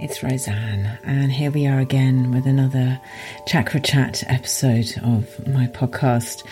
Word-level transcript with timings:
it's 0.00 0.22
Roseanne, 0.22 0.98
and 1.04 1.30
here 1.30 1.50
we 1.50 1.66
are 1.66 1.78
again 1.78 2.32
with 2.32 2.46
another 2.46 2.98
Chakra 3.46 3.80
Chat 3.80 4.24
episode 4.28 4.94
of 5.04 5.46
my 5.46 5.66
podcast. 5.66 6.42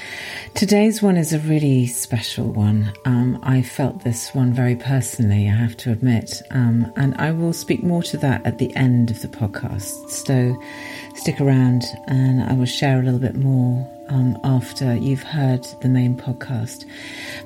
Today's 0.55 1.01
one 1.01 1.17
is 1.17 1.33
a 1.33 1.39
really 1.39 1.87
special 1.87 2.53
one. 2.53 2.93
Um, 3.07 3.39
I 3.43 3.63
felt 3.63 4.05
this 4.05 4.35
one 4.35 4.53
very 4.53 4.77
personally, 4.77 5.49
I 5.49 5.55
have 5.55 5.79
to 5.79 5.93
admit, 5.93 6.43
um, 6.51 6.93
and 6.97 7.15
I 7.15 7.31
will 7.31 7.55
speak 7.55 7.83
more 7.83 8.03
to 8.05 8.19
that 8.19 8.45
at 8.45 8.59
the 8.59 8.75
end 8.77 9.11
of 9.11 9.23
the 9.23 9.29
podcast. 9.29 10.11
So 10.11 10.55
stick 11.15 11.41
around, 11.41 11.85
and 12.07 12.43
I 12.43 12.53
will 12.53 12.67
share 12.67 13.01
a 13.01 13.03
little 13.03 13.21
bit 13.21 13.37
more 13.37 13.89
um, 14.11 14.39
after 14.45 14.95
you've 14.95 15.23
heard 15.23 15.67
the 15.81 15.89
main 15.89 16.19
podcast. 16.19 16.85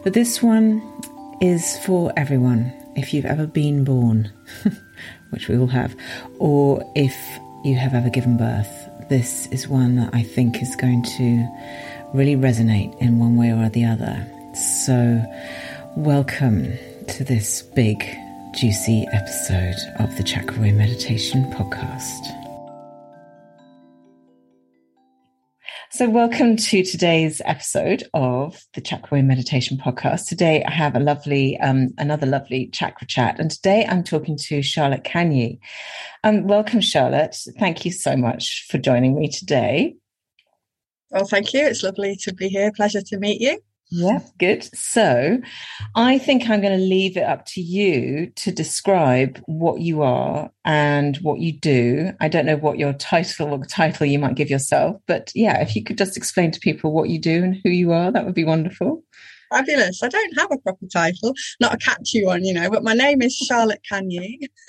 But 0.02 0.14
this 0.14 0.42
one 0.42 0.82
is 1.40 1.78
for 1.84 2.12
everyone 2.16 2.72
if 2.96 3.14
you've 3.14 3.24
ever 3.24 3.46
been 3.46 3.84
born. 3.84 4.32
which 5.32 5.48
we 5.48 5.56
all 5.56 5.66
have, 5.66 5.96
or 6.38 6.84
if 6.94 7.16
you 7.64 7.74
have 7.74 7.94
ever 7.94 8.10
given 8.10 8.36
birth, 8.36 8.88
this 9.08 9.46
is 9.46 9.66
one 9.66 9.96
that 9.96 10.10
I 10.12 10.22
think 10.22 10.62
is 10.62 10.76
going 10.76 11.02
to 11.02 11.48
really 12.14 12.36
resonate 12.36 12.96
in 12.98 13.18
one 13.18 13.36
way 13.36 13.50
or 13.50 13.68
the 13.70 13.84
other. 13.84 14.26
So, 14.84 15.24
welcome 15.96 16.76
to 17.08 17.24
this 17.24 17.62
big, 17.62 18.04
juicy 18.54 19.06
episode 19.12 19.76
of 19.98 20.14
the 20.18 20.22
Chakra 20.22 20.70
Meditation 20.70 21.44
Podcast. 21.52 22.41
So, 25.94 26.08
welcome 26.08 26.56
to 26.56 26.82
today's 26.82 27.42
episode 27.44 28.04
of 28.14 28.64
the 28.72 28.80
Chakra 28.80 29.22
Meditation 29.22 29.76
Podcast. 29.76 30.26
Today, 30.26 30.64
I 30.64 30.70
have 30.70 30.96
a 30.96 30.98
lovely, 30.98 31.60
um, 31.60 31.90
another 31.98 32.24
lovely 32.24 32.68
chakra 32.68 33.06
chat, 33.06 33.38
and 33.38 33.50
today 33.50 33.84
I'm 33.86 34.02
talking 34.02 34.38
to 34.38 34.62
Charlotte 34.62 35.04
Kanyi. 35.04 35.58
Um, 36.24 36.46
welcome, 36.46 36.80
Charlotte. 36.80 37.36
Thank 37.58 37.84
you 37.84 37.92
so 37.92 38.16
much 38.16 38.66
for 38.70 38.78
joining 38.78 39.14
me 39.18 39.28
today. 39.28 39.96
Well, 41.10 41.26
thank 41.26 41.52
you. 41.52 41.66
It's 41.66 41.82
lovely 41.82 42.16
to 42.22 42.32
be 42.32 42.48
here. 42.48 42.72
Pleasure 42.74 43.02
to 43.02 43.18
meet 43.18 43.42
you. 43.42 43.60
Yeah, 43.94 44.20
good. 44.38 44.64
So 44.74 45.38
I 45.94 46.16
think 46.16 46.48
I'm 46.48 46.62
going 46.62 46.78
to 46.78 46.82
leave 46.82 47.18
it 47.18 47.24
up 47.24 47.44
to 47.48 47.60
you 47.60 48.32
to 48.36 48.50
describe 48.50 49.38
what 49.44 49.82
you 49.82 50.00
are 50.00 50.50
and 50.64 51.18
what 51.18 51.40
you 51.40 51.52
do. 51.52 52.12
I 52.18 52.28
don't 52.28 52.46
know 52.46 52.56
what 52.56 52.78
your 52.78 52.94
title 52.94 53.52
or 53.52 53.62
title 53.66 54.06
you 54.06 54.18
might 54.18 54.34
give 54.34 54.48
yourself, 54.48 54.98
but 55.06 55.30
yeah, 55.34 55.60
if 55.60 55.76
you 55.76 55.84
could 55.84 55.98
just 55.98 56.16
explain 56.16 56.50
to 56.52 56.60
people 56.60 56.90
what 56.90 57.10
you 57.10 57.18
do 57.18 57.44
and 57.44 57.60
who 57.62 57.68
you 57.68 57.92
are, 57.92 58.10
that 58.10 58.24
would 58.24 58.34
be 58.34 58.44
wonderful. 58.44 59.04
Fabulous. 59.50 60.02
I 60.02 60.08
don't 60.08 60.38
have 60.38 60.50
a 60.50 60.56
proper 60.56 60.86
title, 60.90 61.34
not 61.60 61.74
a 61.74 61.76
catchy 61.76 62.24
one, 62.24 62.46
you 62.46 62.54
know, 62.54 62.70
but 62.70 62.82
my 62.82 62.94
name 62.94 63.20
is 63.20 63.36
Charlotte 63.36 63.82
Kanyi. 63.92 64.38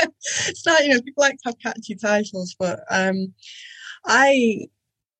it's 0.00 0.66
not, 0.66 0.84
you 0.84 0.94
know, 0.94 1.00
people 1.00 1.22
like 1.22 1.36
to 1.44 1.50
have 1.50 1.58
catchy 1.60 1.94
titles, 1.94 2.56
but 2.58 2.80
um, 2.90 3.32
I 4.04 4.66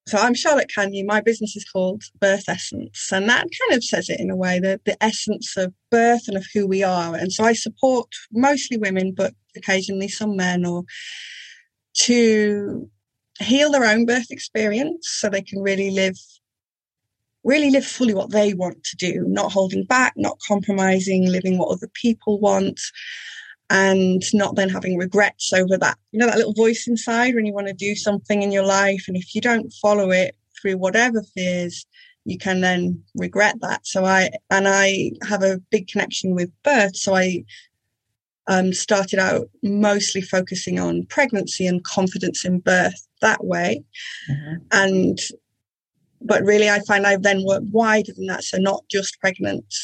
so 0.07 0.19
I'm 0.19 0.35
Charlotte 0.35 0.71
Kanyi. 0.75 1.05
My 1.05 1.21
business 1.21 1.57
is 1.57 1.65
called 1.65 2.03
Birth 2.21 2.45
Essence, 2.49 3.11
and 3.11 3.29
that 3.29 3.43
kind 3.43 3.77
of 3.77 3.83
says 3.83 4.11
it 4.11 4.21
in 4.21 4.31
a 4.31 4.37
way 4.37 4.61
that 4.61 4.85
the 4.85 5.03
essence 5.03 5.57
of 5.57 5.73
birth 5.91 6.29
and 6.29 6.37
of 6.37 6.47
who 6.53 6.67
we 6.67 6.83
are. 6.83 7.15
And 7.15 7.33
so 7.33 7.45
I 7.45 7.55
support 7.55 8.09
mostly 8.31 8.77
women, 8.77 9.13
but 9.17 9.33
occasionally 9.57 10.09
some 10.09 10.37
men, 10.37 10.67
or 10.67 10.85
to 12.01 12.91
heal 13.41 13.71
their 13.71 13.87
own 13.87 14.05
birth 14.05 14.31
experience 14.31 15.09
so 15.09 15.29
they 15.29 15.43
can 15.43 15.63
really 15.63 15.91
live 15.91 16.17
really 17.43 17.71
live 17.71 17.85
fully 17.85 18.15
what 18.15 18.31
they 18.31 18.55
want 18.55 18.83
to 18.85 18.97
do, 18.97 19.23
not 19.29 19.53
holding 19.53 19.85
back, 19.85 20.15
not 20.17 20.39
compromising, 20.49 21.31
living 21.31 21.59
what 21.59 21.71
other 21.71 21.91
people 21.93 22.41
want 22.41 22.81
and 23.71 24.23
not 24.35 24.57
then 24.57 24.69
having 24.69 24.99
regrets 24.99 25.53
over 25.53 25.77
that. 25.79 25.97
You 26.13 26.19
know, 26.19 26.27
that 26.27 26.37
little 26.37 26.53
voice 26.53 26.87
inside 26.87 27.35
when 27.35 27.47
you 27.47 27.55
want 27.55 27.69
to 27.69 27.73
do 27.73 27.95
something 27.95 28.43
in 28.43 28.53
your 28.53 28.65
life. 28.65 29.05
And 29.09 29.17
if 29.17 29.35
you 29.35 29.41
don't 29.41 29.73
follow 29.81 30.11
it 30.11 30.37
through 30.61 30.77
whatever 30.79 31.23
fears, 31.35 31.87
you 32.25 32.39
can 32.39 32.61
then 32.61 33.03
regret 33.15 33.57
that. 33.61 33.87
So 33.87 34.05
I, 34.05 34.31
and 34.51 34.67
I 34.69 35.13
have 35.29 35.43
a 35.43 35.61
big 35.71 35.89
connection 35.89 36.35
with 36.35 36.51
birth. 36.63 36.97
So 36.97 37.15
I 37.15 37.45
um, 38.47 38.73
started 38.73 39.19
out 39.19 39.49
mostly 39.63 40.21
focusing 40.21 40.79
on 40.79 41.07
pregnancy 41.07 41.67
and 41.67 41.83
confidence 41.85 42.45
in 42.45 42.61
birth 42.61 43.07
that 43.21 43.45
way. 43.45 43.83
Mm-hmm. 44.31 44.55
And, 44.73 45.19
but 46.21 46.43
really 46.43 46.69
I 46.69 46.81
find 46.81 47.07
I've 47.07 47.23
then 47.23 47.45
work 47.45 47.63
wider 47.71 48.13
than 48.15 48.27
that. 48.27 48.45
So 48.45 48.59
not 48.59 48.85
just 48.91 49.21
pregnant, 49.21 49.75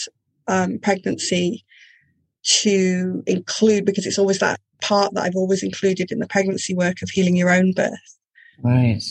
um, 0.49 0.79
pregnancy, 0.79 1.65
to 2.43 3.23
include 3.27 3.85
because 3.85 4.07
it's 4.07 4.19
always 4.19 4.39
that 4.39 4.61
part 4.81 5.13
that 5.15 5.25
I've 5.25 5.37
always 5.37 5.63
included 5.63 6.11
in 6.11 6.19
the 6.19 6.27
pregnancy 6.27 6.75
work 6.75 7.03
of 7.03 7.11
healing 7.11 7.37
your 7.37 7.51
own 7.51 7.73
birth. 7.73 8.19
Right. 8.63 9.03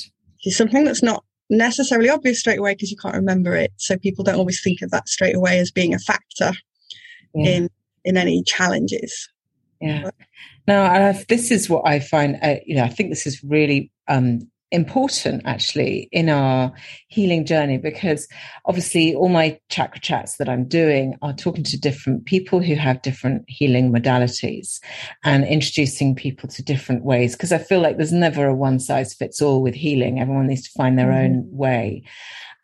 It's 0.43 0.57
something 0.57 0.83
that's 0.83 1.03
not 1.03 1.23
necessarily 1.49 2.09
obvious 2.09 2.39
straight 2.39 2.59
away 2.59 2.73
because 2.73 2.91
you 2.91 2.97
can't 2.97 3.15
remember 3.15 3.55
it. 3.55 3.71
So 3.77 3.97
people 3.97 4.23
don't 4.23 4.35
always 4.35 4.61
think 4.61 4.81
of 4.81 4.91
that 4.91 5.07
straight 5.09 5.35
away 5.35 5.59
as 5.59 5.71
being 5.71 5.93
a 5.93 5.99
factor 5.99 6.53
yeah. 7.35 7.49
in 7.49 7.69
in 8.05 8.17
any 8.17 8.43
challenges. 8.43 9.29
Yeah. 9.81 10.09
Now, 10.67 11.13
this 11.29 11.51
is 11.51 11.69
what 11.69 11.87
I 11.87 11.99
find. 11.99 12.37
Uh, 12.41 12.55
you 12.65 12.75
know, 12.75 12.83
I 12.83 12.89
think 12.89 13.09
this 13.09 13.25
is 13.25 13.43
really 13.43 13.91
um, 14.07 14.41
important 14.71 15.41
actually 15.45 16.07
in 16.11 16.29
our 16.29 16.71
healing 17.07 17.45
journey 17.45 17.77
because 17.77 18.27
obviously 18.65 19.15
all 19.15 19.29
my 19.29 19.59
chakra 19.69 19.99
chats 19.99 20.37
that 20.37 20.47
I'm 20.47 20.65
doing 20.65 21.15
are 21.21 21.33
talking 21.33 21.63
to 21.65 21.79
different 21.79 22.25
people 22.25 22.61
who 22.61 22.75
have 22.75 23.01
different 23.01 23.45
healing 23.47 23.91
modalities 23.91 24.79
and 25.23 25.43
introducing 25.45 26.15
people 26.15 26.49
to 26.49 26.63
different 26.63 27.03
ways 27.03 27.35
because 27.35 27.51
I 27.51 27.57
feel 27.57 27.81
like 27.81 27.97
there's 27.97 28.13
never 28.13 28.45
a 28.45 28.55
one 28.55 28.79
size 28.79 29.13
fits 29.13 29.41
all 29.41 29.61
with 29.61 29.73
healing. 29.73 30.19
Everyone 30.19 30.47
needs 30.47 30.63
to 30.63 30.77
find 30.77 30.97
their 30.97 31.07
mm-hmm. 31.07 31.37
own 31.37 31.47
way. 31.51 32.03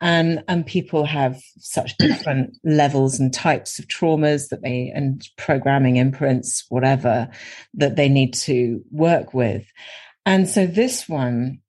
And 0.00 0.44
and 0.46 0.66
people 0.66 1.06
have 1.06 1.40
such 1.58 1.96
different 1.96 2.56
levels 2.64 3.18
and 3.18 3.32
types 3.32 3.78
of 3.78 3.86
traumas 3.88 4.50
that 4.50 4.62
they 4.62 4.92
and 4.94 5.26
programming 5.38 5.96
imprints 5.96 6.66
whatever 6.68 7.28
that 7.74 7.96
they 7.96 8.08
need 8.10 8.34
to 8.34 8.84
work 8.90 9.32
with. 9.32 9.64
And 10.26 10.48
so 10.48 10.66
this 10.66 11.08
one 11.08 11.60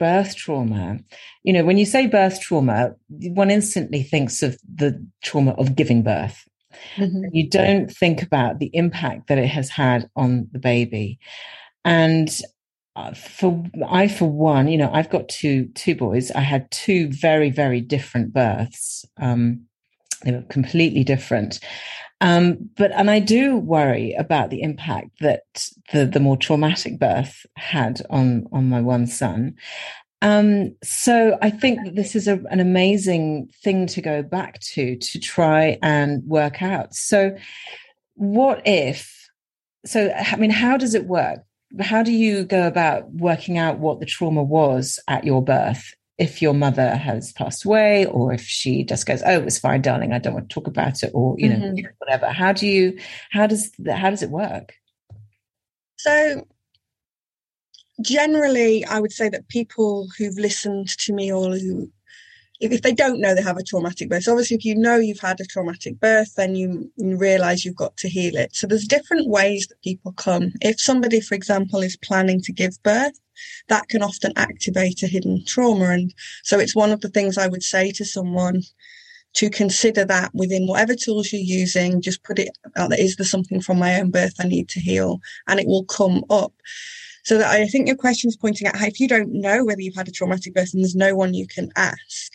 birth 0.00 0.34
trauma, 0.34 0.98
you 1.44 1.52
know, 1.52 1.64
when 1.64 1.78
you 1.78 1.86
say 1.86 2.06
birth 2.06 2.40
trauma, 2.40 2.94
one 3.08 3.50
instantly 3.50 4.02
thinks 4.02 4.42
of 4.42 4.58
the 4.74 5.06
trauma 5.22 5.52
of 5.52 5.76
giving 5.76 6.02
birth. 6.02 6.44
Mm-hmm. 6.96 7.24
You 7.32 7.48
don't 7.48 7.90
think 7.90 8.22
about 8.22 8.58
the 8.58 8.70
impact 8.72 9.28
that 9.28 9.38
it 9.38 9.48
has 9.48 9.68
had 9.70 10.08
on 10.16 10.48
the 10.50 10.58
baby. 10.58 11.18
And 11.84 12.28
uh, 12.96 13.14
for 13.14 13.64
I, 13.88 14.08
for 14.08 14.28
one, 14.28 14.68
you 14.68 14.78
know, 14.78 14.90
I've 14.92 15.10
got 15.10 15.28
two 15.28 15.66
two 15.74 15.94
boys. 15.94 16.30
I 16.32 16.40
had 16.40 16.70
two 16.70 17.08
very 17.08 17.50
very 17.50 17.80
different 17.80 18.32
births. 18.32 19.04
Um, 19.20 19.66
they 20.24 20.32
were 20.32 20.42
completely 20.42 21.04
different. 21.04 21.60
Um, 22.20 22.70
but 22.76 22.92
and 22.92 23.10
I 23.10 23.18
do 23.18 23.56
worry 23.56 24.12
about 24.12 24.50
the 24.50 24.62
impact 24.62 25.10
that 25.20 25.68
the 25.92 26.04
the 26.04 26.20
more 26.20 26.36
traumatic 26.36 26.98
birth 26.98 27.46
had 27.56 28.02
on 28.10 28.46
on 28.52 28.68
my 28.68 28.80
one 28.80 29.06
son. 29.06 29.56
Um, 30.22 30.76
so 30.84 31.38
I 31.40 31.48
think 31.48 31.84
that 31.84 31.94
this 31.94 32.14
is 32.14 32.28
a, 32.28 32.42
an 32.50 32.60
amazing 32.60 33.48
thing 33.62 33.86
to 33.88 34.02
go 34.02 34.22
back 34.22 34.60
to 34.60 34.96
to 34.96 35.18
try 35.18 35.78
and 35.82 36.22
work 36.24 36.62
out. 36.62 36.94
So, 36.94 37.36
what 38.14 38.62
if? 38.66 39.16
So, 39.86 40.12
I 40.12 40.36
mean, 40.36 40.50
how 40.50 40.76
does 40.76 40.94
it 40.94 41.06
work? 41.06 41.40
How 41.80 42.02
do 42.02 42.12
you 42.12 42.44
go 42.44 42.66
about 42.66 43.10
working 43.12 43.56
out 43.56 43.78
what 43.78 44.00
the 44.00 44.06
trauma 44.06 44.42
was 44.42 44.98
at 45.08 45.24
your 45.24 45.42
birth? 45.42 45.94
If 46.20 46.42
your 46.42 46.54
mother 46.54 46.94
has 46.94 47.32
passed 47.32 47.64
away, 47.64 48.04
or 48.04 48.32
if 48.32 48.42
she 48.42 48.84
just 48.84 49.06
goes, 49.06 49.22
"Oh, 49.24 49.32
it 49.32 49.44
was 49.44 49.58
fine, 49.58 49.82
darling. 49.82 50.12
I 50.12 50.18
don't 50.18 50.34
want 50.34 50.50
to 50.50 50.54
talk 50.54 50.66
about 50.66 51.02
it," 51.02 51.10
or 51.14 51.34
you 51.38 51.48
know, 51.48 51.56
mm-hmm. 51.56 51.86
whatever. 51.98 52.26
How 52.26 52.52
do 52.52 52.66
you? 52.66 52.98
How 53.30 53.46
does 53.46 53.72
how 53.90 54.10
does 54.10 54.22
it 54.22 54.30
work? 54.30 54.74
So 55.96 56.46
generally, 58.02 58.84
I 58.84 59.00
would 59.00 59.12
say 59.12 59.28
that 59.30 59.48
people 59.48 60.08
who've 60.16 60.38
listened 60.38 60.88
to 60.98 61.12
me 61.12 61.32
or 61.32 61.56
who, 61.56 61.90
if, 62.60 62.72
if 62.72 62.82
they 62.82 62.92
don't 62.92 63.20
know 63.20 63.34
they 63.34 63.42
have 63.42 63.56
a 63.56 63.62
traumatic 63.62 64.08
birth, 64.08 64.24
so 64.24 64.32
obviously, 64.32 64.56
if 64.56 64.64
you 64.64 64.74
know 64.76 64.96
you've 64.96 65.20
had 65.20 65.40
a 65.40 65.46
traumatic 65.46 65.98
birth, 65.98 66.34
then 66.34 66.54
you, 66.54 66.90
realize 66.98 67.64
you've 67.64 67.74
got 67.76 67.96
to 67.96 68.08
heal 68.08 68.36
it. 68.36 68.54
So 68.54 68.66
there's 68.66 68.86
different 68.86 69.28
ways 69.28 69.66
that 69.66 69.82
people 69.82 70.12
come. 70.12 70.52
If 70.60 70.80
somebody, 70.80 71.20
for 71.20 71.34
example, 71.34 71.80
is 71.80 71.96
planning 71.96 72.40
to 72.42 72.52
give 72.52 72.80
birth, 72.82 73.18
that 73.68 73.88
can 73.88 74.02
often 74.02 74.32
activate 74.36 75.02
a 75.02 75.06
hidden 75.06 75.44
trauma. 75.46 75.86
And 75.86 76.14
so 76.44 76.58
it's 76.58 76.76
one 76.76 76.92
of 76.92 77.00
the 77.00 77.08
things 77.08 77.36
I 77.36 77.48
would 77.48 77.62
say 77.62 77.90
to 77.92 78.04
someone 78.04 78.62
to 79.34 79.50
consider 79.50 80.04
that 80.04 80.30
within 80.34 80.66
whatever 80.66 80.94
tools 80.94 81.32
you're 81.32 81.40
using, 81.40 82.00
just 82.00 82.22
put 82.22 82.38
it 82.38 82.50
out 82.76 82.90
there. 82.90 83.00
Is 83.00 83.16
there 83.16 83.26
something 83.26 83.60
from 83.60 83.78
my 83.78 83.98
own 84.00 84.10
birth 84.10 84.34
I 84.40 84.44
need 84.44 84.68
to 84.70 84.80
heal? 84.80 85.20
And 85.46 85.60
it 85.60 85.66
will 85.66 85.84
come 85.84 86.24
up. 86.30 86.52
So 87.24 87.38
that 87.38 87.50
I 87.50 87.66
think 87.66 87.86
your 87.86 87.96
question 87.96 88.28
is 88.28 88.36
pointing 88.36 88.66
out 88.66 88.76
how 88.76 88.86
if 88.86 88.98
you 88.98 89.06
don't 89.06 89.32
know 89.32 89.64
whether 89.64 89.80
you've 89.80 89.94
had 89.94 90.08
a 90.08 90.12
traumatic 90.12 90.54
birth 90.54 90.72
and 90.72 90.82
there's 90.82 90.96
no 90.96 91.14
one 91.14 91.34
you 91.34 91.46
can 91.46 91.70
ask. 91.76 92.32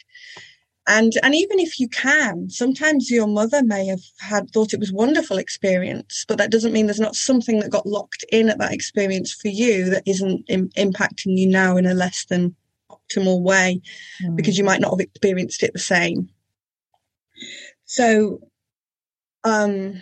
And 0.87 1.13
and 1.23 1.33
even 1.33 1.59
if 1.59 1.79
you 1.79 1.89
can, 1.89 2.49
sometimes 2.49 3.09
your 3.09 3.27
mother 3.27 3.63
may 3.63 3.87
have 3.87 4.03
had 4.19 4.51
thought 4.51 4.73
it 4.73 4.79
was 4.79 4.91
wonderful 4.91 5.37
experience, 5.37 6.25
but 6.27 6.37
that 6.37 6.51
doesn't 6.51 6.73
mean 6.73 6.85
there's 6.85 6.99
not 6.99 7.15
something 7.15 7.59
that 7.59 7.71
got 7.71 7.87
locked 7.87 8.23
in 8.31 8.49
at 8.49 8.59
that 8.59 8.73
experience 8.73 9.33
for 9.33 9.47
you 9.47 9.89
that 9.89 10.03
isn't 10.05 10.45
Im- 10.47 10.69
impacting 10.77 11.37
you 11.37 11.47
now 11.47 11.75
in 11.77 11.87
a 11.87 11.95
less 11.95 12.25
than 12.25 12.55
optimal 12.91 13.41
way, 13.41 13.81
mm. 14.23 14.35
because 14.35 14.57
you 14.57 14.63
might 14.63 14.81
not 14.81 14.91
have 14.91 14.99
experienced 14.99 15.63
it 15.63 15.73
the 15.73 15.79
same. 15.79 16.29
So, 17.85 18.41
um, 19.43 20.01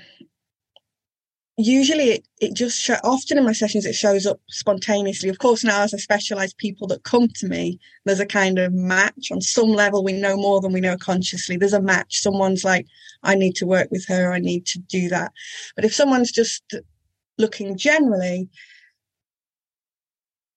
usually 1.57 2.05
it, 2.05 2.27
it 2.41 2.55
just 2.55 2.79
show, 2.79 2.95
often 3.03 3.37
in 3.37 3.43
my 3.43 3.53
sessions 3.53 3.85
it 3.85 3.93
shows 3.93 4.25
up 4.25 4.39
spontaneously. 4.49 5.29
Of 5.29 5.37
course 5.39 5.63
now 5.63 5.81
as 5.81 5.93
i 5.93 5.97
specialize 5.97 6.53
people 6.53 6.87
that 6.87 7.03
come 7.03 7.27
to 7.35 7.47
me 7.47 7.79
there's 8.05 8.19
a 8.19 8.25
kind 8.25 8.59
of 8.59 8.73
match. 8.73 9.31
On 9.31 9.41
some 9.41 9.69
level 9.69 10.03
we 10.03 10.13
know 10.13 10.35
more 10.35 10.61
than 10.61 10.73
we 10.73 10.81
know 10.81 10.97
consciously. 10.97 11.57
There's 11.57 11.73
a 11.73 11.81
match. 11.81 12.21
Someone's 12.21 12.63
like 12.63 12.87
i 13.23 13.35
need 13.35 13.55
to 13.55 13.67
work 13.67 13.89
with 13.91 14.05
her. 14.07 14.33
I 14.33 14.39
need 14.39 14.65
to 14.67 14.79
do 14.79 15.09
that. 15.09 15.31
But 15.75 15.85
if 15.85 15.93
someone's 15.93 16.31
just 16.31 16.63
looking 17.37 17.75
generally 17.77 18.47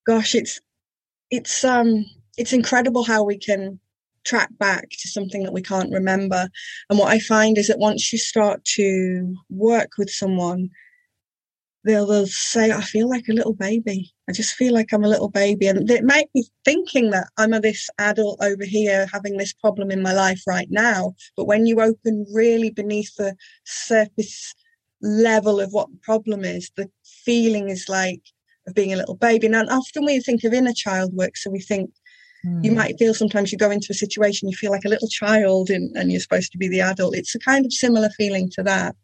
gosh 0.06 0.34
it's 0.34 0.60
it's 1.30 1.64
um 1.64 2.04
it's 2.36 2.52
incredible 2.52 3.02
how 3.02 3.22
we 3.22 3.38
can 3.38 3.80
track 4.24 4.50
back 4.58 4.90
to 4.90 5.08
something 5.08 5.44
that 5.44 5.52
we 5.52 5.62
can't 5.62 5.92
remember. 5.92 6.48
And 6.90 6.98
what 6.98 7.12
I 7.12 7.20
find 7.20 7.56
is 7.56 7.68
that 7.68 7.78
once 7.78 8.12
you 8.12 8.18
start 8.18 8.64
to 8.74 9.34
work 9.48 9.90
with 9.98 10.10
someone, 10.10 10.68
they'll, 11.86 12.06
they'll 12.06 12.26
say, 12.26 12.72
I 12.72 12.80
feel 12.80 13.08
like 13.08 13.28
a 13.28 13.32
little 13.32 13.54
baby. 13.54 14.12
I 14.28 14.32
just 14.32 14.54
feel 14.54 14.74
like 14.74 14.92
I'm 14.92 15.04
a 15.04 15.08
little 15.08 15.30
baby. 15.30 15.68
And 15.68 15.88
it 15.90 16.04
might 16.04 16.30
be 16.34 16.44
thinking 16.64 17.10
that 17.10 17.28
I'm 17.38 17.52
a, 17.52 17.60
this 17.60 17.88
adult 17.98 18.42
over 18.42 18.64
here 18.64 19.06
having 19.12 19.36
this 19.36 19.52
problem 19.52 19.90
in 19.90 20.02
my 20.02 20.12
life 20.12 20.42
right 20.46 20.68
now. 20.70 21.14
But 21.36 21.46
when 21.46 21.64
you 21.66 21.80
open 21.80 22.26
really 22.34 22.70
beneath 22.70 23.14
the 23.16 23.36
surface 23.64 24.54
level 25.00 25.60
of 25.60 25.72
what 25.72 25.90
the 25.90 25.98
problem 26.02 26.44
is, 26.44 26.70
the 26.76 26.90
feeling 27.24 27.68
is 27.68 27.88
like 27.88 28.22
of 28.66 28.74
being 28.74 28.92
a 28.92 28.96
little 28.96 29.16
baby. 29.16 29.48
Now, 29.48 29.62
often 29.70 30.04
we 30.04 30.20
think 30.20 30.42
of 30.44 30.52
inner 30.52 30.74
child 30.74 31.12
work, 31.14 31.36
so 31.36 31.50
we 31.50 31.60
think 31.60 31.90
you 32.62 32.70
hmm. 32.70 32.76
might 32.76 32.98
feel 32.98 33.14
sometimes 33.14 33.50
you 33.50 33.58
go 33.58 33.70
into 33.70 33.88
a 33.90 33.94
situation, 33.94 34.48
you 34.48 34.56
feel 34.56 34.70
like 34.70 34.84
a 34.84 34.88
little 34.88 35.08
child 35.08 35.70
and, 35.70 35.96
and 35.96 36.12
you're 36.12 36.20
supposed 36.20 36.52
to 36.52 36.58
be 36.58 36.68
the 36.68 36.80
adult. 36.80 37.16
It's 37.16 37.34
a 37.34 37.40
kind 37.40 37.64
of 37.64 37.72
similar 37.72 38.08
feeling 38.10 38.50
to 38.54 38.62
that. 38.64 38.94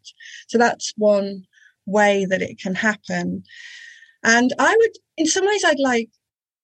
So 0.47 0.57
that's 0.57 0.93
one 0.97 1.43
way 1.85 2.25
that 2.25 2.41
it 2.41 2.59
can 2.59 2.75
happen. 2.75 3.43
And 4.23 4.53
I 4.59 4.75
would, 4.77 4.91
in 5.17 5.25
some 5.25 5.45
ways, 5.45 5.63
I'd 5.65 5.79
like, 5.79 6.09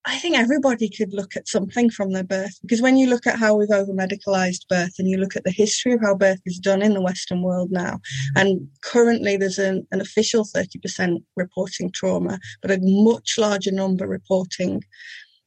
I 0.06 0.18
think 0.18 0.38
everybody 0.38 0.90
could 0.90 1.14
look 1.14 1.36
at 1.36 1.48
something 1.48 1.90
from 1.90 2.14
their 2.14 2.24
birth 2.24 2.58
because 2.62 2.82
when 2.82 2.96
you 2.96 3.10
look 3.10 3.28
at 3.28 3.38
how 3.38 3.56
we've 3.56 3.70
over 3.70 3.92
medicalized 3.92 4.68
birth 4.70 4.94
and 4.98 5.10
you 5.10 5.18
look 5.18 5.36
at 5.36 5.44
the 5.44 5.52
history 5.52 5.92
of 5.92 6.02
how 6.02 6.16
birth 6.16 6.40
is 6.46 6.58
done 6.58 6.82
in 6.82 6.94
the 6.94 7.02
Western 7.02 7.42
world 7.42 7.70
now, 7.70 7.96
mm-hmm. 7.96 8.38
and 8.38 8.68
currently 8.82 9.36
there's 9.36 9.60
an, 9.60 9.86
an 9.92 10.00
official 10.00 10.46
30% 10.46 11.18
reporting 11.36 11.92
trauma, 11.92 12.40
but 12.62 12.72
a 12.72 12.80
much 12.82 13.38
larger 13.38 13.72
number 13.72 14.08
reporting 14.08 14.82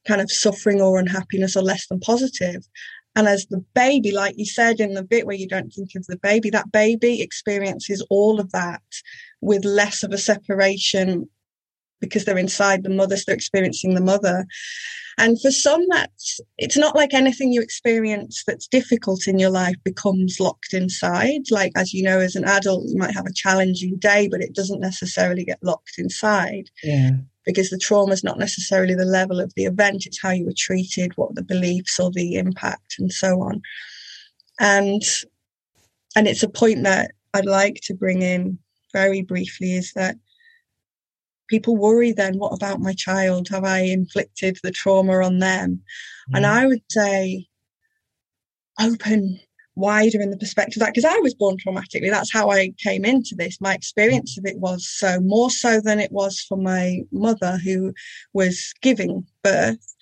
kind 0.07 0.21
of 0.21 0.31
suffering 0.31 0.81
or 0.81 0.99
unhappiness 0.99 1.55
or 1.55 1.63
less 1.63 1.87
than 1.87 1.99
positive. 1.99 2.63
And 3.15 3.27
as 3.27 3.45
the 3.47 3.63
baby, 3.75 4.11
like 4.11 4.35
you 4.37 4.45
said 4.45 4.79
in 4.79 4.93
the 4.93 5.03
bit 5.03 5.25
where 5.25 5.35
you 5.35 5.47
don't 5.47 5.71
think 5.71 5.91
of 5.95 6.05
the 6.07 6.17
baby, 6.17 6.49
that 6.49 6.71
baby 6.71 7.21
experiences 7.21 8.05
all 8.09 8.39
of 8.39 8.51
that 8.51 8.81
with 9.43 9.65
less 9.65 10.03
of 10.03 10.11
a 10.11 10.17
separation 10.17 11.29
because 11.99 12.25
they're 12.25 12.37
inside 12.37 12.83
the 12.83 12.89
mother, 12.89 13.15
so 13.15 13.23
they're 13.27 13.35
experiencing 13.35 13.93
the 13.93 14.01
mother. 14.01 14.45
And 15.17 15.39
for 15.39 15.51
some, 15.51 15.85
that's 15.89 16.39
it's 16.57 16.77
not 16.77 16.95
like 16.95 17.13
anything 17.13 17.51
you 17.53 17.61
experience 17.61 18.43
that's 18.47 18.67
difficult 18.67 19.27
in 19.27 19.39
your 19.39 19.51
life 19.51 19.75
becomes 19.83 20.39
locked 20.39 20.73
inside. 20.73 21.41
Like, 21.51 21.71
as 21.75 21.93
you 21.93 22.03
know, 22.03 22.19
as 22.19 22.35
an 22.35 22.45
adult, 22.45 22.85
you 22.87 22.97
might 22.97 23.13
have 23.13 23.25
a 23.25 23.33
challenging 23.33 23.97
day, 23.99 24.27
but 24.27 24.41
it 24.41 24.55
doesn't 24.55 24.81
necessarily 24.81 25.45
get 25.45 25.59
locked 25.61 25.93
inside. 25.97 26.69
Yeah. 26.83 27.11
Because 27.45 27.69
the 27.69 27.77
trauma 27.77 28.13
is 28.13 28.23
not 28.23 28.39
necessarily 28.39 28.95
the 28.95 29.05
level 29.05 29.39
of 29.39 29.53
the 29.55 29.65
event, 29.65 30.05
it's 30.05 30.21
how 30.21 30.31
you 30.31 30.45
were 30.45 30.53
treated, 30.57 31.11
what 31.15 31.35
the 31.35 31.43
beliefs 31.43 31.99
or 31.99 32.09
the 32.11 32.35
impact, 32.35 32.95
and 32.97 33.11
so 33.11 33.41
on. 33.41 33.61
And 34.59 35.01
and 36.15 36.27
it's 36.27 36.43
a 36.43 36.49
point 36.49 36.83
that 36.83 37.11
I'd 37.33 37.45
like 37.45 37.79
to 37.83 37.93
bring 37.93 38.21
in 38.21 38.59
very 38.93 39.21
briefly 39.21 39.73
is 39.73 39.93
that 39.93 40.15
people 41.49 41.75
worry 41.75 42.11
then, 42.11 42.37
what 42.37 42.53
about 42.53 42.79
my 42.79 42.93
child? 42.93 43.47
Have 43.49 43.65
I 43.65 43.79
inflicted 43.79 44.57
the 44.63 44.71
trauma 44.71 45.23
on 45.23 45.39
them? 45.39 45.81
Mm. 46.31 46.37
And 46.37 46.45
I 46.45 46.65
would 46.65 46.81
say, 46.89 47.47
open 48.79 49.39
wider 49.75 50.21
in 50.21 50.29
the 50.29 50.37
perspective 50.37 50.77
of 50.77 50.85
that 50.85 50.93
because 50.93 51.05
I 51.05 51.17
was 51.19 51.33
born 51.33 51.57
traumatically. 51.57 52.09
That's 52.09 52.31
how 52.31 52.51
I 52.51 52.73
came 52.77 53.05
into 53.05 53.35
this. 53.35 53.59
My 53.59 53.73
experience 53.73 54.37
of 54.37 54.45
it 54.45 54.57
was 54.57 54.87
so 54.87 55.19
more 55.19 55.49
so 55.49 55.81
than 55.81 55.99
it 55.99 56.11
was 56.11 56.39
for 56.39 56.57
my 56.57 56.99
mother 57.11 57.57
who 57.57 57.93
was 58.33 58.73
giving 58.81 59.25
birth. 59.43 59.95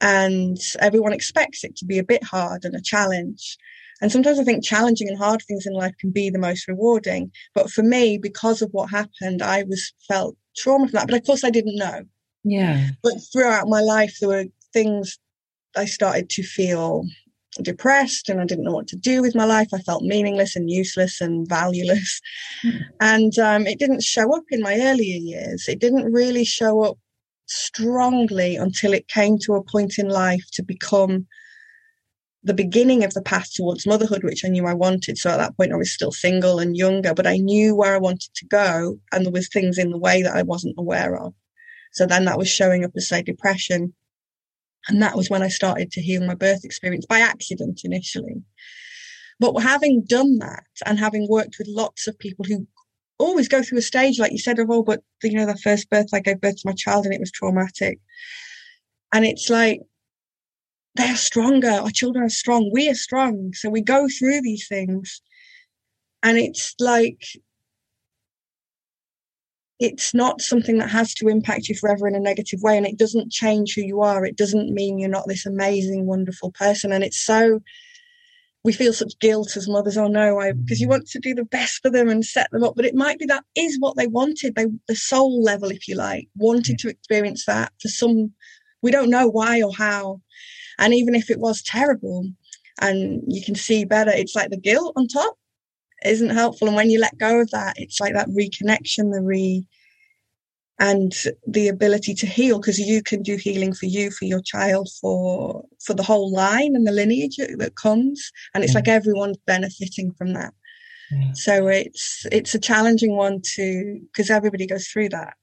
And 0.00 0.58
everyone 0.78 1.12
expects 1.12 1.64
it 1.64 1.76
to 1.76 1.84
be 1.84 1.98
a 1.98 2.04
bit 2.04 2.22
hard 2.22 2.64
and 2.64 2.74
a 2.74 2.82
challenge. 2.82 3.56
And 4.02 4.12
sometimes 4.12 4.38
I 4.38 4.44
think 4.44 4.64
challenging 4.64 5.08
and 5.08 5.18
hard 5.18 5.42
things 5.42 5.66
in 5.66 5.72
life 5.72 5.94
can 5.98 6.10
be 6.10 6.30
the 6.30 6.38
most 6.38 6.68
rewarding. 6.68 7.30
But 7.54 7.70
for 7.70 7.82
me, 7.82 8.18
because 8.18 8.62
of 8.62 8.70
what 8.72 8.90
happened, 8.90 9.42
I 9.42 9.62
was 9.64 9.92
felt 10.06 10.36
trauma 10.56 10.86
from 10.86 10.92
that. 10.92 11.08
But 11.08 11.16
of 11.16 11.24
course, 11.24 11.44
I 11.44 11.50
didn't 11.50 11.76
know. 11.76 12.02
Yeah. 12.44 12.90
But 13.02 13.14
throughout 13.32 13.68
my 13.68 13.80
life, 13.80 14.18
there 14.20 14.28
were 14.28 14.44
things 14.72 15.18
I 15.76 15.86
started 15.86 16.30
to 16.30 16.42
feel 16.42 17.04
depressed 17.62 18.28
and 18.28 18.40
I 18.40 18.44
didn't 18.44 18.64
know 18.64 18.72
what 18.72 18.88
to 18.88 18.96
do 18.96 19.22
with 19.22 19.34
my 19.34 19.44
life. 19.44 19.68
I 19.72 19.78
felt 19.78 20.02
meaningless 20.02 20.56
and 20.56 20.70
useless 20.70 21.20
and 21.20 21.48
valueless. 21.48 22.20
Mm. 22.64 22.80
And 23.00 23.38
um, 23.38 23.66
it 23.66 23.78
didn't 23.78 24.02
show 24.02 24.34
up 24.34 24.44
in 24.50 24.60
my 24.60 24.74
earlier 24.80 25.18
years. 25.18 25.66
It 25.68 25.78
didn't 25.78 26.12
really 26.12 26.44
show 26.44 26.82
up 26.82 26.98
strongly 27.46 28.56
until 28.56 28.92
it 28.92 29.08
came 29.08 29.38
to 29.38 29.54
a 29.54 29.62
point 29.62 29.98
in 29.98 30.08
life 30.08 30.44
to 30.52 30.62
become 30.62 31.26
the 32.46 32.54
beginning 32.54 33.02
of 33.02 33.12
the 33.12 33.22
path 33.22 33.52
towards 33.52 33.88
motherhood, 33.88 34.22
which 34.22 34.44
I 34.44 34.48
knew 34.48 34.66
I 34.66 34.72
wanted. 34.72 35.18
So 35.18 35.30
at 35.30 35.38
that 35.38 35.56
point, 35.56 35.72
I 35.72 35.76
was 35.76 35.92
still 35.92 36.12
single 36.12 36.60
and 36.60 36.76
younger, 36.76 37.12
but 37.12 37.26
I 37.26 37.38
knew 37.38 37.74
where 37.74 37.92
I 37.92 37.98
wanted 37.98 38.32
to 38.36 38.46
go, 38.46 39.00
and 39.10 39.24
there 39.26 39.32
was 39.32 39.48
things 39.48 39.78
in 39.78 39.90
the 39.90 39.98
way 39.98 40.22
that 40.22 40.36
I 40.36 40.42
wasn't 40.42 40.76
aware 40.78 41.16
of. 41.16 41.34
So 41.92 42.06
then 42.06 42.24
that 42.26 42.38
was 42.38 42.48
showing 42.48 42.84
up 42.84 42.92
as 42.96 43.08
say 43.08 43.22
depression, 43.22 43.92
and 44.86 45.02
that 45.02 45.16
was 45.16 45.28
when 45.28 45.42
I 45.42 45.48
started 45.48 45.90
to 45.92 46.00
heal 46.00 46.24
my 46.24 46.36
birth 46.36 46.64
experience 46.64 47.04
by 47.04 47.18
accident 47.18 47.80
initially. 47.82 48.44
But 49.40 49.58
having 49.58 50.04
done 50.04 50.38
that 50.38 50.64
and 50.86 51.00
having 51.00 51.26
worked 51.28 51.56
with 51.58 51.66
lots 51.68 52.06
of 52.06 52.16
people 52.16 52.44
who 52.44 52.64
always 53.18 53.48
go 53.48 53.60
through 53.64 53.78
a 53.78 53.82
stage, 53.82 54.20
like 54.20 54.30
you 54.30 54.38
said, 54.38 54.60
of, 54.60 54.70
oh, 54.70 54.84
but 54.84 55.02
you 55.24 55.32
know, 55.32 55.46
the 55.46 55.58
first 55.58 55.90
birth, 55.90 56.14
I 56.14 56.20
gave 56.20 56.40
birth 56.40 56.56
to 56.56 56.68
my 56.68 56.74
child 56.74 57.06
and 57.06 57.14
it 57.14 57.20
was 57.20 57.32
traumatic. 57.32 57.98
And 59.12 59.24
it's 59.24 59.50
like, 59.50 59.80
they're 60.96 61.16
stronger. 61.16 61.70
Our 61.70 61.90
children 61.90 62.24
are 62.24 62.30
strong. 62.30 62.70
We 62.72 62.88
are 62.88 62.94
strong. 62.94 63.52
So 63.54 63.70
we 63.70 63.82
go 63.82 64.08
through 64.18 64.42
these 64.42 64.66
things. 64.68 65.20
And 66.22 66.38
it's 66.38 66.74
like, 66.80 67.22
it's 69.78 70.14
not 70.14 70.40
something 70.40 70.78
that 70.78 70.90
has 70.90 71.14
to 71.14 71.28
impact 71.28 71.68
you 71.68 71.74
forever 71.74 72.08
in 72.08 72.14
a 72.14 72.20
negative 72.20 72.60
way. 72.62 72.76
And 72.76 72.86
it 72.86 72.98
doesn't 72.98 73.30
change 73.30 73.74
who 73.74 73.82
you 73.82 74.00
are. 74.00 74.24
It 74.24 74.36
doesn't 74.36 74.72
mean 74.72 74.98
you're 74.98 75.08
not 75.08 75.28
this 75.28 75.46
amazing, 75.46 76.06
wonderful 76.06 76.52
person. 76.52 76.92
And 76.92 77.04
it's 77.04 77.18
so 77.18 77.60
we 78.66 78.72
feel 78.72 78.92
such 78.92 79.16
guilt 79.20 79.56
as 79.56 79.68
mothers. 79.68 79.96
Oh 79.96 80.08
no, 80.08 80.40
I 80.40 80.50
because 80.50 80.80
you 80.80 80.88
want 80.88 81.06
to 81.06 81.20
do 81.20 81.34
the 81.36 81.44
best 81.44 81.80
for 81.82 81.88
them 81.88 82.08
and 82.08 82.24
set 82.24 82.50
them 82.50 82.64
up, 82.64 82.74
but 82.74 82.84
it 82.84 82.96
might 82.96 83.16
be 83.16 83.26
that 83.26 83.44
is 83.54 83.76
what 83.78 83.96
they 83.96 84.08
wanted. 84.08 84.56
They 84.56 84.66
the 84.88 84.96
soul 84.96 85.40
level, 85.40 85.70
if 85.70 85.86
you 85.86 85.94
like, 85.94 86.26
wanted 86.34 86.80
to 86.80 86.88
experience 86.88 87.46
that 87.46 87.72
for 87.80 87.86
some. 87.86 88.32
We 88.82 88.90
don't 88.90 89.08
know 89.08 89.28
why 89.28 89.62
or 89.62 89.72
how, 89.72 90.20
and 90.78 90.94
even 90.94 91.14
if 91.14 91.30
it 91.30 91.38
was 91.38 91.62
terrible, 91.62 92.28
and 92.80 93.22
you 93.26 93.42
can 93.42 93.54
see 93.54 93.84
better, 93.84 94.10
it's 94.10 94.34
like 94.34 94.50
the 94.50 94.56
guilt 94.56 94.92
on 94.96 95.08
top 95.08 95.36
isn't 96.04 96.30
helpful. 96.30 96.68
And 96.68 96.76
when 96.76 96.90
you 96.90 97.00
let 97.00 97.18
go 97.18 97.40
of 97.40 97.50
that, 97.50 97.74
it's 97.78 98.00
like 98.00 98.14
that 98.14 98.28
reconnection, 98.28 99.12
the 99.12 99.22
re 99.22 99.66
and 100.78 101.14
the 101.46 101.68
ability 101.68 102.14
to 102.14 102.26
heal 102.26 102.58
because 102.58 102.78
you 102.78 103.02
can 103.02 103.22
do 103.22 103.36
healing 103.36 103.72
for 103.72 103.86
you 103.86 104.10
for 104.10 104.26
your 104.26 104.42
child 104.42 104.88
for 105.00 105.64
for 105.84 105.94
the 105.94 106.02
whole 106.02 106.30
line 106.30 106.76
and 106.76 106.86
the 106.86 106.92
lineage 106.92 107.36
that 107.36 107.76
comes 107.76 108.30
and 108.54 108.62
it's 108.62 108.74
yeah. 108.74 108.78
like 108.78 108.88
everyone's 108.88 109.38
benefiting 109.46 110.12
from 110.18 110.34
that 110.34 110.52
yeah. 111.10 111.32
so 111.32 111.66
it's 111.66 112.26
it's 112.30 112.54
a 112.54 112.58
challenging 112.58 113.16
one 113.16 113.40
to 113.42 113.98
because 114.12 114.30
everybody 114.30 114.66
goes 114.66 114.86
through 114.86 115.08
that 115.08 115.34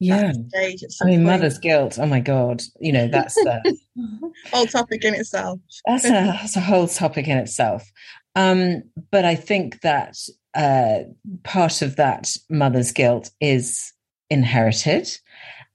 yeah 0.00 0.32
i 0.56 1.04
mean 1.04 1.18
point. 1.18 1.22
mother's 1.22 1.58
guilt 1.58 1.98
oh 2.00 2.06
my 2.06 2.20
god 2.20 2.62
you 2.80 2.92
know 2.92 3.06
that's 3.06 3.34
the 3.34 3.78
whole 4.52 4.66
topic 4.66 5.04
in 5.04 5.14
itself 5.14 5.60
that's 5.86 6.04
a 6.04 6.10
that's 6.10 6.56
a 6.56 6.60
whole 6.60 6.88
topic 6.88 7.28
in 7.28 7.38
itself 7.38 7.88
um 8.34 8.82
but 9.12 9.24
i 9.24 9.34
think 9.34 9.80
that 9.82 10.16
uh 10.54 11.00
part 11.44 11.82
of 11.82 11.96
that 11.96 12.30
mother's 12.48 12.92
guilt 12.92 13.30
is 13.40 13.92
inherited. 14.30 15.10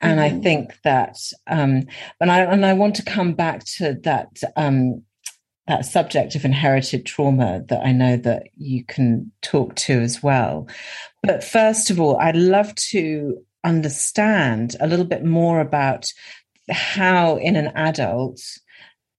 And 0.02 0.20
mm-hmm. 0.20 0.38
I 0.38 0.42
think 0.42 0.82
that, 0.84 1.18
um, 1.48 1.84
and 2.20 2.32
I 2.32 2.40
and 2.40 2.66
I 2.66 2.74
want 2.74 2.96
to 2.96 3.04
come 3.04 3.34
back 3.34 3.64
to 3.78 3.94
that 4.04 4.42
um, 4.56 5.04
that 5.68 5.86
subject 5.86 6.36
of 6.36 6.46
inherited 6.46 7.06
trauma 7.06 7.64
that 7.70 7.86
I 7.86 7.92
know 7.92 8.18
that 8.18 8.44
you 8.56 8.84
can 8.84 9.32
talk 9.42 9.76
to 9.76 9.94
as 9.94 10.22
well. 10.22 10.68
But 11.24 11.44
first 11.44 11.90
of 11.90 12.00
all, 12.00 12.18
I'd 12.18 12.36
love 12.36 12.76
to 12.76 13.38
understand 13.66 14.76
a 14.80 14.88
little 14.88 15.06
bit 15.06 15.26
more 15.26 15.60
about 15.60 16.06
how 16.70 17.38
in 17.38 17.56
an 17.56 17.68
adult 17.76 18.40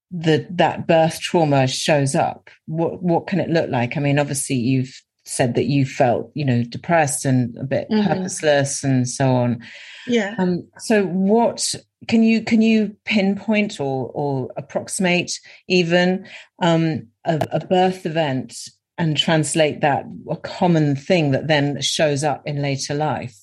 the 0.09 0.47
that 0.49 0.87
birth 0.87 1.19
trauma 1.19 1.67
shows 1.67 2.15
up 2.15 2.49
what 2.65 3.03
what 3.03 3.27
can 3.27 3.39
it 3.39 3.49
look 3.49 3.69
like 3.69 3.97
i 3.97 3.99
mean 3.99 4.17
obviously 4.17 4.55
you've 4.55 5.01
said 5.27 5.55
that 5.55 5.65
you 5.65 5.85
felt, 5.85 6.31
you 6.33 6.45
know, 6.45 6.63
depressed 6.63 7.25
and 7.25 7.55
a 7.57 7.63
bit 7.63 7.89
mm-hmm. 7.89 8.07
purposeless 8.07 8.83
and 8.83 9.07
so 9.07 9.29
on. 9.35 9.61
Yeah. 10.07 10.35
Um, 10.37 10.67
so 10.79 11.03
what 11.05 11.73
can 12.07 12.23
you 12.23 12.41
can 12.41 12.61
you 12.61 12.95
pinpoint 13.05 13.79
or 13.79 14.09
or 14.13 14.49
approximate 14.55 15.31
even 15.67 16.27
um, 16.61 17.07
a, 17.25 17.45
a 17.51 17.65
birth 17.65 18.05
event 18.05 18.55
and 18.97 19.17
translate 19.17 19.81
that 19.81 20.05
a 20.29 20.37
common 20.37 20.95
thing 20.95 21.31
that 21.31 21.47
then 21.47 21.81
shows 21.81 22.23
up 22.23 22.43
in 22.45 22.61
later 22.61 22.93
life? 22.93 23.35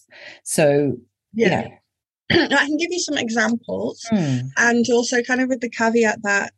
So 0.42 0.97
yeah. 1.33 1.68
I 2.30 2.66
can 2.66 2.76
give 2.76 2.90
you 2.90 3.00
some 3.00 3.18
examples 3.18 4.02
hmm. 4.09 4.38
and 4.56 4.87
also 4.90 5.23
kind 5.23 5.42
of 5.42 5.49
with 5.50 5.61
the 5.61 5.68
caveat 5.68 6.23
that 6.23 6.52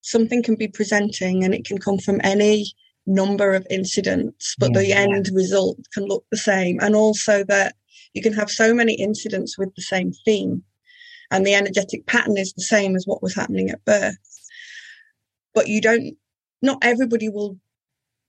something 0.00 0.42
can 0.42 0.54
be 0.54 0.68
presenting 0.68 1.44
and 1.44 1.54
it 1.54 1.64
can 1.64 1.78
come 1.78 1.98
from 1.98 2.20
any 2.24 2.66
number 3.06 3.54
of 3.54 3.66
incidents, 3.70 4.54
but 4.58 4.70
yeah, 4.72 4.80
the 4.80 4.92
end 4.92 5.28
result 5.32 5.78
can 5.92 6.04
look 6.04 6.24
the 6.30 6.36
same. 6.36 6.78
And 6.80 6.94
also 6.94 7.44
that 7.44 7.74
you 8.14 8.22
can 8.22 8.32
have 8.32 8.50
so 8.50 8.72
many 8.72 8.94
incidents 8.94 9.58
with 9.58 9.74
the 9.74 9.82
same 9.82 10.12
theme, 10.24 10.62
and 11.30 11.46
the 11.46 11.54
energetic 11.54 12.06
pattern 12.06 12.36
is 12.36 12.52
the 12.52 12.62
same 12.62 12.96
as 12.96 13.06
what 13.06 13.22
was 13.22 13.34
happening 13.34 13.70
at 13.70 13.84
birth. 13.84 14.16
But 15.54 15.68
you 15.68 15.80
don't, 15.80 16.16
not 16.62 16.78
everybody 16.82 17.28
will 17.28 17.58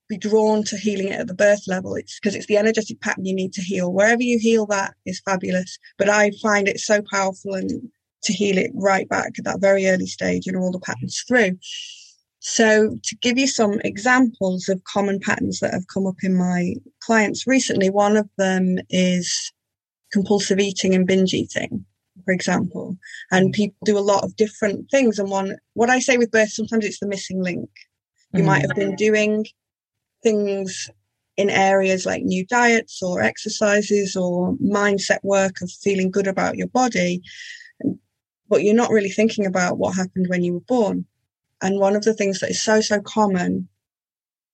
be 0.07 0.17
drawn 0.17 0.63
to 0.63 0.77
healing 0.77 1.07
it 1.07 1.19
at 1.19 1.27
the 1.27 1.33
birth 1.33 1.67
level. 1.67 1.95
It's 1.95 2.19
because 2.19 2.35
it's 2.35 2.45
the 2.47 2.57
energetic 2.57 3.01
pattern 3.01 3.25
you 3.25 3.35
need 3.35 3.53
to 3.53 3.61
heal. 3.61 3.91
Wherever 3.91 4.21
you 4.21 4.37
heal 4.39 4.65
that 4.67 4.93
is 5.05 5.21
fabulous. 5.21 5.77
But 5.97 6.09
I 6.09 6.31
find 6.41 6.67
it 6.67 6.79
so 6.79 7.01
powerful 7.11 7.55
and 7.55 7.89
to 8.23 8.33
heal 8.33 8.57
it 8.57 8.71
right 8.73 9.07
back 9.07 9.33
at 9.37 9.45
that 9.45 9.61
very 9.61 9.87
early 9.87 10.07
stage 10.07 10.47
and 10.47 10.57
all 10.57 10.71
the 10.71 10.79
patterns 10.79 11.23
through. 11.27 11.57
So, 12.39 12.95
to 13.01 13.15
give 13.21 13.39
you 13.39 13.47
some 13.47 13.79
examples 13.83 14.69
of 14.69 14.83
common 14.83 15.19
patterns 15.19 15.61
that 15.61 15.73
have 15.73 15.87
come 15.91 16.05
up 16.05 16.17
in 16.21 16.35
my 16.35 16.75
clients 17.01 17.47
recently, 17.47 17.89
one 17.89 18.17
of 18.17 18.29
them 18.37 18.77
is 18.89 19.51
compulsive 20.11 20.59
eating 20.59 20.93
and 20.93 21.07
binge 21.07 21.33
eating, 21.33 21.83
for 22.23 22.31
example. 22.31 22.97
And 23.31 23.49
mm. 23.49 23.55
people 23.55 23.77
do 23.83 23.97
a 23.97 24.09
lot 24.11 24.23
of 24.23 24.35
different 24.35 24.91
things. 24.91 25.17
And 25.17 25.31
one, 25.31 25.57
what 25.73 25.89
I 25.89 25.99
say 25.99 26.17
with 26.17 26.29
birth, 26.29 26.51
sometimes 26.51 26.85
it's 26.85 26.99
the 26.99 27.07
missing 27.07 27.41
link. 27.41 27.69
You 28.33 28.43
mm. 28.43 28.45
might 28.45 28.61
have 28.61 28.75
been 28.75 28.95
doing 28.95 29.45
things 30.25 30.89
in 31.37 31.49
areas 31.49 32.05
like 32.05 32.23
new 32.23 32.45
diets 32.45 33.03
or 33.03 33.21
exercises 33.21 34.15
or 34.15 34.55
mindset 34.55 35.19
work 35.23 35.61
of 35.61 35.69
feeling 35.71 36.09
good 36.09 36.27
about 36.27 36.57
your 36.57 36.67
body, 36.67 37.21
but 38.49 38.63
you're 38.63 38.73
not 38.73 38.91
really 38.91 39.09
thinking 39.09 39.45
about 39.45 39.77
what 39.77 39.95
happened 39.95 40.27
when 40.29 40.43
you 40.43 40.53
were 40.53 40.67
born. 40.67 41.05
And 41.61 41.79
one 41.79 41.95
of 41.95 42.03
the 42.03 42.13
things 42.13 42.39
that 42.39 42.49
is 42.49 42.61
so, 42.61 42.81
so 42.81 43.01
common 43.01 43.67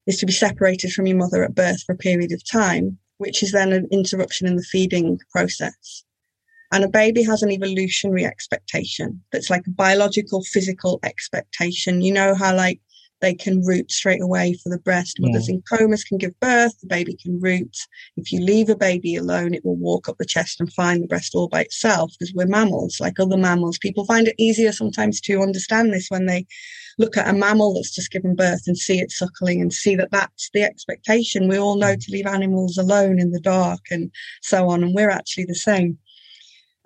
is 0.07 0.17
to 0.17 0.25
be 0.25 0.33
separated 0.33 0.91
from 0.91 1.07
your 1.07 1.17
mother 1.17 1.43
at 1.43 1.55
birth 1.55 1.83
for 1.83 1.93
a 1.93 1.97
period 1.97 2.31
of 2.31 2.49
time, 2.49 2.97
which 3.17 3.43
is 3.43 3.51
then 3.51 3.71
an 3.71 3.87
interruption 3.91 4.47
in 4.47 4.55
the 4.55 4.63
feeding 4.63 5.19
process. 5.31 6.03
And 6.71 6.83
a 6.83 6.89
baby 6.89 7.23
has 7.23 7.43
an 7.43 7.51
evolutionary 7.51 8.25
expectation 8.25 9.21
that's 9.31 9.49
like 9.49 9.67
a 9.67 9.71
biological, 9.71 10.41
physical 10.43 10.99
expectation. 11.03 12.01
You 12.01 12.13
know 12.13 12.33
how 12.33 12.55
like 12.55 12.79
they 13.21 13.33
can 13.33 13.63
root 13.65 13.91
straight 13.91 14.21
away 14.21 14.55
for 14.61 14.69
the 14.69 14.79
breast. 14.79 15.17
Mothers 15.19 15.47
yeah. 15.47 15.55
in 15.55 15.63
comas 15.69 16.03
can 16.03 16.17
give 16.17 16.37
birth, 16.39 16.79
the 16.81 16.87
baby 16.87 17.15
can 17.15 17.39
root. 17.39 17.77
If 18.17 18.31
you 18.31 18.41
leave 18.41 18.69
a 18.69 18.75
baby 18.75 19.15
alone, 19.15 19.53
it 19.53 19.63
will 19.63 19.77
walk 19.77 20.09
up 20.09 20.17
the 20.17 20.25
chest 20.25 20.59
and 20.59 20.73
find 20.73 21.03
the 21.03 21.07
breast 21.07 21.35
all 21.35 21.47
by 21.47 21.61
itself 21.61 22.11
because 22.19 22.33
we're 22.33 22.47
mammals, 22.47 22.99
like 22.99 23.19
other 23.19 23.37
mammals. 23.37 23.77
People 23.77 24.05
find 24.05 24.27
it 24.27 24.35
easier 24.37 24.71
sometimes 24.71 25.21
to 25.21 25.41
understand 25.41 25.93
this 25.93 26.07
when 26.09 26.25
they 26.25 26.45
look 26.97 27.15
at 27.15 27.27
a 27.27 27.33
mammal 27.33 27.75
that's 27.75 27.95
just 27.95 28.11
given 28.11 28.35
birth 28.35 28.63
and 28.67 28.77
see 28.77 28.99
it 28.99 29.11
suckling 29.11 29.61
and 29.61 29.71
see 29.71 29.95
that 29.95 30.11
that's 30.11 30.49
the 30.53 30.63
expectation. 30.63 31.47
We 31.47 31.57
all 31.57 31.75
know 31.75 31.95
to 31.95 32.11
leave 32.11 32.25
animals 32.25 32.77
alone 32.77 33.19
in 33.19 33.31
the 33.31 33.39
dark 33.39 33.81
and 33.91 34.11
so 34.41 34.69
on. 34.69 34.83
And 34.83 34.95
we're 34.95 35.09
actually 35.09 35.45
the 35.45 35.55
same 35.55 35.97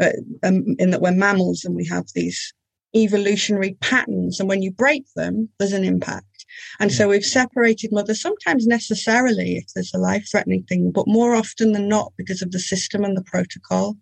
uh, 0.01 0.09
um, 0.43 0.75
in 0.79 0.91
that 0.91 1.01
we're 1.01 1.11
mammals 1.11 1.63
and 1.63 1.75
we 1.75 1.85
have 1.85 2.05
these 2.13 2.53
evolutionary 2.95 3.77
patterns. 3.81 4.39
And 4.39 4.47
when 4.47 4.61
you 4.61 4.71
break 4.71 5.05
them, 5.15 5.49
there's 5.59 5.73
an 5.73 5.83
impact. 5.83 6.45
And 6.79 6.91
so 6.91 7.09
we've 7.09 7.25
separated 7.25 7.91
mothers, 7.91 8.21
sometimes 8.21 8.65
necessarily 8.65 9.57
if 9.57 9.65
there's 9.73 9.93
a 9.93 9.99
life 9.99 10.27
threatening 10.29 10.63
thing, 10.63 10.91
but 10.91 11.07
more 11.07 11.35
often 11.35 11.73
than 11.73 11.89
not 11.89 12.13
because 12.17 12.41
of 12.41 12.51
the 12.51 12.59
system 12.59 13.03
and 13.03 13.17
the 13.17 13.23
protocol. 13.23 13.97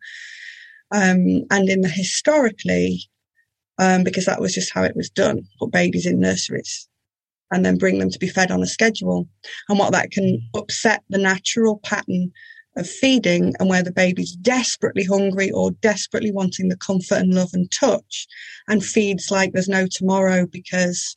Um, 0.91 1.43
and 1.49 1.69
in 1.69 1.81
the 1.81 1.89
historically, 1.89 3.09
um, 3.79 4.03
because 4.03 4.25
that 4.25 4.41
was 4.41 4.53
just 4.53 4.71
how 4.73 4.83
it 4.83 4.95
was 4.95 5.09
done, 5.09 5.47
put 5.59 5.71
babies 5.71 6.05
in 6.05 6.19
nurseries 6.19 6.87
and 7.51 7.65
then 7.65 7.77
bring 7.77 7.99
them 7.99 8.09
to 8.09 8.19
be 8.19 8.27
fed 8.27 8.51
on 8.51 8.61
a 8.61 8.67
schedule. 8.67 9.27
And 9.69 9.79
what 9.79 9.91
that 9.93 10.11
can 10.11 10.41
upset 10.55 11.03
the 11.09 11.17
natural 11.17 11.79
pattern 11.83 12.31
of 12.75 12.89
feeding 12.89 13.53
and 13.59 13.69
where 13.69 13.83
the 13.83 13.91
baby's 13.91 14.35
desperately 14.35 15.03
hungry 15.03 15.51
or 15.51 15.71
desperately 15.71 16.31
wanting 16.31 16.69
the 16.69 16.77
comfort 16.77 17.15
and 17.19 17.33
love 17.33 17.49
and 17.53 17.71
touch 17.71 18.27
and 18.67 18.83
feeds 18.83 19.29
like 19.29 19.51
there's 19.53 19.67
no 19.67 19.85
tomorrow 19.89 20.47
because 20.47 21.15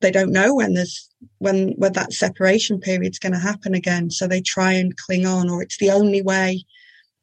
they 0.00 0.10
don't 0.10 0.32
know 0.32 0.54
when 0.54 0.74
there's 0.74 1.08
when 1.38 1.74
when 1.76 1.92
that 1.92 2.12
separation 2.12 2.80
period's 2.80 3.18
going 3.18 3.32
to 3.32 3.38
happen 3.38 3.74
again. 3.74 4.10
So 4.10 4.26
they 4.26 4.40
try 4.40 4.72
and 4.72 4.96
cling 4.96 5.26
on 5.26 5.48
or 5.48 5.62
it's 5.62 5.78
the 5.78 5.90
only 5.90 6.22
way 6.22 6.64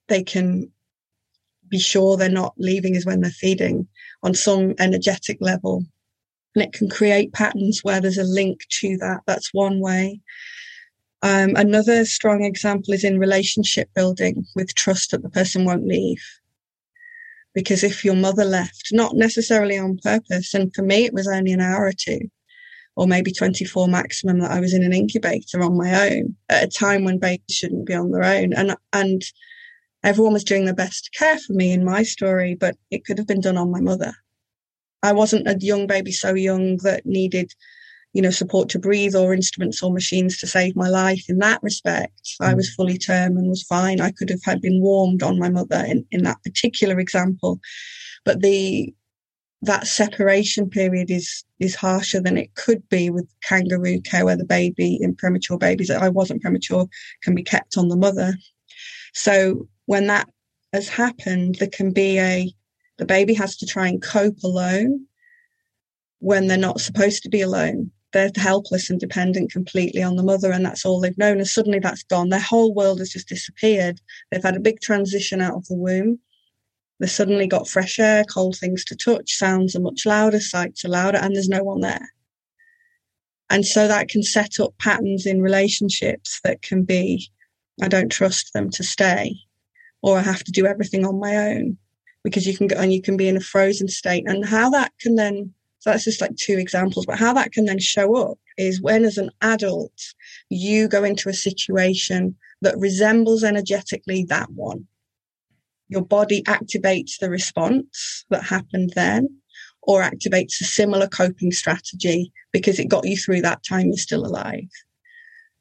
they 0.08 0.24
can 0.24 0.72
be 1.70 1.80
sure 1.80 2.16
they're 2.16 2.30
not 2.30 2.54
leaving 2.58 2.96
is 2.96 3.06
when 3.06 3.22
they're 3.22 3.32
feeding 3.32 3.88
on 4.24 4.34
some 4.34 4.76
energetic 4.80 5.38
level. 5.42 5.84
And 6.56 6.64
it 6.64 6.72
can 6.72 6.90
create 6.90 7.34
patterns 7.34 7.82
where 7.84 8.00
there's 8.00 8.18
a 8.18 8.24
link 8.24 8.62
to 8.80 8.98
that. 8.98 9.22
That's 9.28 9.54
one 9.54 9.82
way 9.82 10.22
um, 11.24 11.56
another 11.56 12.06
strong 12.06 12.44
example 12.44 12.94
is 12.94 13.04
in 13.04 13.20
relationship 13.20 13.90
building 13.96 14.46
with 14.56 14.76
trust 14.76 15.12
that 15.12 15.24
the 15.24 15.30
person 15.30 15.66
won't 15.66 15.88
leave. 15.88 16.24
Because 17.54 17.84
if 17.84 18.06
your 18.06 18.16
mother 18.16 18.46
left, 18.46 18.90
not 18.92 19.16
necessarily 19.16 19.78
on 19.78 19.98
purpose, 20.04 20.54
and 20.54 20.74
for 20.76 20.84
me 20.84 21.06
it 21.06 21.14
was 21.14 21.28
only 21.28 21.52
an 21.52 21.62
hour 21.62 21.88
or 21.88 21.94
two, 21.94 22.20
or 22.96 23.08
maybe 23.08 23.32
24 23.32 23.88
maximum 23.88 24.40
that 24.40 24.52
I 24.52 24.60
was 24.60 24.74
in 24.74 24.84
an 24.84 24.94
incubator 24.94 25.64
on 25.64 25.76
my 25.76 26.10
own 26.10 26.36
at 26.50 26.64
a 26.64 26.68
time 26.68 27.04
when 27.04 27.18
babies 27.18 27.56
shouldn't 27.56 27.88
be 27.88 27.96
on 27.96 28.12
their 28.12 28.24
own. 28.24 28.54
And, 28.54 28.76
and 28.94 29.24
everyone 30.04 30.34
was 30.34 30.44
doing 30.44 30.66
their 30.66 30.76
best 30.76 31.06
to 31.06 31.18
care 31.18 31.40
for 31.40 31.54
me 31.54 31.72
in 31.72 31.84
my 31.84 32.04
story, 32.04 32.54
but 32.54 32.76
it 32.92 33.06
could 33.06 33.18
have 33.18 33.28
been 33.28 33.42
done 33.42 33.58
on 33.58 33.72
my 33.72 33.82
mother. 33.82 34.14
I 35.02 35.14
wasn't 35.14 35.48
a 35.48 35.58
young 35.60 35.88
baby 35.88 36.12
so 36.12 36.34
young 36.34 36.78
that 36.78 37.06
needed, 37.06 37.54
you 38.18 38.24
know, 38.24 38.32
support 38.32 38.68
to 38.68 38.80
breathe 38.80 39.16
or 39.16 39.32
instruments 39.32 39.84
or 39.84 39.94
machines 39.94 40.40
to 40.40 40.48
save 40.48 40.76
my 40.76 40.90
life. 40.90 41.26
In 41.30 41.38
that 41.38 41.62
respect, 41.62 42.20
I 42.42 42.52
mm. 42.52 42.56
was 42.56 42.74
fully 42.74 42.98
term 42.98 43.38
and 43.38 43.48
was 43.48 43.62
fine. 43.62 44.02
I 44.02 44.10
could 44.10 44.32
have 44.32 44.44
had 44.44 44.60
been 44.60 44.82
warmed 44.82 45.22
on 45.22 45.38
my 45.38 45.50
mother 45.50 45.86
in, 45.88 46.04
in 46.10 46.24
that 46.24 46.42
particular 46.44 47.00
example. 47.00 47.60
But 48.26 48.42
the 48.42 48.92
that 49.62 49.86
separation 49.86 50.68
period 50.68 51.12
is 51.12 51.44
is 51.60 51.76
harsher 51.76 52.20
than 52.20 52.38
it 52.38 52.56
could 52.56 52.90
be 52.90 53.12
with 53.12 53.32
kangaroo 53.48 54.02
care 54.02 54.26
where 54.26 54.36
the 54.36 54.46
baby 54.46 54.98
in 55.00 55.16
premature 55.16 55.60
babies 55.60 55.92
I 55.92 56.10
wasn't 56.10 56.42
premature 56.42 56.88
can 57.22 57.36
be 57.36 57.44
kept 57.44 57.78
on 57.78 57.88
the 57.88 57.96
mother. 57.96 58.34
So 59.14 59.68
when 59.86 60.08
that 60.08 60.28
has 60.74 60.90
happened, 60.90 61.56
there 61.60 61.70
can 61.70 61.92
be 61.92 62.18
a 62.18 62.52
the 62.98 63.06
baby 63.06 63.36
has 63.36 63.58
to 63.58 63.68
try 63.68 63.88
and 63.88 64.02
cope 64.02 64.42
alone 64.44 65.06
when 66.18 66.48
they're 66.48 66.58
not 66.58 66.82
supposed 66.82 67.22
to 67.22 67.30
be 67.30 67.42
alone. 67.42 67.92
They're 68.14 68.32
helpless 68.36 68.90
and 68.90 69.00
dependent 69.00 69.52
completely 69.52 70.02
on 70.02 70.16
the 70.16 70.24
mother, 70.24 70.52
and 70.52 70.66
that's 70.66 70.86
all 70.86 71.00
they've 71.00 71.18
known. 71.18 71.38
And 71.38 71.48
suddenly 71.48 71.80
that's 71.80 72.04
gone. 72.04 72.30
Their 72.30 72.40
whole 72.40 72.74
world 72.74 73.00
has 73.00 73.10
just 73.10 73.28
disappeared. 73.28 74.00
They've 74.32 74.44
had 74.44 74.56
a 74.56 74.62
big 74.62 74.80
transition 74.80 75.42
out 75.42 75.56
of 75.56 75.68
the 75.68 75.76
womb. 75.76 76.20
They 77.00 77.08
suddenly 77.08 77.48
got 77.48 77.68
fresh 77.68 78.00
air, 78.00 78.24
cold 78.24 78.58
things 78.58 78.84
to 78.86 78.96
touch, 78.96 79.34
sounds 79.34 79.76
are 79.76 79.82
much 79.82 80.06
louder, 80.06 80.40
sights 80.40 80.84
are 80.84 80.90
louder, 80.90 81.18
and 81.18 81.36
there's 81.36 81.50
no 81.50 81.64
one 81.64 81.82
there. 81.82 82.10
And 83.50 83.66
so 83.66 83.88
that 83.88 84.10
can 84.10 84.24
set 84.24 84.60
up 84.60 84.78
patterns 84.78 85.26
in 85.26 85.42
relationships 85.42 86.40
that 86.44 86.62
can 86.62 86.84
be, 86.84 87.30
I 87.82 87.88
don't 87.88 88.12
trust 88.12 88.54
them 88.54 88.70
to 88.72 88.84
stay, 88.84 89.36
or 90.02 90.18
I 90.18 90.22
have 90.22 90.44
to 90.44 90.52
do 90.52 90.66
everything 90.66 91.06
on 91.06 91.20
my 91.20 91.36
own 91.36 91.78
because 92.24 92.46
you 92.46 92.58
can 92.58 92.68
go 92.68 92.76
and 92.78 92.92
you 92.92 93.02
can 93.02 93.16
be 93.16 93.28
in 93.28 93.38
a 93.38 93.42
frozen 93.42 93.88
state. 93.88 94.28
And 94.28 94.46
how 94.46 94.70
that 94.72 94.92
can 95.00 95.16
then, 95.16 95.54
so 95.88 95.92
that's 95.92 96.04
just 96.04 96.22
like 96.22 96.36
two 96.36 96.58
examples, 96.58 97.06
but 97.06 97.18
how 97.18 97.34
that 97.34 97.54
can 97.54 97.66
then 97.66 97.80
show 97.80 98.16
up 98.16 98.38
is 98.58 98.82
when 98.82 99.06
as 99.06 99.18
an 99.18 99.30
adult, 99.42 99.94
you 100.50 100.88
go 100.88 101.04
into 101.04 101.30
a 101.30 101.34
situation 101.34 102.36
that 102.62 102.78
resembles 102.78 103.44
energetically 103.44 104.26
that 104.26 104.52
one 104.52 104.88
your 105.90 106.04
body 106.04 106.44
activates 106.44 107.18
the 107.20 107.30
response 107.30 108.26
that 108.30 108.44
happened 108.44 108.92
then 108.96 109.28
or 109.82 110.02
activates 110.02 110.60
a 110.60 110.66
similar 110.66 111.08
coping 111.08 111.52
strategy 111.52 112.32
because 112.52 112.80
it 112.80 112.90
got 112.90 113.08
you 113.08 113.16
through 113.16 113.42
that 113.42 113.64
time 113.64 113.88
you're 113.88 113.98
still 113.98 114.26
alive. 114.26 114.68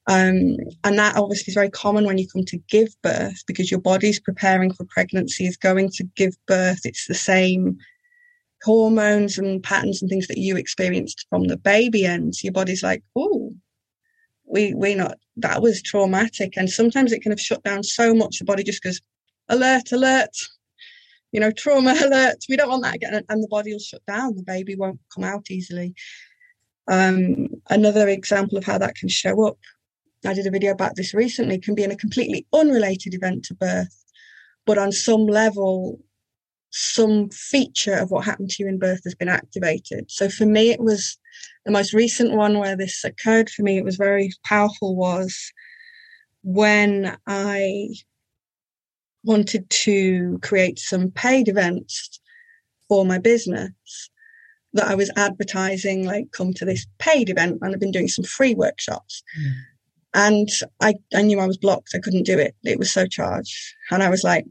Um, 0.08 0.56
and 0.84 0.98
that 0.98 1.16
obviously 1.16 1.50
is 1.50 1.54
very 1.54 1.70
common 1.70 2.04
when 2.04 2.18
you 2.18 2.28
come 2.28 2.44
to 2.46 2.58
give 2.68 2.88
birth 3.02 3.42
because 3.46 3.70
your 3.70 3.80
body's 3.80 4.20
preparing 4.20 4.72
for 4.72 4.84
pregnancy, 4.88 5.46
is 5.46 5.56
going 5.56 5.90
to 5.90 6.04
give 6.16 6.34
birth. 6.46 6.80
It's 6.84 7.06
the 7.06 7.14
same 7.14 7.78
hormones 8.62 9.38
and 9.38 9.62
patterns 9.62 10.02
and 10.02 10.08
things 10.08 10.26
that 10.28 10.38
you 10.38 10.56
experienced 10.56 11.26
from 11.30 11.44
the 11.44 11.56
baby 11.56 12.04
end. 12.04 12.34
So 12.34 12.46
your 12.46 12.52
body's 12.52 12.82
like, 12.82 13.02
oh, 13.14 13.54
we 14.44 14.74
we 14.74 14.94
not 14.94 15.18
that 15.36 15.62
was 15.62 15.82
traumatic. 15.82 16.56
And 16.56 16.70
sometimes 16.70 17.12
it 17.12 17.22
can 17.22 17.32
have 17.32 17.40
shut 17.40 17.62
down 17.62 17.82
so 17.82 18.14
much 18.14 18.38
the 18.38 18.44
body 18.44 18.62
just 18.62 18.82
goes, 18.82 19.00
alert, 19.48 19.92
alert, 19.92 20.34
you 21.32 21.40
know, 21.40 21.50
trauma 21.50 21.94
alert. 22.02 22.38
We 22.48 22.56
don't 22.56 22.70
want 22.70 22.84
that 22.84 22.94
again. 22.94 23.22
And 23.28 23.42
the 23.42 23.48
body 23.48 23.72
will 23.72 23.80
shut 23.80 24.04
down. 24.06 24.36
The 24.36 24.42
baby 24.42 24.74
won't 24.74 25.00
come 25.14 25.24
out 25.24 25.50
easily. 25.50 25.94
Um, 26.88 27.48
another 27.68 28.08
example 28.08 28.56
of 28.58 28.64
how 28.64 28.78
that 28.78 28.94
can 28.94 29.08
show 29.08 29.46
up. 29.46 29.58
I 30.24 30.34
did 30.34 30.46
a 30.46 30.50
video 30.50 30.72
about 30.72 30.96
this 30.96 31.14
recently, 31.14 31.58
can 31.58 31.74
be 31.74 31.84
in 31.84 31.90
a 31.90 31.96
completely 31.96 32.46
unrelated 32.52 33.14
event 33.14 33.44
to 33.44 33.54
birth, 33.54 34.04
but 34.64 34.78
on 34.78 34.90
some 34.90 35.26
level, 35.26 36.00
some 36.78 37.30
feature 37.30 37.94
of 37.94 38.10
what 38.10 38.26
happened 38.26 38.50
to 38.50 38.62
you 38.62 38.68
in 38.68 38.78
birth 38.78 39.00
has 39.04 39.14
been 39.14 39.30
activated. 39.30 40.10
So 40.10 40.28
for 40.28 40.44
me, 40.44 40.70
it 40.70 40.80
was 40.80 41.16
the 41.64 41.72
most 41.72 41.94
recent 41.94 42.32
one 42.32 42.58
where 42.58 42.76
this 42.76 43.02
occurred 43.02 43.48
for 43.48 43.62
me. 43.62 43.78
It 43.78 43.84
was 43.84 43.96
very 43.96 44.30
powerful 44.44 44.94
was 44.94 45.52
when 46.42 47.16
I 47.26 47.88
wanted 49.24 49.68
to 49.70 50.38
create 50.42 50.78
some 50.78 51.10
paid 51.10 51.48
events 51.48 52.20
for 52.88 53.06
my 53.06 53.18
business 53.18 53.72
that 54.74 54.86
I 54.86 54.94
was 54.94 55.10
advertising, 55.16 56.04
like, 56.04 56.30
come 56.32 56.52
to 56.52 56.66
this 56.66 56.86
paid 56.98 57.30
event. 57.30 57.58
And 57.62 57.72
I've 57.72 57.80
been 57.80 57.90
doing 57.90 58.08
some 58.08 58.24
free 58.24 58.54
workshops. 58.54 59.22
Mm. 59.40 59.52
And 60.12 60.48
I, 60.82 60.94
I 61.14 61.22
knew 61.22 61.40
I 61.40 61.46
was 61.46 61.56
blocked. 61.56 61.94
I 61.94 62.00
couldn't 62.00 62.24
do 62.24 62.38
it. 62.38 62.54
It 62.64 62.78
was 62.78 62.92
so 62.92 63.06
charged. 63.06 63.56
And 63.90 64.02
I 64.02 64.10
was 64.10 64.22
like, 64.22 64.44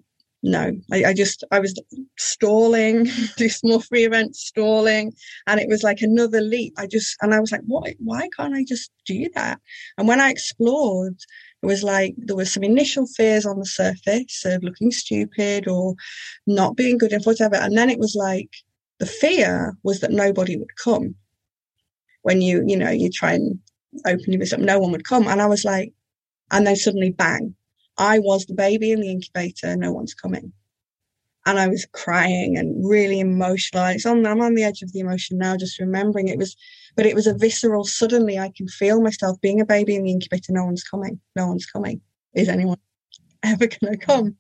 no, 0.46 0.72
I, 0.92 1.06
I 1.06 1.14
just, 1.14 1.44
I 1.52 1.60
was 1.60 1.74
stalling, 2.20 3.08
do 3.38 3.50
small 3.50 3.80
free 3.80 4.06
events, 4.06 4.46
stalling. 4.46 5.12
And 5.48 5.60
it 5.60 5.68
was 5.68 5.82
like 5.82 6.02
another 6.02 6.40
leap. 6.40 6.76
I 6.78 6.86
just, 6.86 7.18
and 7.22 7.34
I 7.34 7.40
was 7.40 7.52
like, 7.52 7.64
why, 7.66 7.96
why 7.98 8.30
can't 8.38 8.54
I 8.54 8.64
just 8.64 8.92
do 9.08 9.28
that? 9.34 9.60
And 9.98 10.08
when 10.08 10.22
I 10.22 10.30
explored, 10.30 11.16
it 11.64 11.66
was 11.66 11.82
like 11.82 12.14
there 12.18 12.36
was 12.36 12.54
some 12.54 12.64
initial 12.64 13.08
fears 13.08 13.48
on 13.48 13.58
the 13.58 13.66
surface 13.66 14.46
of 14.46 14.62
looking 14.62 14.92
stupid 14.92 15.68
or 15.68 15.96
not 16.46 16.76
being 16.76 17.00
good 17.00 17.12
enough, 17.12 17.26
whatever. 17.26 17.56
And 17.56 17.76
then 17.76 17.90
it 17.90 17.98
was 17.98 18.14
like 18.14 18.52
the 19.00 19.08
fear 19.08 19.76
was 19.82 20.02
that 20.02 20.12
nobody 20.12 20.58
would 20.58 20.76
come. 20.78 21.16
When 22.22 22.44
you, 22.44 22.64
you 22.68 22.78
know, 22.78 22.92
you 22.92 23.10
try 23.10 23.34
and 23.34 23.60
open 24.06 24.32
your 24.32 24.44
up, 24.44 24.60
no 24.60 24.78
one 24.78 24.92
would 24.92 25.08
come. 25.08 25.28
And 25.28 25.42
I 25.42 25.48
was 25.48 25.66
like, 25.66 25.92
and 26.52 26.68
then 26.68 26.76
suddenly 26.76 27.10
bang, 27.10 27.56
I 27.98 28.20
was 28.20 28.46
the 28.46 28.54
baby 28.54 28.92
in 28.92 29.02
the 29.02 29.10
incubator, 29.10 29.76
no 29.76 29.92
one's 29.92 30.14
coming 30.14 30.54
and 31.46 31.60
I 31.60 31.68
was 31.68 31.86
crying 31.92 32.58
and 32.58 32.88
really 32.88 33.20
emotional. 33.20 33.86
It's 33.86 34.06
on, 34.06 34.26
I'm 34.26 34.42
on 34.42 34.56
the 34.56 34.64
edge 34.64 34.82
of 34.82 34.92
the 34.94 35.00
emotion 35.00 35.38
now, 35.38 35.56
just 35.56 35.80
remembering 35.80 36.28
it 36.28 36.40
was, 36.40 36.56
but 36.96 37.06
it 37.06 37.16
was 37.16 37.28
a 37.28 37.36
visceral. 37.36 37.86
Suddenly, 37.86 38.40
I 38.40 38.52
can 38.56 38.68
feel 38.68 39.02
myself 39.02 39.40
being 39.42 39.62
a 39.62 39.66
baby 39.66 39.96
in 39.96 40.04
the 40.04 40.12
incubator. 40.12 40.54
No 40.54 40.66
one's 40.66 40.84
coming. 40.84 41.20
No 41.36 41.48
one's 41.48 41.68
coming. 41.68 42.02
Is 42.34 42.50
anyone 42.50 42.80
ever 43.44 43.68
going 43.68 43.94
to 43.94 43.98
come? 43.98 44.36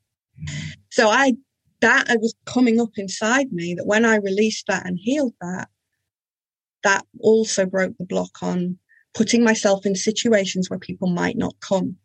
So 0.90 1.10
I, 1.10 1.34
that 1.82 2.08
was 2.20 2.34
coming 2.46 2.82
up 2.82 2.92
inside 2.98 3.52
me. 3.52 3.76
That 3.76 3.86
when 3.86 4.04
I 4.04 4.16
released 4.16 4.66
that 4.68 4.86
and 4.88 4.98
healed 5.00 5.34
that, 5.42 5.70
that 6.84 7.06
also 7.20 7.68
broke 7.68 7.96
the 7.98 8.06
block 8.06 8.42
on 8.42 8.80
putting 9.14 9.44
myself 9.44 9.86
in 9.86 9.96
situations 9.96 10.70
where 10.70 10.80
people 10.80 11.08
might 11.08 11.38
not 11.38 11.56
come 11.62 11.98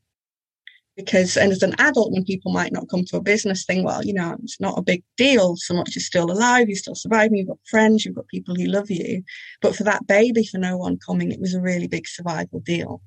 because 0.96 1.36
and 1.36 1.52
as 1.52 1.62
an 1.62 1.74
adult 1.78 2.12
when 2.12 2.24
people 2.24 2.52
might 2.52 2.72
not 2.72 2.88
come 2.88 3.04
to 3.04 3.16
a 3.16 3.22
business 3.22 3.64
thing 3.64 3.84
well 3.84 4.04
you 4.04 4.12
know 4.12 4.36
it's 4.42 4.60
not 4.60 4.78
a 4.78 4.82
big 4.82 5.02
deal 5.16 5.56
so 5.56 5.74
much 5.74 5.94
you're 5.94 6.02
still 6.02 6.30
alive 6.30 6.68
you're 6.68 6.76
still 6.76 6.94
surviving 6.94 7.36
you've 7.36 7.48
got 7.48 7.58
friends 7.68 8.04
you've 8.04 8.14
got 8.14 8.26
people 8.28 8.54
who 8.54 8.64
love 8.64 8.90
you. 8.90 9.22
But 9.60 9.76
for 9.76 9.84
that 9.84 10.06
baby 10.06 10.44
for 10.44 10.58
no 10.58 10.76
one 10.76 10.98
coming 10.98 11.30
it 11.30 11.40
was 11.40 11.54
a 11.54 11.60
really 11.60 11.88
big 11.88 12.08
survival 12.08 12.60
deal. 12.60 13.02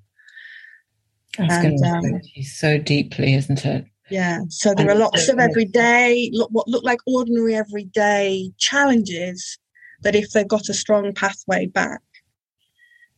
And, 1.38 1.84
um, 1.84 2.22
so 2.43 2.78
deeply 2.78 3.34
isn't 3.34 3.65
it? 3.65 3.86
Yeah 4.10 4.41
so 4.50 4.74
there 4.74 4.89
and 4.89 4.98
are 4.98 5.04
lots 5.04 5.28
so, 5.28 5.34
of 5.34 5.39
everyday 5.39 6.30
look 6.34 6.50
what 6.52 6.67
look 6.67 6.84
like 6.84 7.00
ordinary 7.06 7.56
everyday 7.56 8.52
challenges 8.58 9.58
that 10.02 10.15
if 10.15 10.32
they've 10.32 10.48
got 10.48 10.69
a 10.69 10.74
strong 10.74 11.13
pathway 11.13 11.65
back 11.65 12.02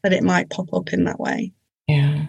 that 0.04 0.14
it 0.14 0.24
might 0.24 0.50
pop 0.52 0.72
up 0.72 0.94
in 0.94 1.04
that 1.06 1.20
way. 1.20 1.52
Yeah 1.88 2.28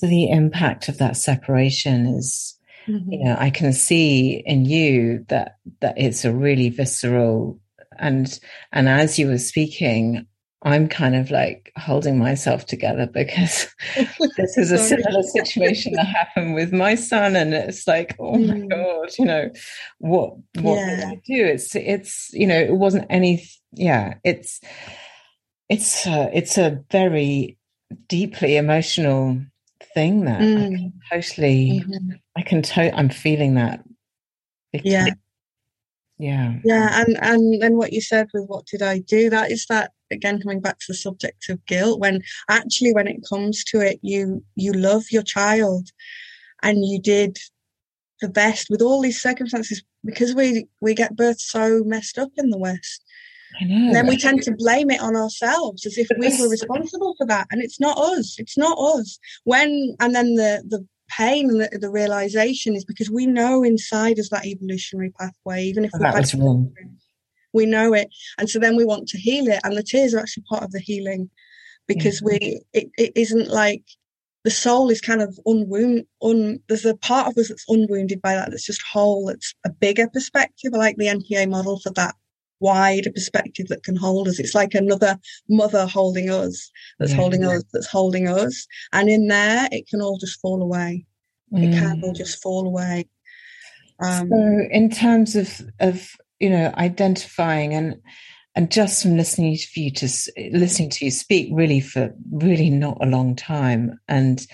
so 0.00 0.06
the 0.06 0.30
impact 0.30 0.88
of 0.88 0.96
that 0.96 1.18
separation 1.18 2.06
is, 2.06 2.58
mm-hmm. 2.86 3.12
you 3.12 3.24
know, 3.24 3.36
I 3.38 3.50
can 3.50 3.74
see 3.74 4.42
in 4.46 4.64
you 4.64 5.26
that 5.28 5.58
that 5.80 5.98
it's 5.98 6.24
a 6.24 6.32
really 6.32 6.70
visceral 6.70 7.60
and 7.98 8.40
and 8.72 8.88
as 8.88 9.18
you 9.18 9.26
were 9.26 9.36
speaking, 9.36 10.26
I'm 10.62 10.88
kind 10.88 11.14
of 11.14 11.30
like 11.30 11.70
holding 11.76 12.18
myself 12.18 12.64
together 12.64 13.06
because 13.06 13.68
this 14.38 14.56
is 14.56 14.72
a 14.72 14.78
similar 14.78 15.22
situation 15.22 15.92
that 15.92 16.06
happened 16.06 16.54
with 16.54 16.72
my 16.72 16.94
son, 16.94 17.36
and 17.36 17.52
it's 17.52 17.86
like, 17.86 18.16
oh 18.18 18.38
my 18.38 18.54
mm. 18.54 18.70
god, 18.70 19.10
you 19.18 19.26
know, 19.26 19.50
what 19.98 20.32
what 20.60 20.76
yeah. 20.76 21.10
I 21.10 21.14
do? 21.26 21.44
It's 21.44 21.76
it's 21.76 22.30
you 22.32 22.46
know, 22.46 22.58
it 22.58 22.72
wasn't 22.72 23.04
any, 23.10 23.46
yeah, 23.72 24.14
it's 24.24 24.62
it's 25.68 26.06
a, 26.06 26.30
it's 26.32 26.56
a 26.56 26.82
very 26.90 27.58
deeply 28.08 28.56
emotional 28.56 29.40
thing 29.94 30.24
that 30.24 30.40
mm. 30.40 30.64
I 30.64 30.68
can 30.68 30.92
totally, 31.10 31.82
mm-hmm. 31.84 32.10
I 32.36 32.42
can 32.42 32.62
to- 32.62 32.96
I'm 32.96 33.08
feeling 33.08 33.54
that. 33.54 33.82
Yeah. 34.72 35.06
Yeah. 36.18 36.54
Yeah. 36.64 37.02
And, 37.02 37.18
and 37.22 37.62
then 37.62 37.76
what 37.76 37.92
you 37.92 38.00
said 38.00 38.28
with 38.32 38.46
what 38.46 38.66
did 38.66 38.82
I 38.82 38.98
do? 38.98 39.30
That 39.30 39.50
is 39.50 39.66
that 39.68 39.92
again, 40.10 40.40
coming 40.40 40.60
back 40.60 40.78
to 40.80 40.86
the 40.88 40.94
subject 40.94 41.48
of 41.48 41.64
guilt, 41.66 42.00
when 42.00 42.22
actually, 42.48 42.92
when 42.92 43.08
it 43.08 43.24
comes 43.28 43.64
to 43.64 43.80
it, 43.80 43.98
you, 44.02 44.44
you 44.56 44.72
love 44.72 45.04
your 45.10 45.22
child 45.22 45.88
and 46.62 46.84
you 46.84 47.00
did 47.00 47.38
the 48.20 48.28
best 48.28 48.68
with 48.68 48.82
all 48.82 49.00
these 49.00 49.20
circumstances 49.20 49.82
because 50.04 50.34
we, 50.34 50.66
we 50.80 50.94
get 50.94 51.16
birth 51.16 51.40
so 51.40 51.82
messed 51.84 52.18
up 52.18 52.30
in 52.36 52.50
the 52.50 52.58
West 52.58 53.02
And 53.02 53.09
then 53.68 54.06
we 54.06 54.16
tend 54.16 54.42
to 54.42 54.52
blame 54.52 54.90
it 54.90 55.00
on 55.00 55.16
ourselves 55.16 55.84
as 55.84 55.98
if 55.98 56.08
we 56.18 56.40
were 56.40 56.48
responsible 56.48 57.14
for 57.18 57.26
that. 57.26 57.46
And 57.50 57.62
it's 57.62 57.80
not 57.80 57.98
us. 57.98 58.36
It's 58.38 58.56
not 58.56 58.78
us. 58.78 59.18
When, 59.44 59.96
and 60.00 60.14
then 60.14 60.34
the, 60.34 60.62
the 60.66 60.86
pain 61.10 61.50
and 61.50 61.60
the, 61.60 61.78
the 61.78 61.90
realization 61.90 62.74
is 62.74 62.84
because 62.84 63.10
we 63.10 63.26
know 63.26 63.62
inside 63.62 64.18
us 64.18 64.30
that 64.30 64.46
evolutionary 64.46 65.10
pathway, 65.18 65.64
even 65.64 65.84
if 65.84 65.92
that 65.92 66.14
was 66.14 66.34
wrong. 66.34 66.72
We 67.52 67.66
know 67.66 67.92
it. 67.92 68.08
And 68.38 68.48
so 68.48 68.58
then 68.58 68.76
we 68.76 68.84
want 68.84 69.08
to 69.08 69.18
heal 69.18 69.48
it. 69.48 69.60
And 69.64 69.76
the 69.76 69.82
tears 69.82 70.14
are 70.14 70.20
actually 70.20 70.44
part 70.48 70.62
of 70.62 70.70
the 70.70 70.80
healing 70.80 71.28
because 71.86 72.22
yeah. 72.22 72.26
we, 72.26 72.62
it, 72.72 72.90
it 72.96 73.12
isn't 73.16 73.48
like 73.48 73.82
the 74.44 74.50
soul 74.50 74.90
is 74.90 75.00
kind 75.00 75.20
of 75.20 75.38
unwound 75.44 76.04
un 76.22 76.60
there's 76.68 76.84
a 76.84 76.96
part 76.96 77.28
of 77.28 77.36
us 77.36 77.48
that's 77.48 77.64
unwounded 77.68 78.22
by 78.22 78.34
that 78.34 78.50
that's 78.50 78.66
just 78.66 78.82
whole 78.82 79.28
it's 79.28 79.54
a 79.66 79.70
bigger 79.70 80.08
perspective 80.08 80.72
i 80.74 80.78
like 80.78 80.96
the 80.96 81.06
npa 81.06 81.48
model 81.48 81.78
for 81.80 81.90
that 81.90 82.14
wider 82.60 83.10
perspective 83.10 83.68
that 83.68 83.82
can 83.82 83.96
hold 83.96 84.28
us 84.28 84.38
it's 84.38 84.54
like 84.54 84.74
another 84.74 85.18
mother 85.48 85.86
holding 85.86 86.30
us 86.30 86.70
that's 86.98 87.12
yeah. 87.12 87.16
holding 87.16 87.44
us 87.44 87.64
that's 87.72 87.86
holding 87.86 88.28
us 88.28 88.66
and 88.92 89.08
in 89.08 89.28
there 89.28 89.68
it 89.72 89.88
can 89.88 90.00
all 90.00 90.18
just 90.18 90.40
fall 90.40 90.62
away 90.62 91.04
mm. 91.52 91.62
it 91.62 91.78
can 91.78 92.00
all 92.02 92.12
just 92.12 92.42
fall 92.42 92.66
away 92.66 93.06
um, 94.02 94.28
so 94.28 94.68
in 94.70 94.90
terms 94.90 95.36
of 95.36 95.60
of 95.80 96.10
you 96.38 96.50
know 96.50 96.72
identifying 96.76 97.74
and 97.74 97.96
and 98.56 98.70
just 98.70 99.02
from 99.02 99.16
listening 99.16 99.56
to 99.56 99.80
you 99.80 99.90
to 99.90 100.08
listening 100.52 100.90
to 100.90 101.04
you 101.04 101.10
speak 101.10 101.48
really 101.52 101.80
for 101.80 102.12
really 102.32 102.70
not 102.70 102.98
a 103.00 103.06
long 103.06 103.36
time 103.36 103.98
and 104.08 104.46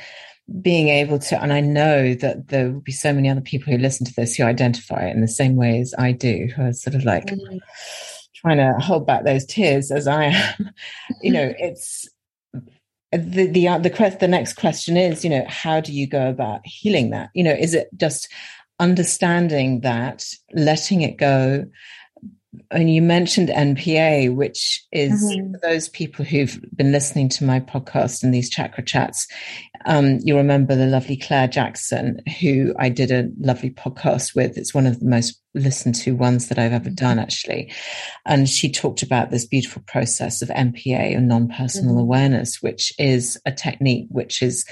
being 0.61 0.89
able 0.89 1.19
to 1.19 1.41
and 1.43 1.53
i 1.53 1.61
know 1.61 2.15
that 2.15 2.49
there 2.49 2.71
will 2.71 2.81
be 2.81 2.93
so 2.93 3.13
many 3.13 3.29
other 3.29 3.41
people 3.41 3.73
who 3.73 3.79
listen 3.79 4.07
to 4.07 4.15
this 4.15 4.37
who 4.37 4.45
identify 4.45 5.07
in 5.09 5.21
the 5.21 5.29
same 5.29 5.57
way 5.57 5.81
as 5.81 5.95
i 5.99 6.13
do 6.13 6.49
who 6.55 6.63
are 6.63 6.73
sort 6.73 6.95
of 6.95 7.05
like 7.05 7.27
mm-hmm. 7.27 7.59
trying 8.35 8.57
to 8.57 8.73
hold 8.81 9.07
back 9.07 9.25
those 9.25 9.45
tears 9.45 9.91
as 9.91 10.07
i 10.07 10.25
am 10.25 10.71
you 11.23 11.33
know 11.33 11.53
it's 11.59 12.09
the 13.13 13.47
the 13.47 13.69
uh, 13.69 13.79
the, 13.79 14.17
the 14.21 14.29
next 14.29 14.55
question 14.55 14.97
is 14.97 15.25
you 15.25 15.31
know 15.31 15.45
how 15.49 15.81
do 15.81 15.93
you 15.93 16.07
go 16.07 16.29
about 16.29 16.61
healing 16.65 17.11
that 17.11 17.31
you 17.35 17.43
know 17.43 17.53
is 17.53 17.75
it 17.75 17.89
just 17.97 18.29
understanding 18.79 19.81
that 19.81 20.25
letting 20.53 21.03
it 21.03 21.17
go 21.17 21.65
and 22.71 22.93
you 22.93 23.03
mentioned 23.03 23.49
NPA, 23.49 24.35
which 24.35 24.85
is 24.93 25.23
mm-hmm. 25.23 25.53
for 25.53 25.61
those 25.63 25.89
people 25.89 26.25
who've 26.25 26.59
been 26.75 26.93
listening 26.93 27.29
to 27.31 27.45
my 27.45 27.61
podcast 27.61 28.23
and 28.23 28.33
these 28.33 28.51
chakra 28.51 28.85
chats. 28.85 29.27
Um, 29.85 30.19
you 30.23 30.37
remember 30.37 30.75
the 30.75 30.87
lovely 30.87 31.17
Claire 31.17 31.49
Jackson, 31.49 32.21
who 32.41 32.75
I 32.79 32.89
did 32.89 33.11
a 33.11 33.29
lovely 33.39 33.71
podcast 33.71 34.35
with. 34.35 34.59
It's 34.59 34.75
one 34.75 34.87
of 34.87 35.01
the 35.01 35.07
most 35.07 35.41
listened 35.55 35.95
to 35.97 36.17
ones 36.17 36.49
that 36.49 36.59
I've 36.59 36.73
ever 36.73 36.91
done, 36.91 37.19
actually. 37.19 37.73
And 38.25 38.49
she 38.49 38.71
talked 38.71 39.03
about 39.03 39.31
this 39.31 39.47
beautiful 39.47 39.83
process 39.87 40.43
of 40.43 40.49
NPA 40.49 41.17
or 41.17 41.21
non 41.21 41.49
personal 41.49 41.93
mm-hmm. 41.93 42.01
awareness, 42.01 42.63
which 42.63 42.93
is 42.99 43.41
a 43.47 43.53
technique 43.53 44.09
which 44.11 44.43
is 44.43 44.65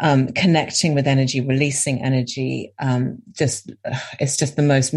um, 0.00 0.28
connecting 0.28 0.94
with 0.94 1.06
energy, 1.06 1.40
releasing 1.40 2.02
energy. 2.02 2.72
Um, 2.78 3.18
just 3.32 3.70
it's 4.18 4.36
just 4.36 4.56
the 4.56 4.62
most 4.62 4.94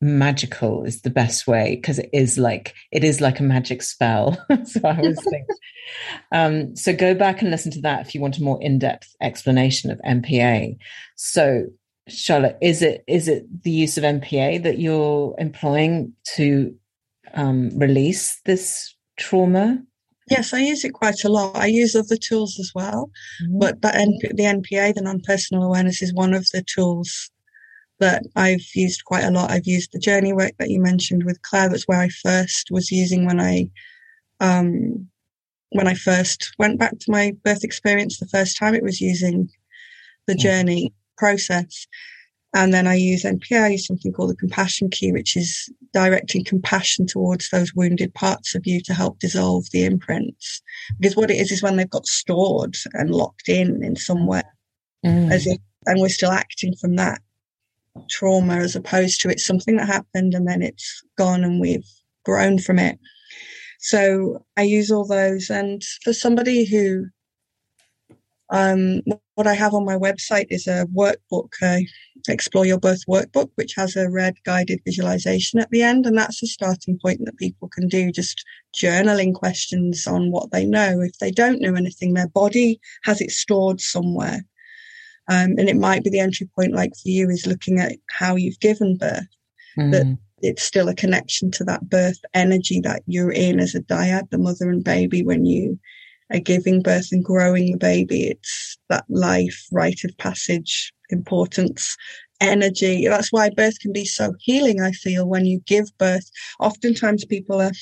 magical 0.00 0.84
is 0.84 1.02
the 1.02 1.10
best 1.10 1.46
way 1.46 1.76
because 1.76 1.98
it 1.98 2.08
is 2.12 2.38
like 2.38 2.74
it 2.90 3.04
is 3.04 3.20
like 3.20 3.38
a 3.38 3.42
magic 3.42 3.82
spell 3.82 4.32
so 4.64 4.80
i 4.84 4.96
always 4.96 5.22
think 5.30 5.46
um, 6.32 6.74
so 6.74 6.94
go 6.94 7.14
back 7.14 7.42
and 7.42 7.50
listen 7.50 7.70
to 7.70 7.80
that 7.80 8.06
if 8.06 8.14
you 8.14 8.20
want 8.20 8.38
a 8.38 8.42
more 8.42 8.60
in-depth 8.62 9.14
explanation 9.20 9.90
of 9.90 10.00
npa 10.06 10.76
so 11.16 11.66
charlotte 12.08 12.56
is 12.62 12.80
it 12.80 13.04
is 13.06 13.28
it 13.28 13.44
the 13.62 13.70
use 13.70 13.98
of 13.98 14.04
npa 14.04 14.62
that 14.62 14.78
you're 14.78 15.34
employing 15.38 16.12
to 16.24 16.74
um, 17.34 17.70
release 17.78 18.40
this 18.44 18.94
trauma 19.18 19.82
Yes, 20.30 20.54
I 20.54 20.60
use 20.60 20.84
it 20.84 20.92
quite 20.92 21.24
a 21.24 21.28
lot. 21.28 21.56
I 21.56 21.66
use 21.66 21.96
other 21.96 22.16
tools 22.16 22.56
as 22.60 22.70
well, 22.72 23.10
mm-hmm. 23.42 23.58
but 23.58 23.82
that 23.82 23.96
NP- 23.96 24.36
the 24.36 24.44
NPA, 24.44 24.94
the 24.94 25.02
non-personal 25.02 25.64
awareness, 25.64 26.02
is 26.02 26.14
one 26.14 26.34
of 26.34 26.46
the 26.52 26.62
tools 26.62 27.32
that 28.00 28.24
I've 28.36 28.64
used 28.74 29.04
quite 29.04 29.24
a 29.24 29.30
lot. 29.30 29.50
I've 29.50 29.66
used 29.66 29.92
the 29.92 29.98
journey 29.98 30.32
work 30.32 30.52
that 30.58 30.70
you 30.70 30.80
mentioned 30.80 31.24
with 31.24 31.40
Claire. 31.42 31.68
That's 31.68 31.86
where 31.86 32.00
I 32.00 32.08
first 32.08 32.70
was 32.70 32.90
using 32.90 33.26
when 33.26 33.40
I, 33.40 33.68
um, 34.40 35.08
when 35.70 35.86
I 35.86 35.94
first 35.94 36.52
went 36.58 36.78
back 36.78 36.98
to 36.98 37.10
my 37.10 37.32
birth 37.44 37.62
experience 37.62 38.18
the 38.18 38.26
first 38.26 38.58
time. 38.58 38.74
It 38.74 38.82
was 38.82 39.00
using 39.00 39.48
the 40.26 40.34
journey 40.34 40.92
process. 41.16 41.86
And 42.52 42.74
then 42.74 42.88
I 42.88 42.94
use 42.94 43.22
NPA, 43.22 43.62
I 43.62 43.68
use 43.68 43.86
something 43.86 44.12
called 44.12 44.30
the 44.30 44.36
compassion 44.36 44.90
key, 44.90 45.12
which 45.12 45.36
is 45.36 45.72
directing 45.92 46.44
compassion 46.44 47.06
towards 47.06 47.48
those 47.50 47.74
wounded 47.74 48.12
parts 48.14 48.56
of 48.56 48.66
you 48.66 48.80
to 48.82 48.94
help 48.94 49.20
dissolve 49.20 49.66
the 49.70 49.84
imprints. 49.84 50.60
Because 50.98 51.16
what 51.16 51.30
it 51.30 51.36
is 51.36 51.52
is 51.52 51.62
when 51.62 51.76
they've 51.76 51.88
got 51.88 52.06
stored 52.06 52.74
and 52.94 53.14
locked 53.14 53.48
in 53.48 53.84
in 53.84 53.94
somewhere, 53.94 54.52
mm. 55.06 55.30
as 55.30 55.46
if, 55.46 55.58
and 55.86 56.00
we're 56.00 56.08
still 56.08 56.32
acting 56.32 56.74
from 56.80 56.96
that 56.96 57.20
trauma 58.08 58.56
as 58.56 58.76
opposed 58.76 59.20
to 59.20 59.28
it's 59.28 59.46
something 59.46 59.76
that 59.76 59.86
happened 59.86 60.34
and 60.34 60.46
then 60.46 60.62
it's 60.62 61.02
gone 61.18 61.44
and 61.44 61.60
we've 61.60 61.86
grown 62.24 62.58
from 62.58 62.78
it. 62.78 62.98
So 63.80 64.44
I 64.56 64.62
use 64.62 64.90
all 64.90 65.06
those. 65.06 65.50
And 65.50 65.82
for 66.04 66.12
somebody 66.12 66.64
who, 66.64 67.06
um, 68.50 69.00
what 69.34 69.46
I 69.46 69.54
have 69.54 69.74
on 69.74 69.84
my 69.84 69.96
website 69.96 70.46
is 70.50 70.66
a 70.66 70.86
workbook, 70.94 71.52
uh, 71.62 71.78
Explore 72.28 72.66
Your 72.66 72.78
Birth 72.78 73.06
Workbook, 73.08 73.50
which 73.54 73.74
has 73.76 73.96
a 73.96 74.10
red 74.10 74.34
guided 74.44 74.80
visualization 74.84 75.58
at 75.60 75.70
the 75.70 75.82
end. 75.82 76.04
And 76.04 76.18
that's 76.18 76.42
a 76.42 76.46
starting 76.46 76.98
point 77.00 77.24
that 77.24 77.38
people 77.38 77.68
can 77.68 77.88
do, 77.88 78.12
just 78.12 78.44
journaling 78.76 79.32
questions 79.32 80.06
on 80.06 80.30
what 80.30 80.50
they 80.50 80.66
know. 80.66 81.00
If 81.00 81.18
they 81.18 81.30
don't 81.30 81.62
know 81.62 81.74
anything, 81.74 82.12
their 82.12 82.28
body 82.28 82.80
has 83.04 83.20
it 83.22 83.30
stored 83.30 83.80
somewhere. 83.80 84.44
Um, 85.30 85.54
and 85.58 85.68
it 85.68 85.76
might 85.76 86.02
be 86.02 86.10
the 86.10 86.18
entry 86.18 86.50
point, 86.56 86.74
like 86.74 86.90
for 86.90 87.08
you, 87.08 87.30
is 87.30 87.46
looking 87.46 87.78
at 87.78 87.92
how 88.10 88.34
you've 88.34 88.58
given 88.58 88.96
birth, 88.96 89.28
mm. 89.78 89.92
that 89.92 90.18
it's 90.42 90.64
still 90.64 90.88
a 90.88 90.94
connection 90.94 91.52
to 91.52 91.64
that 91.64 91.88
birth 91.88 92.18
energy 92.34 92.80
that 92.80 93.02
you're 93.06 93.30
in 93.30 93.60
as 93.60 93.76
a 93.76 93.80
dyad, 93.80 94.28
the 94.30 94.38
mother 94.38 94.68
and 94.68 94.82
baby, 94.82 95.22
when 95.22 95.46
you 95.46 95.78
are 96.32 96.40
giving 96.40 96.82
birth 96.82 97.08
and 97.12 97.24
growing 97.24 97.70
the 97.70 97.78
baby. 97.78 98.24
It's 98.24 98.76
that 98.88 99.04
life, 99.08 99.66
rite 99.70 100.02
of 100.02 100.18
passage, 100.18 100.92
importance, 101.10 101.96
energy. 102.40 103.06
That's 103.06 103.32
why 103.32 103.50
birth 103.50 103.78
can 103.78 103.92
be 103.92 104.06
so 104.06 104.34
healing, 104.40 104.80
I 104.80 104.90
feel, 104.90 105.28
when 105.28 105.46
you 105.46 105.60
give 105.64 105.96
birth. 105.96 106.28
Oftentimes 106.58 107.24
people 107.24 107.60
are 107.60 107.72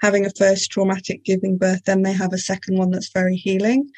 having 0.00 0.24
a 0.24 0.30
first 0.30 0.70
traumatic 0.70 1.24
giving 1.24 1.58
birth, 1.58 1.84
then 1.84 2.04
they 2.04 2.12
have 2.12 2.32
a 2.32 2.38
second 2.38 2.78
one 2.78 2.90
that's 2.90 3.12
very 3.12 3.36
healing. 3.36 3.90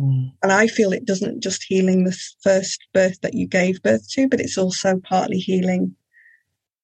Mm. 0.00 0.32
And 0.42 0.52
I 0.52 0.66
feel 0.66 0.92
it 0.92 1.04
doesn't 1.04 1.42
just 1.42 1.64
healing 1.64 2.04
the 2.04 2.16
first 2.42 2.80
birth 2.94 3.20
that 3.20 3.34
you 3.34 3.46
gave 3.46 3.82
birth 3.82 4.08
to, 4.12 4.28
but 4.28 4.40
it's 4.40 4.58
also 4.58 5.00
partly 5.04 5.38
healing 5.38 5.94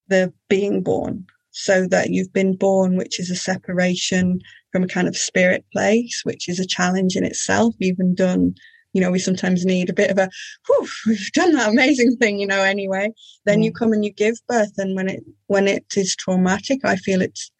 the 0.08 0.32
being 0.48 0.82
born 0.82 1.26
so 1.50 1.86
that 1.88 2.10
you've 2.10 2.32
been 2.32 2.54
born, 2.54 2.96
which 2.96 3.18
is 3.18 3.30
a 3.30 3.36
separation 3.36 4.40
from 4.70 4.82
a 4.82 4.88
kind 4.88 5.08
of 5.08 5.16
spirit 5.16 5.64
place, 5.72 6.20
which 6.24 6.48
is 6.48 6.60
a 6.60 6.66
challenge 6.66 7.16
in 7.16 7.24
itself, 7.24 7.74
even 7.80 8.14
done. 8.14 8.54
You 8.92 9.00
know, 9.00 9.10
we 9.10 9.18
sometimes 9.18 9.64
need 9.64 9.88
a 9.88 9.94
bit 9.94 10.10
of 10.10 10.18
a, 10.18 10.28
whew, 10.66 10.88
we've 11.06 11.32
done 11.32 11.52
that 11.52 11.70
amazing 11.70 12.16
thing, 12.16 12.38
you 12.38 12.46
know, 12.46 12.62
anyway. 12.62 13.10
Then 13.46 13.60
mm. 13.60 13.64
you 13.64 13.72
come 13.72 13.92
and 13.92 14.04
you 14.04 14.12
give 14.12 14.36
birth. 14.48 14.72
And 14.76 14.94
when 14.94 15.08
it, 15.08 15.22
when 15.46 15.66
it 15.66 15.86
is 15.96 16.14
traumatic, 16.14 16.80
I 16.84 16.96
feel 16.96 17.22
it's 17.22 17.50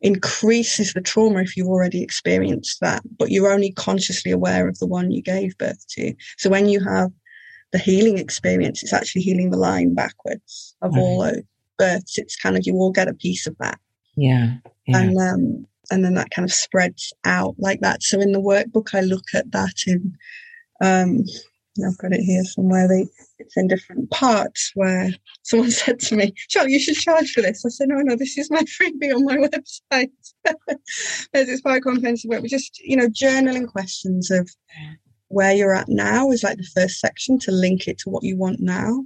increases 0.00 0.92
the 0.92 1.00
trauma 1.00 1.40
if 1.40 1.56
you've 1.56 1.68
already 1.68 2.02
experienced 2.02 2.80
that, 2.80 3.02
but 3.18 3.30
you're 3.30 3.52
only 3.52 3.72
consciously 3.72 4.30
aware 4.30 4.68
of 4.68 4.78
the 4.78 4.86
one 4.86 5.10
you 5.10 5.22
gave 5.22 5.56
birth 5.58 5.84
to. 5.88 6.14
So 6.36 6.50
when 6.50 6.68
you 6.68 6.82
have 6.84 7.10
the 7.72 7.78
healing 7.78 8.18
experience, 8.18 8.82
it's 8.82 8.92
actually 8.92 9.22
healing 9.22 9.50
the 9.50 9.56
line 9.56 9.94
backwards 9.94 10.76
of 10.82 10.92
right. 10.92 11.00
all 11.00 11.22
those 11.22 11.42
births. 11.78 12.18
It's 12.18 12.36
kind 12.36 12.56
of 12.56 12.66
you 12.66 12.74
all 12.74 12.92
get 12.92 13.08
a 13.08 13.14
piece 13.14 13.46
of 13.46 13.56
that. 13.58 13.78
Yeah. 14.16 14.54
yeah. 14.86 14.98
And 14.98 15.18
um 15.18 15.66
and 15.90 16.04
then 16.04 16.14
that 16.14 16.30
kind 16.30 16.44
of 16.44 16.52
spreads 16.52 17.12
out 17.24 17.54
like 17.58 17.80
that. 17.80 18.02
So 18.02 18.20
in 18.20 18.32
the 18.32 18.40
workbook 18.40 18.94
I 18.94 19.00
look 19.00 19.24
at 19.34 19.50
that 19.52 19.74
in 19.86 20.16
um 20.80 21.24
I've 21.86 21.98
got 21.98 22.12
it 22.12 22.22
here 22.22 22.44
somewhere. 22.44 22.88
They, 22.88 23.06
it's 23.38 23.56
in 23.56 23.68
different 23.68 24.10
parts 24.10 24.72
where 24.74 25.10
someone 25.42 25.70
said 25.82 26.00
to 26.00 26.16
me, 26.16 26.32
Charlie, 26.48 26.72
you 26.72 26.80
should 26.80 26.96
charge 26.96 27.32
for 27.32 27.42
this. 27.42 27.64
I 27.64 27.68
said, 27.68 27.88
no, 27.88 27.96
no, 27.98 28.16
this 28.16 28.38
is 28.38 28.50
my 28.50 28.62
freebie 28.80 29.14
on 29.14 29.24
my 29.24 29.36
website. 29.92 30.10
There's 31.32 31.48
it's 31.48 31.62
quite 31.62 31.82
comprehensive 31.82 32.28
work. 32.28 32.42
But 32.42 32.50
just, 32.50 32.78
you 32.80 32.96
know, 32.96 33.08
journaling 33.08 33.68
questions 33.68 34.30
of 34.30 34.48
where 35.28 35.52
you're 35.52 35.74
at 35.74 35.88
now 35.88 36.30
is 36.30 36.42
like 36.42 36.56
the 36.56 36.68
first 36.74 37.00
section 37.00 37.38
to 37.40 37.52
link 37.52 37.86
it 37.86 37.98
to 37.98 38.10
what 38.10 38.24
you 38.24 38.36
want 38.36 38.60
now. 38.60 39.04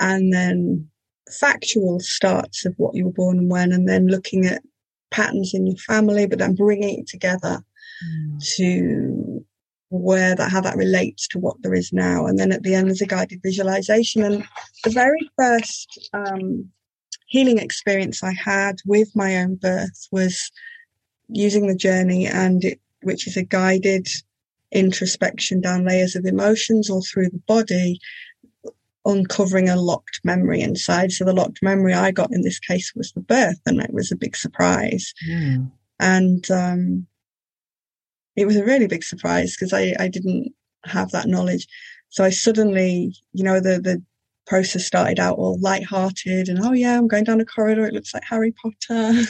And 0.00 0.32
then 0.32 0.88
factual 1.30 2.00
starts 2.00 2.64
of 2.66 2.74
what 2.76 2.94
you 2.94 3.06
were 3.06 3.12
born 3.12 3.38
and 3.38 3.50
when, 3.50 3.72
and 3.72 3.88
then 3.88 4.08
looking 4.08 4.44
at 4.44 4.62
patterns 5.10 5.52
in 5.54 5.66
your 5.66 5.76
family, 5.76 6.26
but 6.26 6.38
then 6.38 6.54
bringing 6.54 6.98
it 6.98 7.06
together 7.06 7.62
mm. 8.04 8.56
to 8.56 9.44
where 9.90 10.34
that 10.34 10.50
how 10.50 10.60
that 10.60 10.76
relates 10.76 11.28
to 11.28 11.38
what 11.38 11.56
there 11.62 11.74
is 11.74 11.92
now 11.92 12.26
and 12.26 12.38
then 12.38 12.50
at 12.50 12.62
the 12.62 12.74
end 12.74 12.88
there's 12.88 13.00
a 13.00 13.06
guided 13.06 13.40
visualization 13.42 14.22
and 14.22 14.44
the 14.82 14.90
very 14.90 15.30
first 15.38 16.10
um, 16.12 16.68
healing 17.26 17.58
experience 17.58 18.22
I 18.22 18.32
had 18.32 18.76
with 18.86 19.14
my 19.14 19.36
own 19.38 19.56
birth 19.56 20.08
was 20.10 20.50
using 21.28 21.66
the 21.66 21.74
journey 21.74 22.26
and 22.26 22.64
it, 22.64 22.80
which 23.02 23.26
is 23.26 23.36
a 23.36 23.42
guided 23.42 24.06
introspection 24.72 25.60
down 25.60 25.84
layers 25.84 26.16
of 26.16 26.26
emotions 26.26 26.90
or 26.90 27.00
through 27.02 27.30
the 27.30 27.42
body, 27.46 28.00
uncovering 29.04 29.68
a 29.68 29.76
locked 29.76 30.20
memory 30.24 30.60
inside. 30.60 31.12
So 31.12 31.24
the 31.24 31.32
locked 31.32 31.62
memory 31.62 31.94
I 31.94 32.10
got 32.10 32.32
in 32.32 32.42
this 32.42 32.58
case 32.58 32.92
was 32.94 33.12
the 33.12 33.20
birth, 33.20 33.60
and 33.66 33.80
it 33.80 33.92
was 33.92 34.10
a 34.10 34.16
big 34.16 34.36
surprise. 34.36 35.14
Mm. 35.28 35.70
And 36.00 36.50
um, 36.50 37.06
it 38.36 38.46
was 38.46 38.56
a 38.56 38.64
really 38.64 38.86
big 38.86 39.04
surprise 39.04 39.56
because 39.56 39.72
I, 39.72 39.94
I 39.98 40.08
didn't 40.08 40.52
have 40.84 41.10
that 41.12 41.28
knowledge. 41.28 41.66
So 42.08 42.24
I 42.24 42.30
suddenly, 42.30 43.14
you 43.32 43.44
know, 43.44 43.60
the 43.60 43.80
the 43.80 44.02
process 44.46 44.84
started 44.84 45.18
out 45.18 45.38
all 45.38 45.58
light-hearted 45.60 46.48
and 46.48 46.60
oh 46.62 46.72
yeah, 46.72 46.98
I'm 46.98 47.08
going 47.08 47.24
down 47.24 47.40
a 47.40 47.44
corridor. 47.44 47.86
It 47.86 47.94
looks 47.94 48.12
like 48.12 48.24
Harry 48.28 48.52
Potter. 48.52 49.22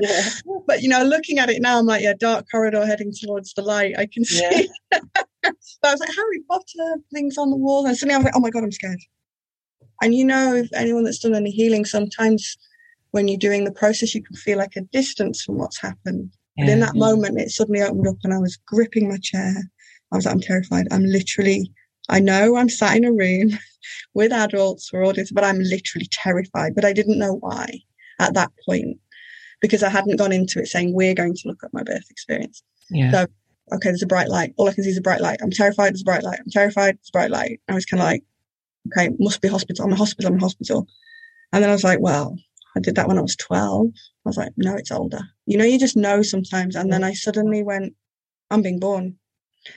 yeah. 0.00 0.28
But 0.66 0.80
you 0.80 0.88
know, 0.88 1.02
looking 1.02 1.38
at 1.38 1.50
it 1.50 1.60
now, 1.60 1.78
I'm 1.78 1.86
like, 1.86 2.02
yeah, 2.02 2.14
dark 2.18 2.46
corridor 2.50 2.86
heading 2.86 3.12
towards 3.12 3.52
the 3.54 3.62
light. 3.62 3.98
I 3.98 4.06
can 4.06 4.24
see. 4.24 4.70
Yeah. 4.92 5.00
but 5.42 5.54
I 5.82 5.90
was 5.90 6.00
like, 6.00 6.14
Harry 6.14 6.40
Potter 6.48 7.00
things 7.12 7.36
on 7.36 7.50
the 7.50 7.56
wall, 7.56 7.84
and 7.84 7.96
suddenly 7.96 8.14
I'm 8.14 8.22
like, 8.22 8.34
oh 8.36 8.40
my 8.40 8.50
god, 8.50 8.62
I'm 8.62 8.72
scared. 8.72 9.00
And 10.00 10.14
you 10.14 10.24
know, 10.24 10.54
if 10.54 10.72
anyone 10.72 11.04
that's 11.04 11.18
done 11.18 11.34
any 11.34 11.50
healing, 11.50 11.84
sometimes 11.84 12.56
when 13.10 13.28
you're 13.28 13.38
doing 13.38 13.64
the 13.64 13.72
process, 13.72 14.14
you 14.14 14.22
can 14.22 14.36
feel 14.36 14.58
like 14.58 14.76
a 14.76 14.82
distance 14.82 15.42
from 15.42 15.58
what's 15.58 15.80
happened. 15.80 16.32
But 16.56 16.68
in 16.68 16.80
that 16.80 16.94
moment, 16.94 17.40
it 17.40 17.50
suddenly 17.50 17.80
opened 17.80 18.06
up, 18.06 18.16
and 18.24 18.34
I 18.34 18.38
was 18.38 18.58
gripping 18.66 19.08
my 19.08 19.18
chair. 19.22 19.54
I 20.12 20.16
was 20.16 20.26
like, 20.26 20.34
I'm 20.34 20.40
terrified. 20.40 20.86
I'm 20.90 21.04
literally. 21.04 21.72
I 22.08 22.18
know 22.18 22.56
I'm 22.56 22.68
sat 22.68 22.96
in 22.96 23.04
a 23.04 23.12
room 23.12 23.58
with 24.14 24.32
adults 24.32 24.88
for 24.88 25.04
audience, 25.04 25.30
but 25.32 25.44
I'm 25.44 25.60
literally 25.60 26.08
terrified. 26.10 26.74
But 26.74 26.84
I 26.84 26.92
didn't 26.92 27.18
know 27.18 27.34
why 27.34 27.80
at 28.18 28.34
that 28.34 28.50
point 28.66 28.98
because 29.60 29.82
I 29.82 29.88
hadn't 29.88 30.16
gone 30.16 30.32
into 30.32 30.58
it 30.58 30.66
saying 30.66 30.92
we're 30.92 31.14
going 31.14 31.34
to 31.34 31.48
look 31.48 31.62
at 31.64 31.72
my 31.72 31.82
birth 31.82 32.10
experience. 32.10 32.62
Yeah. 32.90 33.10
So 33.12 33.26
okay, 33.72 33.88
there's 33.88 34.02
a 34.02 34.06
bright 34.06 34.28
light. 34.28 34.52
All 34.56 34.68
I 34.68 34.74
can 34.74 34.84
see 34.84 34.90
is 34.90 34.98
a 34.98 35.02
bright 35.02 35.20
light. 35.20 35.38
I'm 35.42 35.50
terrified. 35.50 35.94
There's 35.94 36.02
a 36.02 36.04
bright 36.04 36.22
light. 36.22 36.40
I'm 36.40 36.50
terrified. 36.50 36.98
There's 36.98 37.08
a 37.08 37.12
bright 37.12 37.30
light. 37.30 37.60
I 37.68 37.74
was 37.74 37.86
kind 37.86 38.00
of 38.00 38.06
like, 38.06 38.24
okay, 38.88 39.14
must 39.18 39.40
be 39.40 39.48
hospital. 39.48 39.84
I'm 39.84 39.92
a 39.92 39.96
hospital. 39.96 40.30
I'm 40.30 40.38
a 40.38 40.42
hospital. 40.42 40.86
And 41.52 41.62
then 41.62 41.70
I 41.70 41.72
was 41.72 41.84
like, 41.84 42.00
well, 42.00 42.36
I 42.76 42.80
did 42.80 42.94
that 42.94 43.08
when 43.08 43.18
I 43.18 43.22
was 43.22 43.36
12. 43.36 43.88
I 43.88 44.28
was 44.28 44.36
like, 44.36 44.52
no, 44.56 44.74
it's 44.74 44.90
older. 44.90 45.20
You 45.46 45.58
know, 45.58 45.64
you 45.64 45.78
just 45.78 45.96
know 45.96 46.22
sometimes. 46.22 46.74
And 46.74 46.92
then 46.92 47.04
I 47.04 47.12
suddenly 47.12 47.62
went, 47.62 47.94
I'm 48.50 48.62
being 48.62 48.80
born. 48.80 49.16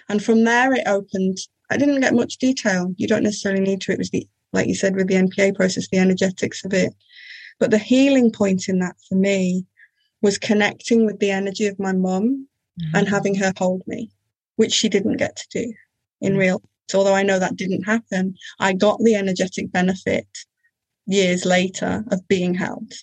And 0.09 0.23
from 0.23 0.43
there, 0.43 0.73
it 0.73 0.87
opened. 0.87 1.37
I 1.69 1.77
didn't 1.77 2.01
get 2.01 2.13
much 2.13 2.37
detail. 2.37 2.93
You 2.97 3.07
don't 3.07 3.23
necessarily 3.23 3.61
need 3.61 3.81
to. 3.81 3.91
It 3.91 3.97
was 3.97 4.09
the, 4.09 4.27
like 4.53 4.67
you 4.67 4.75
said, 4.75 4.95
with 4.95 5.07
the 5.07 5.15
NPA 5.15 5.55
process, 5.55 5.87
the 5.89 5.97
energetics 5.97 6.63
of 6.63 6.73
it. 6.73 6.93
But 7.59 7.71
the 7.71 7.77
healing 7.77 8.31
point 8.31 8.67
in 8.67 8.79
that 8.79 8.95
for 9.07 9.15
me 9.15 9.65
was 10.21 10.37
connecting 10.37 11.05
with 11.05 11.19
the 11.19 11.31
energy 11.31 11.67
of 11.67 11.79
my 11.79 11.93
mom 11.93 12.47
mm-hmm. 12.81 12.95
and 12.95 13.07
having 13.07 13.35
her 13.35 13.53
hold 13.57 13.83
me, 13.87 14.11
which 14.55 14.71
she 14.71 14.89
didn't 14.89 15.17
get 15.17 15.35
to 15.35 15.47
do 15.49 15.73
in 16.21 16.33
mm-hmm. 16.33 16.39
real. 16.39 16.61
So 16.87 16.99
although 16.99 17.15
I 17.15 17.23
know 17.23 17.39
that 17.39 17.55
didn't 17.55 17.83
happen, 17.83 18.35
I 18.59 18.73
got 18.73 18.99
the 18.99 19.15
energetic 19.15 19.71
benefit 19.71 20.27
years 21.05 21.45
later 21.45 22.03
of 22.11 22.27
being 22.27 22.53
held. 22.53 22.93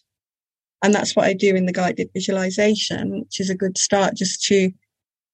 And 0.83 0.93
that's 0.93 1.15
what 1.15 1.27
I 1.27 1.33
do 1.33 1.55
in 1.55 1.67
the 1.67 1.73
guided 1.73 2.11
visualization, 2.13 3.21
which 3.21 3.41
is 3.41 3.51
a 3.51 3.55
good 3.55 3.79
start 3.79 4.17
just 4.17 4.43
to, 4.45 4.71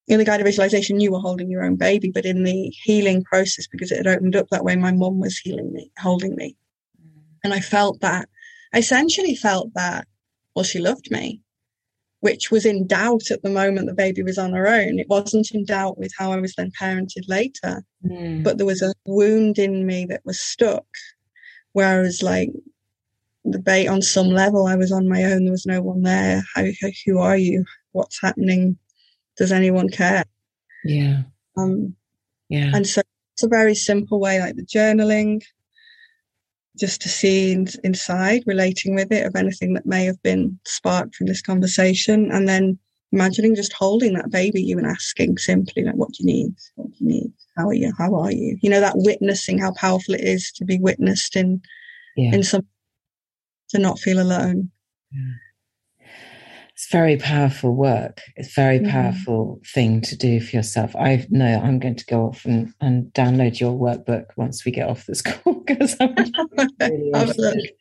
in 0.07 0.19
the 0.19 0.25
guided 0.25 0.45
visualization, 0.45 1.01
you 1.01 1.11
were 1.11 1.21
holding 1.21 1.51
your 1.51 1.65
own 1.65 1.77
baby, 1.77 2.11
but 2.11 2.27
in 2.27 2.45
the 2.45 2.73
healing 2.83 3.25
process, 3.25 3.67
because 3.67 3.91
it 3.91 3.97
had 3.97 4.07
opened 4.07 4.37
up 4.37 4.49
that 4.51 4.65
way, 4.65 4.77
my 4.77 4.93
mom 4.93 5.21
was 5.21 5.39
healing 5.39 5.73
me, 5.73 5.91
holding 5.99 6.37
me. 6.37 6.55
Mm. 7.03 7.23
And 7.45 7.55
I 7.55 7.61
felt 7.61 8.01
that 8.01 8.29
I 8.75 8.79
essentially 8.79 9.35
felt 9.35 9.73
that, 9.75 10.07
well, 10.55 10.65
she 10.65 10.79
loved 10.79 11.11
me, 11.11 11.41
which 12.21 12.51
was 12.51 12.67
in 12.67 12.87
doubt 12.87 13.31
at 13.31 13.43
the 13.43 13.51
moment 13.51 13.87
the 13.87 13.95
baby 13.95 14.23
was 14.23 14.39
on 14.39 14.53
her 14.53 14.67
own. 14.67 14.99
It 14.99 15.09
wasn't 15.09 15.51
in 15.53 15.65
doubt 15.65 15.99
with 15.99 16.13
how 16.19 16.33
I 16.33 16.41
was 16.41 16.55
then 16.57 16.73
parented 16.79 17.29
later, 17.29 17.83
mm. 18.05 18.43
but 18.43 18.59
there 18.59 18.67
was 18.67 18.83
a 18.83 18.93
wound 19.07 19.59
in 19.59 19.87
me 19.87 20.05
that 20.07 20.21
was 20.25 20.39
stuck 20.39 20.87
where 21.79 22.01
I 22.01 22.03
was 22.03 22.25
like, 22.25 22.51
the 23.45 23.61
bait 23.61 23.87
on 23.87 24.03
some 24.03 24.31
level, 24.31 24.67
I 24.67 24.75
was 24.75 24.91
on 24.91 25.09
my 25.09 25.23
own. 25.23 25.45
There 25.45 25.53
was 25.53 25.65
no 25.65 25.81
one 25.81 26.03
there. 26.03 26.43
How, 26.57 26.65
who 27.07 27.21
are 27.21 27.37
you? 27.37 27.65
What's 27.93 28.21
happening? 28.21 28.77
Does 29.37 29.53
anyone 29.53 29.89
care? 29.89 30.25
Yeah. 30.85 31.23
Um, 31.57 31.95
yeah. 32.49 32.73
And 32.75 32.85
so 32.85 33.01
it's 33.35 33.45
a 33.45 33.49
very 33.49 33.77
simple 33.77 34.19
way, 34.19 34.41
like 34.41 34.57
the 34.57 34.67
journaling, 34.67 35.41
just 36.77 37.01
to 37.03 37.09
see 37.09 37.53
in, 37.53 37.69
inside, 37.85 38.43
relating 38.45 38.97
with 38.97 39.13
it 39.13 39.25
of 39.25 39.37
anything 39.37 39.75
that 39.75 39.87
may 39.87 40.05
have 40.05 40.21
been 40.25 40.59
sparked 40.67 41.15
from 41.15 41.29
this 41.29 41.43
conversation. 41.43 42.33
And 42.33 42.49
then 42.49 42.77
imagining 43.13 43.55
just 43.55 43.73
holding 43.73 44.15
that 44.15 44.31
baby 44.31 44.63
you 44.63 44.79
and 44.79 44.87
asking 44.87 45.39
simply, 45.39 45.85
like, 45.85 45.95
what 45.95 46.13
do 46.13 46.17
you 46.21 46.27
need? 46.27 46.55
What 46.77 46.91
do 46.91 46.97
you 47.01 47.09
need? 47.09 47.33
How 47.57 47.69
are 47.69 47.75
you? 47.75 47.93
How 47.99 48.15
are 48.15 48.33
you? 48.33 48.59
You 48.63 48.71
know, 48.71 48.81
that 48.81 48.97
witnessing 48.97 49.59
how 49.59 49.73
powerful 49.73 50.15
it 50.15 50.23
is 50.23 50.53
to 50.57 50.65
be 50.65 50.79
witnessed 50.79 51.37
in, 51.37 51.61
yeah. 52.17 52.35
in 52.35 52.43
some, 52.43 52.67
to 53.71 53.79
not 53.79 53.99
feel 53.99 54.21
alone. 54.21 54.71
Yeah 55.11 55.35
it's 56.79 56.93
very 56.93 57.17
powerful 57.17 57.75
work. 57.75 58.23
It's 58.37 58.55
very 58.55 58.79
mm-hmm. 58.79 58.93
powerful 58.93 59.61
thing 59.75 60.01
to 60.03 60.17
do 60.17 60.41
for 60.41 60.55
yourself. 60.55 60.95
I 60.95 61.27
know 61.29 61.61
I'm 61.61 61.81
going 61.81 61.97
to 61.97 62.07
go 62.07 62.27
off 62.27 62.45
and, 62.45 62.73
and 62.81 63.13
download 63.15 63.59
your 63.59 63.77
workbook 63.77 64.27
once 64.37 64.65
we 64.65 64.71
get 64.71 64.89
off 64.89 65.05
this 65.05 65.21
call 65.23 65.55
because 65.55 65.97
I'm 65.99 66.15
really. 67.37 67.73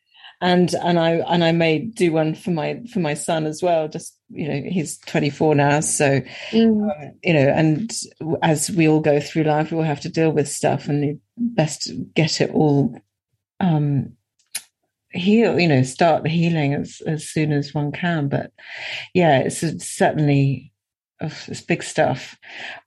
And 0.41 0.73
and 0.73 0.97
I 0.97 1.11
and 1.27 1.43
I 1.43 1.51
may 1.51 1.77
do 1.77 2.11
one 2.11 2.33
for 2.33 2.49
my 2.49 2.81
for 2.91 2.97
my 2.97 3.13
son 3.13 3.45
as 3.45 3.61
well. 3.61 3.87
Just 3.87 4.16
you 4.29 4.47
know, 4.47 4.69
he's 4.69 4.97
24 4.99 5.55
now, 5.55 5.79
so 5.79 6.21
mm. 6.51 6.91
um, 6.91 7.13
you 7.23 7.33
know, 7.33 7.47
and 7.47 7.91
as 8.41 8.69
we 8.69 8.87
all 8.87 8.99
go 8.99 9.19
through 9.19 9.43
life, 9.43 9.71
we 9.71 9.77
all 9.77 9.83
have 9.83 10.01
to 10.01 10.09
deal 10.09 10.31
with 10.31 10.49
stuff, 10.49 10.87
and 10.87 11.19
best 11.37 11.91
get 12.13 12.41
it 12.41 12.51
all 12.51 12.99
um, 13.59 14.17
heal 15.11 15.59
you 15.59 15.67
know 15.67 15.83
start 15.83 16.23
the 16.23 16.29
healing 16.29 16.73
as, 16.73 17.01
as 17.05 17.27
soon 17.27 17.51
as 17.51 17.73
one 17.73 17.91
can 17.91 18.27
but 18.27 18.51
yeah 19.13 19.39
it's, 19.39 19.63
it's 19.63 19.89
certainly 19.89 20.71
it's 21.21 21.61
big 21.61 21.81
stuff 21.81 22.37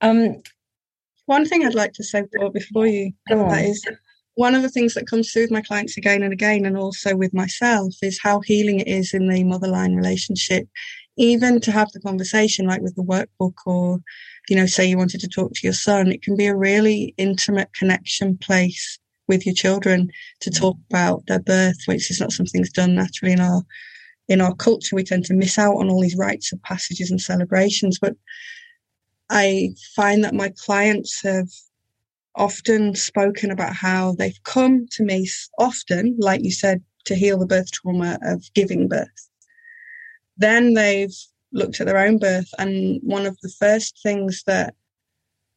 um 0.00 0.36
one 1.26 1.46
thing 1.46 1.64
i'd 1.64 1.74
like 1.74 1.92
to 1.92 2.04
say 2.04 2.22
before 2.52 2.86
you 2.86 3.12
go 3.28 3.42
on. 3.42 3.48
that 3.48 3.64
is 3.64 3.84
one 4.34 4.54
of 4.54 4.62
the 4.62 4.68
things 4.68 4.94
that 4.94 5.06
comes 5.06 5.32
through 5.32 5.42
with 5.42 5.50
my 5.50 5.62
clients 5.62 5.96
again 5.96 6.22
and 6.22 6.32
again 6.32 6.64
and 6.64 6.76
also 6.76 7.16
with 7.16 7.34
myself 7.34 7.94
is 8.02 8.20
how 8.22 8.40
healing 8.40 8.80
it 8.80 8.88
is 8.88 9.12
in 9.12 9.28
the 9.28 9.42
mother 9.44 9.68
line 9.68 9.94
relationship 9.94 10.68
even 11.16 11.60
to 11.60 11.72
have 11.72 11.90
the 11.92 12.00
conversation 12.00 12.66
like 12.66 12.80
with 12.82 12.94
the 12.94 13.02
workbook 13.02 13.54
or 13.66 13.98
you 14.48 14.56
know 14.56 14.66
say 14.66 14.86
you 14.86 14.96
wanted 14.96 15.20
to 15.20 15.28
talk 15.28 15.52
to 15.52 15.60
your 15.64 15.72
son 15.72 16.08
it 16.08 16.22
can 16.22 16.36
be 16.36 16.46
a 16.46 16.56
really 16.56 17.14
intimate 17.18 17.72
connection 17.74 18.36
place 18.38 18.98
with 19.30 19.46
your 19.46 19.54
children 19.54 20.10
to 20.40 20.50
mm. 20.50 20.58
talk 20.58 20.76
about 20.90 21.24
their 21.26 21.40
birth, 21.40 21.78
which 21.86 22.10
is 22.10 22.20
not 22.20 22.32
something 22.32 22.60
that's 22.60 22.72
done 22.72 22.94
naturally 22.94 23.32
in 23.32 23.40
our 23.40 23.62
in 24.28 24.42
our 24.42 24.54
culture. 24.54 24.94
We 24.94 25.04
tend 25.04 25.24
to 25.26 25.34
miss 25.34 25.58
out 25.58 25.76
on 25.76 25.88
all 25.88 26.02
these 26.02 26.16
rites 26.16 26.52
of 26.52 26.62
passages 26.62 27.10
and 27.10 27.20
celebrations. 27.20 27.98
But 27.98 28.14
I 29.30 29.70
find 29.96 30.22
that 30.24 30.34
my 30.34 30.52
clients 30.66 31.22
have 31.22 31.48
often 32.34 32.94
spoken 32.94 33.50
about 33.50 33.74
how 33.74 34.12
they've 34.12 34.42
come 34.44 34.86
to 34.92 35.04
me 35.04 35.28
often, 35.58 36.16
like 36.18 36.44
you 36.44 36.52
said, 36.52 36.82
to 37.06 37.14
heal 37.14 37.38
the 37.38 37.46
birth 37.46 37.70
trauma 37.72 38.18
of 38.22 38.44
giving 38.54 38.88
birth. 38.88 39.29
Then 40.40 40.72
they've 40.72 41.14
looked 41.52 41.80
at 41.80 41.86
their 41.86 41.98
own 41.98 42.18
birth, 42.18 42.48
and 42.58 42.98
one 43.02 43.26
of 43.26 43.36
the 43.42 43.52
first 43.60 44.00
things 44.02 44.42
that 44.46 44.74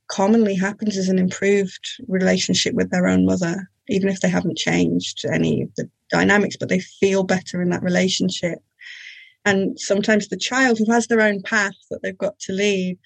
commonly 0.08 0.56
happens 0.56 0.98
is 0.98 1.08
an 1.08 1.17
improved 1.17 1.88
relationship 2.08 2.76
with 2.76 2.91
their 2.91 3.08
own 3.08 3.26
mother, 3.26 3.69
even 3.88 4.10
if 4.10 4.19
they 4.19 4.30
haven't 4.30 4.58
changed 4.58 5.24
any 5.26 5.62
of 5.62 5.69
the 5.78 5.89
dynamics, 6.12 6.58
but 6.60 6.67
they 6.67 6.80
feel 6.80 7.24
better 7.24 7.62
in 7.62 7.69
that 7.69 7.82
relationship. 7.82 8.60
And 9.46 9.80
sometimes 9.80 10.28
the 10.28 10.38
child 10.38 10.78
who 10.78 10.91
has 10.91 11.08
their 11.08 11.22
own 11.22 11.41
path 11.41 11.76
that 11.89 12.02
they've 12.04 12.17
got 12.17 12.38
to 12.39 12.54
lead, 12.54 13.00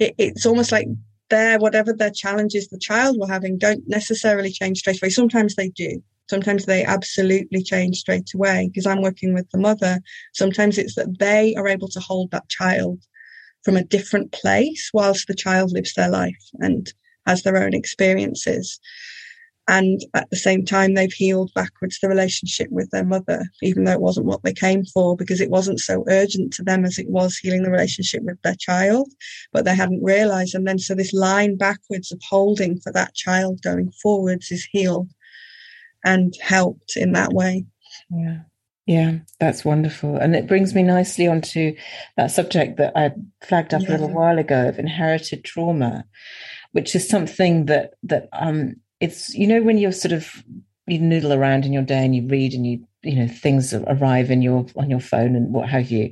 it, 0.00 0.16
it's 0.18 0.46
almost 0.46 0.72
like 0.72 0.88
their 1.30 1.60
whatever 1.60 1.92
their 1.92 2.10
challenges 2.10 2.68
the 2.68 2.78
child 2.78 3.16
were 3.20 3.28
having 3.28 3.56
don't 3.56 3.84
necessarily 3.86 4.50
change 4.50 4.78
straight 4.78 5.00
away. 5.00 5.10
Sometimes 5.10 5.54
they 5.54 5.68
do. 5.68 6.02
Sometimes 6.28 6.64
they 6.64 6.84
absolutely 6.84 7.62
change 7.62 7.98
straight 7.98 8.32
away 8.34 8.68
because 8.68 8.86
I'm 8.86 9.02
working 9.02 9.34
with 9.34 9.48
the 9.50 9.58
mother. 9.58 10.00
Sometimes 10.32 10.78
it's 10.78 10.94
that 10.94 11.18
they 11.18 11.54
are 11.56 11.68
able 11.68 11.88
to 11.88 12.00
hold 12.00 12.30
that 12.30 12.48
child 12.48 13.00
from 13.64 13.76
a 13.76 13.84
different 13.84 14.32
place 14.32 14.90
whilst 14.92 15.26
the 15.26 15.34
child 15.34 15.72
lives 15.72 15.94
their 15.94 16.10
life 16.10 16.50
and 16.60 16.92
has 17.26 17.42
their 17.42 17.56
own 17.56 17.74
experiences. 17.74 18.78
And 19.66 20.02
at 20.12 20.28
the 20.28 20.36
same 20.36 20.66
time, 20.66 20.92
they've 20.92 21.12
healed 21.12 21.50
backwards 21.54 21.98
the 21.98 22.08
relationship 22.08 22.68
with 22.70 22.90
their 22.90 23.04
mother, 23.04 23.46
even 23.62 23.84
though 23.84 23.92
it 23.92 24.00
wasn't 24.00 24.26
what 24.26 24.42
they 24.42 24.52
came 24.52 24.84
for, 24.84 25.16
because 25.16 25.40
it 25.40 25.48
wasn't 25.48 25.80
so 25.80 26.04
urgent 26.06 26.52
to 26.54 26.62
them 26.62 26.84
as 26.84 26.98
it 26.98 27.08
was 27.08 27.38
healing 27.38 27.62
the 27.62 27.70
relationship 27.70 28.22
with 28.24 28.40
their 28.42 28.56
child, 28.56 29.10
but 29.52 29.64
they 29.64 29.74
hadn't 29.74 30.04
realized. 30.04 30.54
And 30.54 30.68
then, 30.68 30.78
so 30.78 30.94
this 30.94 31.14
line 31.14 31.56
backwards 31.56 32.12
of 32.12 32.20
holding 32.28 32.78
for 32.80 32.92
that 32.92 33.14
child 33.14 33.62
going 33.62 33.90
forwards 34.02 34.50
is 34.50 34.68
healed 34.70 35.08
and 36.04 36.34
helped 36.40 36.96
in 36.96 37.12
that 37.12 37.32
way. 37.32 37.64
Yeah. 38.10 38.40
Yeah, 38.86 39.20
that's 39.40 39.64
wonderful. 39.64 40.16
And 40.16 40.36
it 40.36 40.46
brings 40.46 40.74
me 40.74 40.82
nicely 40.82 41.26
onto 41.26 41.74
that 42.18 42.30
subject 42.30 42.76
that 42.76 42.92
I 42.94 43.12
flagged 43.40 43.72
up 43.72 43.82
yeah. 43.82 43.88
a 43.88 43.92
little 43.92 44.10
while 44.10 44.38
ago 44.38 44.68
of 44.68 44.78
inherited 44.78 45.42
trauma, 45.42 46.04
which 46.72 46.94
is 46.94 47.08
something 47.08 47.64
that 47.66 47.94
that 48.02 48.28
um 48.32 48.76
it's 49.00 49.34
you 49.34 49.46
know 49.46 49.62
when 49.62 49.78
you're 49.78 49.92
sort 49.92 50.12
of 50.12 50.44
you 50.86 50.98
noodle 50.98 51.32
around 51.32 51.64
in 51.64 51.72
your 51.72 51.82
day 51.82 52.04
and 52.04 52.14
you 52.14 52.26
read 52.26 52.52
and 52.52 52.66
you 52.66 52.86
you 53.02 53.16
know 53.16 53.28
things 53.28 53.72
arrive 53.72 54.30
in 54.30 54.42
your 54.42 54.66
on 54.76 54.90
your 54.90 55.00
phone 55.00 55.34
and 55.34 55.52
what 55.52 55.68
have 55.68 55.90
you 55.90 56.10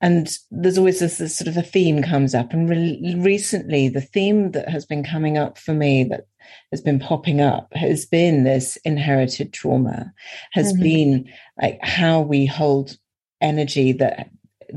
and 0.00 0.28
there's 0.50 0.78
always 0.78 1.00
this, 1.00 1.18
this 1.18 1.36
sort 1.36 1.48
of 1.48 1.56
a 1.56 1.62
theme 1.62 2.02
comes 2.02 2.34
up 2.34 2.52
and 2.52 2.68
re- 2.68 3.14
recently 3.18 3.88
the 3.88 4.00
theme 4.00 4.52
that 4.52 4.68
has 4.68 4.84
been 4.86 5.04
coming 5.04 5.38
up 5.38 5.58
for 5.58 5.72
me 5.72 6.04
that 6.04 6.26
has 6.70 6.80
been 6.80 6.98
popping 6.98 7.40
up 7.40 7.72
has 7.74 8.06
been 8.06 8.44
this 8.44 8.76
inherited 8.84 9.52
trauma 9.52 10.12
has 10.52 10.72
mm-hmm. 10.72 10.82
been 10.82 11.32
like 11.60 11.78
how 11.82 12.20
we 12.20 12.46
hold 12.46 12.96
energy 13.40 13.92
that 13.92 14.30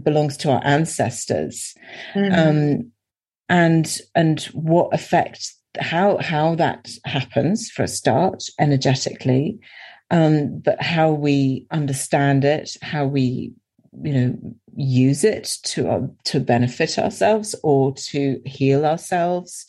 belongs 0.03 0.37
to 0.37 0.51
our 0.51 0.61
ancestors 0.63 1.73
mm-hmm. 2.13 2.33
um, 2.33 2.91
and 3.49 3.99
and 4.13 4.43
what 4.53 4.93
effect 4.93 5.53
how 5.79 6.17
how 6.17 6.55
that 6.55 6.89
happens 7.05 7.69
for 7.69 7.83
a 7.83 7.87
start 7.87 8.43
energetically 8.59 9.59
um, 10.11 10.59
but 10.59 10.81
how 10.81 11.11
we 11.11 11.65
understand 11.71 12.43
it 12.43 12.77
how 12.81 13.05
we 13.05 13.53
you 14.03 14.13
know 14.13 14.37
use 14.75 15.23
it 15.23 15.57
to 15.63 15.89
uh, 15.89 16.01
to 16.23 16.39
benefit 16.39 16.97
ourselves 16.99 17.55
or 17.63 17.93
to 17.93 18.41
heal 18.45 18.85
ourselves 18.85 19.65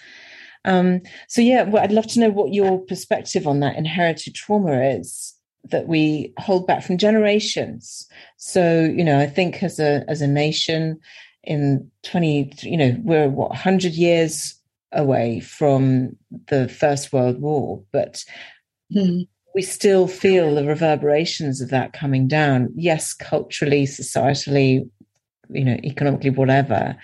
um, 0.66 1.00
so 1.28 1.40
yeah 1.40 1.62
well, 1.62 1.82
i'd 1.82 1.92
love 1.92 2.06
to 2.06 2.20
know 2.20 2.30
what 2.30 2.52
your 2.52 2.78
perspective 2.80 3.46
on 3.46 3.60
that 3.60 3.76
inherited 3.76 4.34
trauma 4.34 4.80
is 4.82 5.34
that 5.64 5.88
we 5.88 6.32
hold 6.38 6.66
back 6.66 6.82
from 6.82 6.98
generations 6.98 8.06
so 8.36 8.84
you 8.84 9.02
know 9.02 9.18
i 9.18 9.26
think 9.26 9.62
as 9.62 9.80
a 9.80 10.04
as 10.08 10.20
a 10.20 10.26
nation 10.26 10.98
in 11.44 11.90
20 12.02 12.52
you 12.62 12.76
know 12.76 12.96
we're 13.02 13.28
what 13.28 13.50
100 13.50 13.94
years 13.94 14.56
away 14.92 15.40
from 15.40 16.16
the 16.48 16.68
First 16.68 17.12
World 17.12 17.40
War, 17.40 17.82
but 17.92 18.24
hmm. 18.92 19.20
we 19.54 19.62
still 19.62 20.08
feel 20.08 20.54
the 20.54 20.64
reverberations 20.64 21.60
of 21.60 21.70
that 21.70 21.92
coming 21.92 22.26
down. 22.26 22.68
Yes, 22.74 23.12
culturally, 23.12 23.84
societally, 23.84 24.88
you 25.50 25.64
know, 25.64 25.76
economically, 25.84 26.30
whatever. 26.30 26.96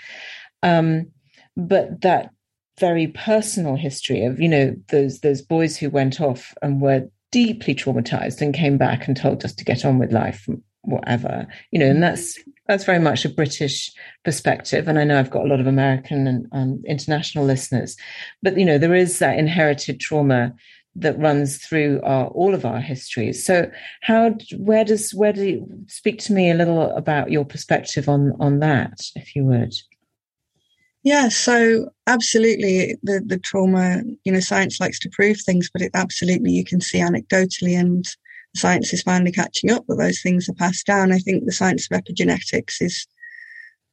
Um, 0.63 1.11
but 1.57 2.01
that 2.01 2.31
very 2.79 3.09
personal 3.09 3.77
history 3.77 4.25
of, 4.25 4.41
you 4.41 4.49
know, 4.49 4.75
those 4.89 5.21
those 5.21 5.43
boys 5.43 5.77
who 5.77 5.91
went 5.91 6.21
off 6.21 6.55
and 6.63 6.81
were 6.81 7.09
deeply 7.31 7.75
traumatized 7.75 8.41
and 8.41 8.55
came 8.55 8.79
back 8.79 9.07
and 9.07 9.17
told 9.17 9.45
us 9.45 9.55
to 9.55 9.65
get 9.65 9.85
on 9.85 9.99
with 9.99 10.13
life, 10.13 10.47
whatever, 10.83 11.47
you 11.71 11.79
know, 11.79 11.87
and 11.87 12.03
that's 12.03 12.39
that's 12.69 12.85
very 12.85 13.01
much 13.01 13.25
a 13.25 13.29
British 13.29 13.93
perspective, 14.25 14.87
and 14.89 14.99
I 14.99 15.05
know 15.05 15.19
I've 15.19 15.31
got 15.31 15.45
a 15.45 15.49
lot 15.49 15.61
of 15.61 15.67
American 15.67 16.27
and 16.27 16.47
um, 16.53 16.83
international 16.87 17.45
listeners. 17.45 17.97
But 18.43 18.57
you 18.57 18.65
know, 18.65 18.79
there 18.79 18.95
is 18.95 19.19
that 19.19 19.39
inherited 19.39 20.01
trauma 20.01 20.55
that 20.95 21.19
runs 21.19 21.59
through 21.59 22.01
our, 22.03 22.27
all 22.29 22.55
of 22.55 22.65
our 22.65 22.81
histories. 22.81 23.45
So, 23.45 23.71
how, 24.03 24.37
where 24.59 24.85
does, 24.85 25.13
where 25.13 25.33
do 25.33 25.45
you 25.45 25.67
speak 25.87 26.19
to 26.21 26.33
me 26.33 26.51
a 26.51 26.55
little 26.55 26.91
about 26.97 27.31
your 27.31 27.45
perspective 27.45 28.09
on 28.09 28.33
on 28.41 28.61
that, 28.61 29.01
if 29.17 29.35
you 29.35 29.45
would? 29.45 29.75
Yeah, 31.05 31.29
so 31.29 31.91
absolutely, 32.07 32.97
the 33.03 33.23
the 33.27 33.39
trauma. 33.39 34.03
You 34.25 34.33
know, 34.33 34.41
science 34.41 34.79
likes 34.81 34.99
to 35.01 35.11
prove 35.11 35.39
things, 35.41 35.69
but 35.73 35.83
it 35.83 35.91
absolutely 35.95 36.53
you 36.53 36.65
can 36.65 36.81
see 36.81 36.99
anecdotally 36.99 37.79
and 37.79 38.05
science 38.55 38.93
is 38.93 39.03
finally 39.03 39.33
catching 39.33 39.71
up 39.71 39.85
that 39.89 39.97
those 39.97 40.21
things 40.23 40.49
are 40.49 40.55
passed 40.55 40.87
down. 40.87 41.11
I 41.13 41.19
think 41.19 41.45
the 41.45 41.53
science 41.53 41.89
of 41.91 42.01
epigenetics 42.01 42.81
is 42.81 43.07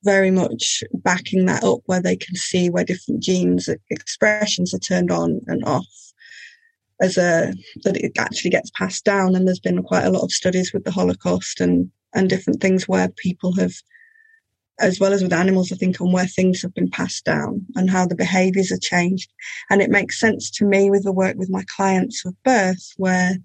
very 0.04 0.32
much 0.32 0.84
backing 0.94 1.46
that 1.48 1.64
up 1.64 1.80
where 1.86 2.02
they 2.02 2.16
can 2.18 2.36
see 2.36 2.70
where 2.70 2.86
different 2.86 3.24
genes 3.24 3.70
expressions 3.92 4.74
are 4.74 4.80
turned 4.80 5.12
on 5.12 5.42
and 5.48 5.64
off 5.66 5.88
as 7.02 7.18
a 7.18 7.54
that 7.84 7.98
it 7.98 8.12
actually 8.18 8.50
gets 8.52 8.70
passed 8.78 9.06
down 9.06 9.36
and 9.36 9.48
there's 9.48 9.60
been 9.60 9.82
quite 9.84 10.06
a 10.06 10.10
lot 10.10 10.24
of 10.24 10.32
studies 10.32 10.74
with 10.74 10.84
the 10.84 10.92
holocaust 10.92 11.62
and 11.62 11.90
and 12.14 12.30
different 12.30 12.60
things 12.62 12.88
where 12.88 13.10
people 13.18 13.54
have 13.54 13.74
as 14.80 15.00
well 15.00 15.14
as 15.14 15.22
with 15.22 15.34
animals 15.34 15.72
i 15.72 15.76
think 15.76 16.00
on 16.00 16.12
where 16.12 16.28
things 16.28 16.62
have 16.62 16.74
been 16.74 16.90
passed 16.90 17.26
down 17.26 17.66
and 17.76 17.90
how 17.90 18.06
the 18.06 18.16
behaviors 18.16 18.72
are 18.72 18.80
changed 18.80 19.32
and 19.70 19.82
it 19.82 19.90
makes 19.90 20.20
sense 20.20 20.50
to 20.50 20.66
me 20.66 20.90
with 20.90 21.04
the 21.04 21.12
work 21.12 21.36
with 21.38 21.50
my 21.50 21.64
clients 21.76 22.24
with 22.24 22.36
birth 22.44 22.94
where 22.98 23.38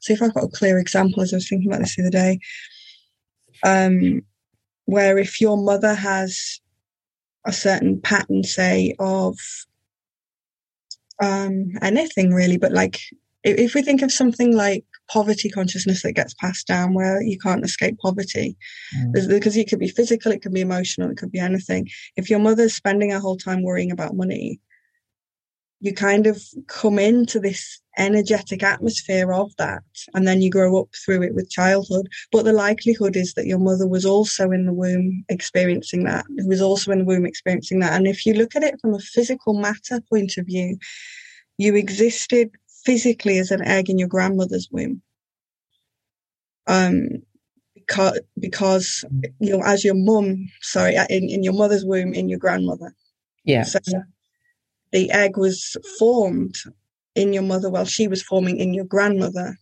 See 0.00 0.12
if 0.12 0.22
I've 0.22 0.34
got 0.34 0.44
a 0.44 0.48
clear 0.48 0.78
example 0.78 1.22
as 1.22 1.32
I 1.32 1.36
was 1.36 1.48
thinking 1.48 1.68
about 1.68 1.80
this 1.80 1.96
the 1.96 2.02
other 2.02 2.10
day. 2.10 2.38
Um, 3.64 4.22
where 4.84 5.18
if 5.18 5.40
your 5.40 5.56
mother 5.56 5.94
has 5.94 6.60
a 7.44 7.52
certain 7.52 8.00
pattern, 8.00 8.44
say, 8.44 8.94
of 8.98 9.36
um, 11.20 11.72
anything 11.82 12.32
really, 12.32 12.58
but 12.58 12.72
like 12.72 13.00
if 13.42 13.74
we 13.74 13.82
think 13.82 14.02
of 14.02 14.12
something 14.12 14.54
like 14.54 14.84
poverty 15.10 15.48
consciousness 15.48 16.02
that 16.02 16.12
gets 16.12 16.34
passed 16.34 16.66
down 16.66 16.94
where 16.94 17.22
you 17.22 17.38
can't 17.38 17.64
escape 17.64 17.98
poverty. 17.98 18.56
Mm. 18.96 19.28
because 19.28 19.56
it 19.56 19.68
could 19.68 19.78
be 19.78 19.88
physical 19.88 20.32
it 20.32 20.42
could 20.42 20.52
be 20.52 20.60
emotional 20.60 21.10
it 21.10 21.16
could 21.16 21.32
be 21.32 21.38
anything. 21.38 21.88
If 22.16 22.30
your 22.30 22.38
mother's 22.38 22.74
spending 22.74 23.10
her 23.10 23.18
whole 23.18 23.36
time 23.36 23.62
worrying 23.62 23.90
about 23.90 24.16
money 24.16 24.60
you 25.80 25.94
kind 25.94 26.26
of 26.26 26.42
come 26.66 26.98
into 26.98 27.38
this 27.38 27.80
energetic 27.98 28.62
atmosphere 28.62 29.32
of 29.32 29.54
that 29.58 29.82
and 30.14 30.26
then 30.26 30.42
you 30.42 30.50
grow 30.50 30.80
up 30.80 30.88
through 31.04 31.22
it 31.22 31.34
with 31.34 31.50
childhood. 31.50 32.08
But 32.32 32.44
the 32.44 32.52
likelihood 32.52 33.16
is 33.16 33.34
that 33.34 33.46
your 33.46 33.58
mother 33.58 33.86
was 33.86 34.04
also 34.04 34.50
in 34.50 34.66
the 34.66 34.72
womb 34.72 35.24
experiencing 35.28 36.04
that 36.04 36.24
who 36.36 36.48
was 36.48 36.60
also 36.60 36.90
in 36.90 36.98
the 36.98 37.04
womb 37.04 37.26
experiencing 37.26 37.78
that. 37.80 37.92
And 37.92 38.08
if 38.08 38.26
you 38.26 38.34
look 38.34 38.56
at 38.56 38.64
it 38.64 38.80
from 38.80 38.94
a 38.94 38.98
physical 38.98 39.54
matter 39.54 40.00
point 40.10 40.36
of 40.36 40.46
view 40.46 40.78
you 41.58 41.74
existed 41.74 42.50
physically 42.84 43.38
as 43.38 43.50
an 43.50 43.62
egg 43.62 43.90
in 43.90 43.98
your 43.98 44.08
grandmother's 44.08 44.68
womb 44.70 45.02
um 46.66 47.08
because 47.74 48.20
because 48.38 49.04
you 49.40 49.50
know 49.50 49.62
as 49.64 49.84
your 49.84 49.94
mum 49.94 50.48
sorry 50.60 50.94
in, 51.08 51.28
in 51.28 51.42
your 51.42 51.52
mother's 51.54 51.84
womb 51.84 52.12
in 52.12 52.28
your 52.28 52.38
grandmother 52.38 52.94
yeah 53.44 53.62
so 53.62 53.78
the 54.92 55.10
egg 55.10 55.36
was 55.36 55.76
formed 55.98 56.56
in 57.14 57.32
your 57.32 57.42
mother 57.42 57.68
while 57.68 57.84
she 57.84 58.08
was 58.08 58.22
forming 58.22 58.58
in 58.58 58.72
your 58.72 58.84
grandmother. 58.84 59.58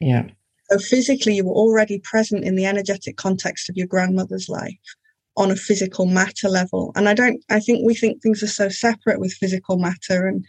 Yeah. 0.00 0.28
So 0.70 0.78
physically, 0.78 1.34
you 1.34 1.44
were 1.44 1.52
already 1.52 1.98
present 1.98 2.44
in 2.44 2.54
the 2.54 2.66
energetic 2.66 3.16
context 3.16 3.68
of 3.68 3.76
your 3.76 3.88
grandmother's 3.88 4.48
life 4.48 4.78
on 5.36 5.50
a 5.50 5.56
physical 5.56 6.06
matter 6.06 6.48
level. 6.48 6.92
And 6.94 7.08
I 7.08 7.14
don't, 7.14 7.42
I 7.50 7.60
think 7.60 7.84
we 7.84 7.94
think 7.94 8.22
things 8.22 8.42
are 8.42 8.48
so 8.48 8.68
separate 8.68 9.20
with 9.20 9.32
physical 9.32 9.78
matter 9.78 10.26
and 10.26 10.44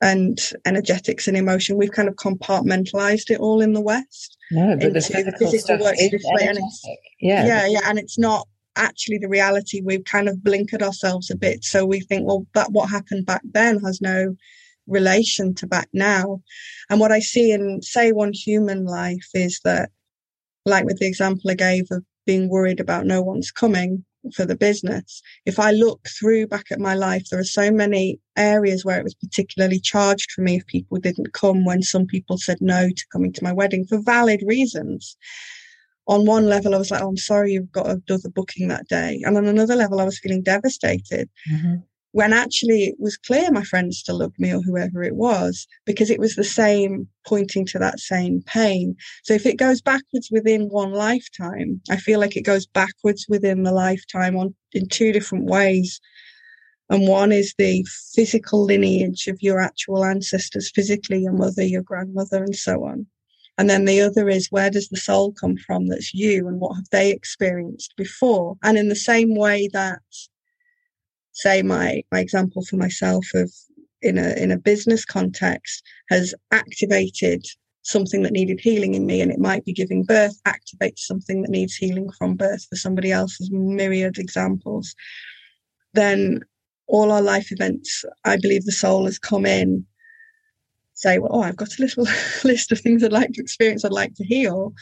and 0.00 0.38
energetics 0.64 1.26
and 1.26 1.36
emotion. 1.36 1.76
We've 1.76 1.92
kind 1.92 2.08
of 2.08 2.14
compartmentalized 2.14 3.30
it 3.30 3.40
all 3.40 3.60
in 3.60 3.72
the 3.72 3.80
West. 3.80 4.36
No, 4.50 4.76
but 4.76 4.92
the 4.94 5.00
physical, 5.00 5.48
stuff 5.58 5.80
is 5.98 6.24
energetic. 6.40 6.98
Yeah. 7.20 7.46
Yeah, 7.46 7.66
yeah. 7.66 7.80
And 7.84 7.98
it's 7.98 8.18
not 8.18 8.46
actually 8.78 9.18
the 9.18 9.28
reality 9.28 9.82
we've 9.84 10.04
kind 10.04 10.28
of 10.28 10.36
blinkered 10.36 10.82
ourselves 10.82 11.30
a 11.30 11.36
bit 11.36 11.64
so 11.64 11.84
we 11.84 12.00
think 12.00 12.26
well 12.26 12.46
that 12.54 12.70
what 12.70 12.88
happened 12.88 13.26
back 13.26 13.42
then 13.44 13.80
has 13.80 14.00
no 14.00 14.34
relation 14.86 15.52
to 15.52 15.66
back 15.66 15.88
now 15.92 16.40
and 16.88 17.00
what 17.00 17.12
i 17.12 17.18
see 17.18 17.50
in 17.50 17.82
say 17.82 18.12
one 18.12 18.32
human 18.32 18.84
life 18.84 19.28
is 19.34 19.60
that 19.64 19.90
like 20.64 20.84
with 20.84 20.98
the 20.98 21.06
example 21.06 21.50
i 21.50 21.54
gave 21.54 21.86
of 21.90 22.04
being 22.24 22.48
worried 22.48 22.80
about 22.80 23.04
no 23.04 23.20
one's 23.20 23.50
coming 23.50 24.04
for 24.34 24.44
the 24.44 24.56
business 24.56 25.22
if 25.46 25.58
i 25.58 25.70
look 25.70 26.00
through 26.18 26.46
back 26.46 26.66
at 26.70 26.80
my 26.80 26.94
life 26.94 27.24
there 27.30 27.40
are 27.40 27.44
so 27.44 27.70
many 27.70 28.18
areas 28.36 28.84
where 28.84 28.98
it 28.98 29.04
was 29.04 29.14
particularly 29.14 29.80
charged 29.80 30.30
for 30.32 30.42
me 30.42 30.56
if 30.56 30.66
people 30.66 30.98
didn't 30.98 31.32
come 31.32 31.64
when 31.64 31.82
some 31.82 32.06
people 32.06 32.36
said 32.36 32.58
no 32.60 32.88
to 32.88 33.06
coming 33.12 33.32
to 33.32 33.44
my 33.44 33.52
wedding 33.52 33.84
for 33.84 34.00
valid 34.00 34.42
reasons 34.44 35.16
on 36.08 36.24
one 36.24 36.46
level, 36.46 36.74
I 36.74 36.78
was 36.78 36.90
like, 36.90 37.02
oh, 37.02 37.08
I'm 37.08 37.18
sorry 37.18 37.52
you've 37.52 37.70
got 37.70 37.86
another 37.86 38.30
booking 38.30 38.68
that 38.68 38.88
day. 38.88 39.20
And 39.24 39.36
on 39.36 39.44
another 39.44 39.76
level, 39.76 40.00
I 40.00 40.04
was 40.04 40.18
feeling 40.18 40.42
devastated. 40.42 41.28
Mm-hmm. 41.52 41.76
When 42.18 42.32
actually 42.32 42.82
it 42.82 42.96
was 42.98 43.16
clear 43.16 43.48
my 43.52 43.62
friends 43.62 43.98
still 43.98 44.18
loved 44.18 44.40
me 44.40 44.52
or 44.52 44.60
whoever 44.60 45.04
it 45.04 45.14
was, 45.14 45.68
because 45.86 46.10
it 46.10 46.18
was 46.18 46.34
the 46.34 46.42
same 46.42 47.06
pointing 47.24 47.64
to 47.66 47.78
that 47.78 48.00
same 48.00 48.42
pain. 48.42 48.96
So 49.22 49.34
if 49.34 49.46
it 49.46 49.56
goes 49.56 49.80
backwards 49.80 50.28
within 50.28 50.62
one 50.62 50.90
lifetime, 50.90 51.80
I 51.88 51.96
feel 51.96 52.18
like 52.18 52.36
it 52.36 52.42
goes 52.42 52.66
backwards 52.66 53.26
within 53.28 53.62
the 53.62 53.70
lifetime 53.70 54.36
on 54.36 54.52
in 54.72 54.88
two 54.88 55.12
different 55.12 55.44
ways. 55.44 56.00
And 56.90 57.06
one 57.06 57.30
is 57.30 57.54
the 57.56 57.86
physical 58.16 58.64
lineage 58.64 59.28
of 59.28 59.40
your 59.40 59.60
actual 59.60 60.04
ancestors, 60.04 60.72
physically, 60.74 61.20
your 61.22 61.34
mother, 61.34 61.62
your 61.62 61.82
grandmother, 61.82 62.42
and 62.42 62.56
so 62.56 62.84
on. 62.84 63.06
And 63.58 63.70
then 63.70 63.84
the 63.84 64.00
other 64.00 64.28
is 64.28 64.48
where 64.50 64.70
does 64.70 64.88
the 64.88 64.96
soul 64.96 65.34
come 65.40 65.56
from 65.56 65.86
that's 65.86 66.12
you 66.12 66.48
and 66.48 66.58
what 66.58 66.74
have 66.74 66.90
they 66.90 67.12
experienced 67.12 67.94
before? 67.96 68.56
And 68.64 68.76
in 68.76 68.88
the 68.88 68.96
same 68.96 69.36
way 69.36 69.68
that, 69.72 70.02
say, 71.38 71.62
my, 71.62 72.02
my 72.10 72.18
example 72.18 72.64
for 72.64 72.76
myself 72.76 73.24
of 73.34 73.52
in 74.02 74.18
a, 74.18 74.30
in 74.42 74.50
a 74.50 74.58
business 74.58 75.04
context 75.04 75.84
has 76.10 76.34
activated 76.50 77.44
something 77.82 78.22
that 78.22 78.32
needed 78.32 78.60
healing 78.60 78.94
in 78.94 79.06
me, 79.06 79.20
and 79.20 79.30
it 79.30 79.38
might 79.38 79.64
be 79.64 79.72
giving 79.72 80.02
birth 80.02 80.38
activates 80.46 80.98
something 80.98 81.42
that 81.42 81.50
needs 81.50 81.76
healing 81.76 82.10
from 82.18 82.34
birth 82.34 82.66
for 82.68 82.76
somebody 82.76 83.12
else. 83.12 83.38
There's 83.38 83.50
myriad 83.52 84.18
examples. 84.18 84.94
Then 85.94 86.40
all 86.88 87.12
our 87.12 87.22
life 87.22 87.52
events, 87.52 88.04
I 88.24 88.36
believe 88.36 88.64
the 88.64 88.72
soul 88.72 89.04
has 89.04 89.18
come 89.18 89.46
in, 89.46 89.86
say, 90.94 91.18
well, 91.18 91.30
oh, 91.32 91.42
I've 91.42 91.56
got 91.56 91.78
a 91.78 91.82
little 91.82 92.06
list 92.44 92.72
of 92.72 92.80
things 92.80 93.04
I'd 93.04 93.12
like 93.12 93.32
to 93.32 93.40
experience, 93.40 93.84
I'd 93.84 93.92
like 93.92 94.14
to 94.16 94.24
heal. 94.24 94.72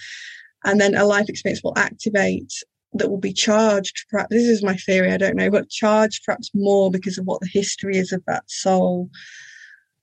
And 0.64 0.80
then 0.80 0.94
a 0.94 1.04
life 1.04 1.28
experience 1.28 1.62
will 1.62 1.76
activate 1.76 2.52
that 2.94 3.10
will 3.10 3.18
be 3.18 3.32
charged. 3.32 4.04
Perhaps 4.10 4.30
this 4.30 4.48
is 4.48 4.62
my 4.62 4.76
theory, 4.76 5.12
I 5.12 5.16
don't 5.16 5.36
know, 5.36 5.50
but 5.50 5.70
charged 5.70 6.24
perhaps 6.24 6.50
more 6.54 6.90
because 6.90 7.18
of 7.18 7.26
what 7.26 7.40
the 7.40 7.48
history 7.48 7.96
is 7.96 8.12
of 8.12 8.24
that 8.26 8.50
soul, 8.50 9.10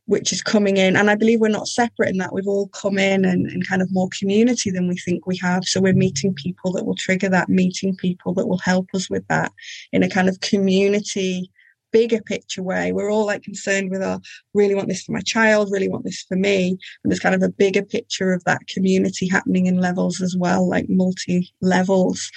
which 0.06 0.32
is 0.32 0.42
coming 0.42 0.78
in. 0.78 0.96
And 0.96 1.10
I 1.10 1.16
believe 1.16 1.40
we're 1.40 1.50
not 1.50 1.68
separate 1.68 2.10
in 2.10 2.18
that 2.18 2.34
we've 2.34 2.48
all 2.48 2.68
come 2.68 2.98
in 2.98 3.26
and, 3.26 3.48
and 3.48 3.68
kind 3.68 3.82
of 3.82 3.92
more 3.92 4.10
community 4.18 4.70
than 4.70 4.88
we 4.88 4.98
think 4.98 5.26
we 5.26 5.38
have. 5.38 5.66
So 5.66 5.82
we're 5.82 5.94
meeting 5.94 6.34
people 6.34 6.72
that 6.74 6.86
will 6.86 6.96
trigger 6.96 7.30
that, 7.30 7.50
meeting 7.50 7.96
people 7.96 8.34
that 8.36 8.48
will 8.48 8.60
help 8.60 8.88
us 8.94 9.10
with 9.10 9.28
that 9.28 9.52
in 9.92 10.04
a 10.04 10.10
kind 10.10 10.30
of 10.30 10.42
community 10.42 11.50
bigger 11.94 12.22
picture 12.22 12.62
way. 12.62 12.92
We're 12.92 13.12
all 13.12 13.26
like 13.26 13.44
concerned 13.44 13.92
with 13.92 14.04
our 14.04 14.20
really 14.54 14.76
want 14.76 14.90
this 14.90 15.04
for 15.04 15.14
my 15.14 15.22
child, 15.22 15.70
really 15.72 15.88
want 15.88 16.04
this 16.04 16.26
for 16.28 16.36
me. 16.36 16.72
And 17.04 17.12
there's 17.12 17.22
kind 17.22 17.36
of 17.36 17.44
a 17.44 17.50
bigger 17.50 17.84
picture 17.84 18.34
of 18.34 18.44
that 18.44 18.68
community 18.68 19.30
happening 19.30 19.68
in 19.68 19.80
levels 19.80 20.20
as 20.22 20.36
well, 20.38 20.68
like 20.68 20.88
multi 20.90 21.54
levels. 21.62 22.30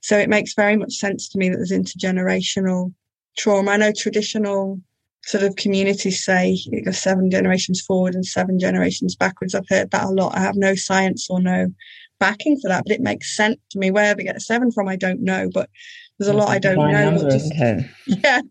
So 0.00 0.16
it 0.16 0.30
makes 0.30 0.54
very 0.54 0.76
much 0.76 0.94
sense 0.94 1.28
to 1.30 1.38
me 1.38 1.50
that 1.50 1.56
there's 1.56 1.72
intergenerational 1.72 2.94
trauma. 3.36 3.72
I 3.72 3.76
know 3.76 3.92
traditional 3.92 4.80
sort 5.22 5.44
of 5.44 5.56
communities 5.56 6.24
say 6.24 6.56
it 6.66 6.84
goes 6.84 6.98
seven 6.98 7.30
generations 7.30 7.82
forward 7.82 8.14
and 8.14 8.24
seven 8.24 8.58
generations 8.58 9.16
backwards. 9.16 9.54
I've 9.54 9.68
heard 9.68 9.90
that 9.90 10.04
a 10.04 10.10
lot. 10.10 10.36
I 10.36 10.40
have 10.40 10.56
no 10.56 10.74
science 10.74 11.26
or 11.28 11.40
no 11.40 11.66
backing 12.18 12.58
for 12.60 12.68
that, 12.68 12.84
but 12.86 12.94
it 12.94 13.00
makes 13.00 13.36
sense 13.36 13.58
to 13.70 13.78
me. 13.78 13.90
Where 13.90 14.14
they 14.14 14.24
get 14.24 14.36
a 14.36 14.40
seven 14.40 14.70
from, 14.70 14.88
I 14.88 14.96
don't 14.96 15.22
know. 15.22 15.48
But 15.52 15.68
there's 16.20 16.28
a 16.28 16.36
lot 16.36 16.50
I 16.50 16.58
don't 16.58 16.76
know. 16.76 16.90
Number, 16.90 17.30
just, 17.30 17.50
yeah, 18.06 18.42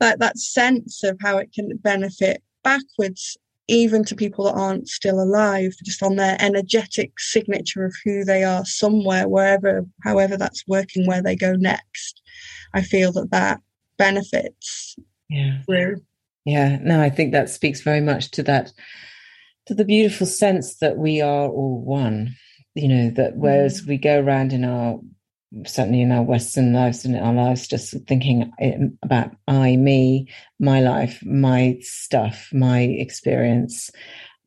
that 0.00 0.18
that 0.18 0.36
sense 0.36 1.04
of 1.04 1.16
how 1.20 1.38
it 1.38 1.52
can 1.52 1.76
benefit 1.76 2.42
backwards, 2.64 3.36
even 3.68 4.04
to 4.06 4.16
people 4.16 4.46
that 4.46 4.56
aren't 4.56 4.88
still 4.88 5.20
alive, 5.20 5.72
just 5.84 6.02
on 6.02 6.16
their 6.16 6.36
energetic 6.40 7.12
signature 7.20 7.84
of 7.84 7.94
who 8.04 8.24
they 8.24 8.42
are 8.42 8.64
somewhere, 8.64 9.28
wherever, 9.28 9.86
however 10.02 10.36
that's 10.36 10.66
working, 10.66 11.06
where 11.06 11.22
they 11.22 11.36
go 11.36 11.52
next. 11.52 12.20
I 12.74 12.82
feel 12.82 13.12
that 13.12 13.30
that 13.30 13.60
benefits. 13.96 14.96
Yeah. 15.30 15.62
Through. 15.66 15.98
Yeah. 16.44 16.78
No, 16.82 17.00
I 17.00 17.10
think 17.10 17.30
that 17.30 17.48
speaks 17.48 17.80
very 17.80 18.00
much 18.00 18.32
to 18.32 18.42
that, 18.42 18.72
to 19.66 19.74
the 19.74 19.84
beautiful 19.84 20.26
sense 20.26 20.78
that 20.78 20.96
we 20.96 21.20
are 21.20 21.48
all 21.48 21.80
one. 21.80 22.34
You 22.74 22.88
know 22.88 23.10
that 23.10 23.36
whereas 23.36 23.82
mm. 23.82 23.86
we 23.86 23.98
go 23.98 24.18
around 24.18 24.52
in 24.52 24.64
our 24.64 24.98
certainly 25.66 26.02
in 26.02 26.12
our 26.12 26.22
Western 26.22 26.72
lives 26.72 27.04
and 27.04 27.16
in 27.16 27.22
our 27.22 27.34
lives, 27.34 27.66
just 27.66 27.94
thinking 28.06 28.52
about 29.02 29.30
I, 29.48 29.76
me, 29.76 30.28
my 30.58 30.80
life, 30.80 31.22
my 31.24 31.78
stuff, 31.80 32.48
my 32.52 32.80
experience. 32.80 33.90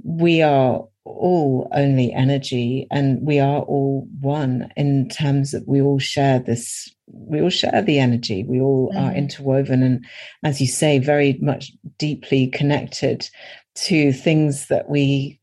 We 0.04 0.42
are 0.42 0.84
all 1.08 1.70
only 1.72 2.14
energy 2.14 2.88
and 2.92 3.22
we 3.22 3.40
are 3.40 3.62
all 3.62 4.08
one 4.20 4.72
in 4.76 5.08
terms 5.10 5.52
that 5.52 5.68
we 5.68 5.82
all 5.82 6.00
share 6.00 6.40
this 6.40 6.94
we 7.08 7.42
all 7.42 7.50
share 7.50 7.82
the 7.82 7.98
energy 8.00 8.44
we 8.44 8.60
all 8.60 8.92
mm. 8.94 9.02
are 9.02 9.16
interwoven 9.16 9.82
and 9.82 10.06
as 10.44 10.60
you 10.60 10.68
say 10.68 11.00
very 11.00 11.38
much 11.42 11.72
deeply 11.98 12.48
connected 12.48 13.30
to 13.76 14.12
things 14.12 14.68
that 14.68 14.90
we 14.90 15.37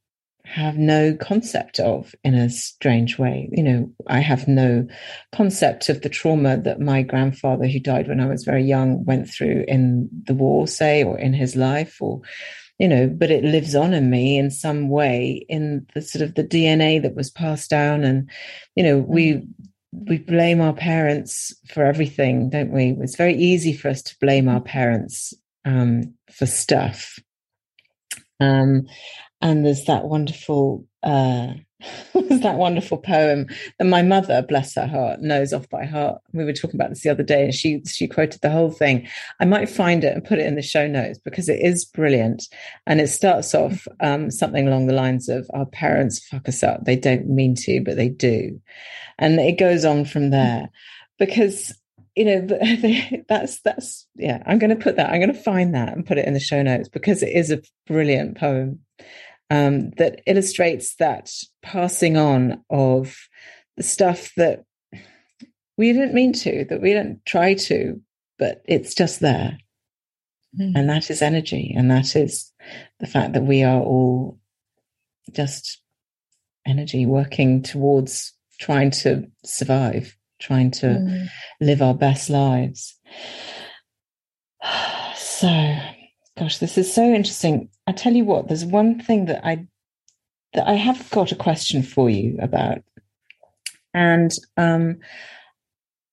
have 0.55 0.79
no 0.79 1.17
concept 1.17 1.81
of 1.81 2.15
in 2.23 2.35
a 2.35 2.49
strange 2.49 3.19
way. 3.19 3.49
You 3.51 3.63
know, 3.65 3.93
I 4.07 4.21
have 4.21 4.47
no 4.47 4.87
concept 5.33 5.89
of 5.89 6.03
the 6.03 6.09
trauma 6.09 6.57
that 6.59 6.79
my 6.79 7.03
grandfather, 7.03 7.67
who 7.67 7.81
died 7.81 8.07
when 8.07 8.21
I 8.21 8.27
was 8.27 8.45
very 8.45 8.63
young, 8.63 9.05
went 9.05 9.29
through 9.29 9.65
in 9.67 10.09
the 10.13 10.35
war, 10.35 10.69
say, 10.69 11.03
or 11.03 11.19
in 11.19 11.33
his 11.33 11.57
life, 11.57 12.01
or, 12.01 12.21
you 12.79 12.87
know, 12.87 13.09
but 13.09 13.33
it 13.33 13.43
lives 13.43 13.75
on 13.75 13.95
in 13.95 14.11
me 14.11 14.39
in 14.39 14.53
some 14.53 14.89
way 14.89 15.45
in 15.49 15.89
the 15.93 16.01
sort 16.01 16.23
of 16.23 16.37
the 16.37 16.45
DNA 16.45 17.03
that 17.03 17.17
was 17.17 17.33
passed 17.33 17.69
down. 17.69 18.05
And, 18.05 18.31
you 18.77 18.85
know, 18.85 18.99
we, 18.99 19.33
mm. 19.33 19.47
we 19.93 20.19
blame 20.19 20.61
our 20.61 20.75
parents 20.75 21.53
for 21.69 21.85
everything, 21.85 22.49
don't 22.51 22.71
we? 22.71 22.97
It's 23.01 23.17
very 23.17 23.35
easy 23.35 23.73
for 23.73 23.89
us 23.89 24.03
to 24.03 24.17
blame 24.21 24.49
our 24.49 24.61
parents 24.61 25.35
um, 25.65 26.15
for 26.31 26.47
stuff. 26.47 27.19
Um, 28.39 28.87
and 29.45 29.65
there's 29.65 29.85
that 29.85 30.07
wonderful 30.07 30.87
uh, 31.03 31.49
there's 32.15 32.41
that 32.41 32.57
wonderful 32.57 32.97
poem. 32.97 33.47
That 33.79 33.85
my 33.85 34.01
mother, 34.01 34.43
bless 34.43 34.75
her 34.75 34.87
heart, 34.87 35.21
knows 35.21 35.53
off 35.53 35.69
by 35.69 35.85
heart. 35.85 36.23
We 36.33 36.45
were 36.45 36.55
talking 36.55 36.81
about 36.81 36.89
this 36.89 37.03
the 37.03 37.11
other 37.11 37.23
day, 37.23 37.45
and 37.45 37.55
she 37.55 37.83
she 37.87 38.09
quoted 38.09 38.41
the 38.41 38.51
whole 38.51 38.71
thing. 38.71 39.07
I 39.41 39.45
might 39.45 39.69
find 39.69 40.03
it 40.03 40.15
and 40.15 40.25
put 40.25 40.39
it 40.39 40.47
in 40.47 40.55
the 40.55 40.63
show 40.63 40.87
notes 40.87 41.19
because 41.23 41.51
it 41.51 41.61
is 41.61 41.85
brilliant, 41.85 42.49
and 42.87 43.03
it 43.03 43.09
starts 43.09 43.55
off 43.55 43.87
um, 44.01 44.31
something 44.31 44.67
along 44.67 44.87
the 44.87 44.95
lines 44.95 45.29
of 45.29 45.47
"Our 45.53 45.67
parents 45.67 46.27
fuck 46.27 46.49
us 46.49 46.63
up; 46.63 46.87
they 46.87 46.97
don't 46.97 47.29
mean 47.29 47.55
to, 47.57 47.83
but 47.85 47.97
they 47.97 48.09
do," 48.09 48.59
and 49.19 49.39
it 49.39 49.59
goes 49.59 49.85
on 49.85 50.07
from 50.07 50.31
there 50.31 50.71
because 51.19 51.79
you 52.17 52.25
know 52.25 53.21
that's 53.29 53.61
that's 53.63 54.07
yeah 54.15 54.41
i'm 54.47 54.59
going 54.59 54.71
to 54.71 54.83
put 54.83 54.95
that 54.95 55.11
i'm 55.11 55.21
going 55.21 55.33
to 55.33 55.43
find 55.43 55.75
that 55.75 55.93
and 55.93 56.07
put 56.07 56.17
it 56.17 56.27
in 56.27 56.33
the 56.33 56.41
show 56.41 56.63
notes 56.63 56.89
because 56.89 57.23
it 57.23 57.33
is 57.33 57.51
a 57.51 57.61
brilliant 57.87 58.39
poem 58.39 58.79
um, 59.51 59.91
that 59.93 60.23
illustrates 60.27 60.97
that 60.97 61.31
passing 61.63 62.17
on 62.17 62.63
of 62.71 63.17
the 63.77 63.83
stuff 63.83 64.33
that 64.37 64.65
we 65.77 65.93
didn't 65.93 66.15
mean 66.15 66.33
to, 66.33 66.65
that 66.67 66.81
we 66.81 66.91
didn't 66.91 67.25
try 67.27 67.55
to, 67.55 68.01
but 68.39 68.63
it's 68.67 68.95
just 68.95 69.21
there. 69.21 69.59
Mm. 70.59 70.73
And 70.77 70.89
that 70.89 71.11
is 71.11 71.21
energy. 71.21 71.75
And 71.77 71.91
that 71.91 72.15
is 72.15 72.53
the 73.01 73.07
fact 73.07 73.33
that 73.33 73.43
we 73.43 73.63
are 73.63 73.81
all 73.81 74.39
just 75.33 75.81
energy 76.67 77.07
working 77.07 77.63
towards 77.63 78.33
trying 78.61 78.91
to 78.91 79.27
survive, 79.45 80.17
trying 80.41 80.71
to 80.71 80.87
mm. 80.87 81.29
live 81.61 81.83
our 81.83 81.95
best 81.95 82.31
lives. 82.31 82.95
So, 85.17 85.49
gosh, 86.39 86.59
this 86.59 86.77
is 86.79 86.93
so 86.93 87.03
interesting. 87.03 87.69
I 87.87 87.93
tell 87.93 88.13
you 88.13 88.25
what, 88.25 88.49
there's 88.49 88.65
one 88.65 89.01
thing 89.01 89.27
that 89.27 89.45
I 89.47 89.67
that 90.55 90.69
I 90.69 90.75
have 90.75 91.11
got 91.11 91.33
a 91.33 91.37
question 91.37 91.83
for 91.83 92.09
you 92.09 92.39
about, 92.41 92.83
and 93.93 94.31
um, 94.57 94.99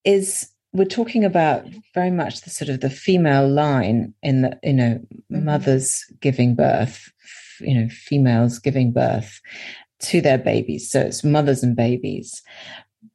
is 0.04 0.50
we're 0.74 0.86
talking 0.86 1.26
about 1.26 1.66
very 1.94 2.12
much 2.12 2.42
the 2.42 2.50
sort 2.50 2.70
of 2.70 2.80
the 2.80 2.90
female 2.90 3.48
line 3.48 4.14
in 4.24 4.42
the 4.42 4.60
you 4.64 4.74
know 4.74 5.00
mm-hmm. 5.14 5.46
mothers 5.46 6.06
giving 6.20 6.56
birth, 6.56 7.12
you 7.60 7.76
know 7.76 7.90
females 7.90 8.60
giving 8.60 8.92
birth 8.92 9.42
to 10.00 10.22
their 10.22 10.38
babies. 10.38 10.90
So 10.90 11.02
it's 11.02 11.24
mothers 11.24 11.64
and 11.64 11.76
babies. 11.76 12.42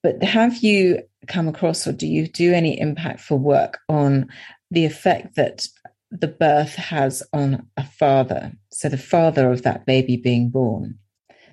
But 0.02 0.22
have 0.22 0.58
you 0.58 1.02
come 1.26 1.48
across, 1.48 1.86
or 1.86 1.92
do 1.92 2.06
you 2.06 2.28
do 2.28 2.52
any 2.52 2.78
impactful 2.78 3.38
work 3.38 3.78
on 3.88 4.28
the 4.70 4.84
effect 4.84 5.36
that 5.36 5.66
the 6.10 6.28
birth 6.28 6.74
has 6.76 7.22
on 7.32 7.66
a 7.76 7.84
father. 7.84 8.52
So, 8.70 8.88
the 8.88 8.98
father 8.98 9.50
of 9.50 9.62
that 9.62 9.86
baby 9.86 10.16
being 10.16 10.50
born, 10.50 10.98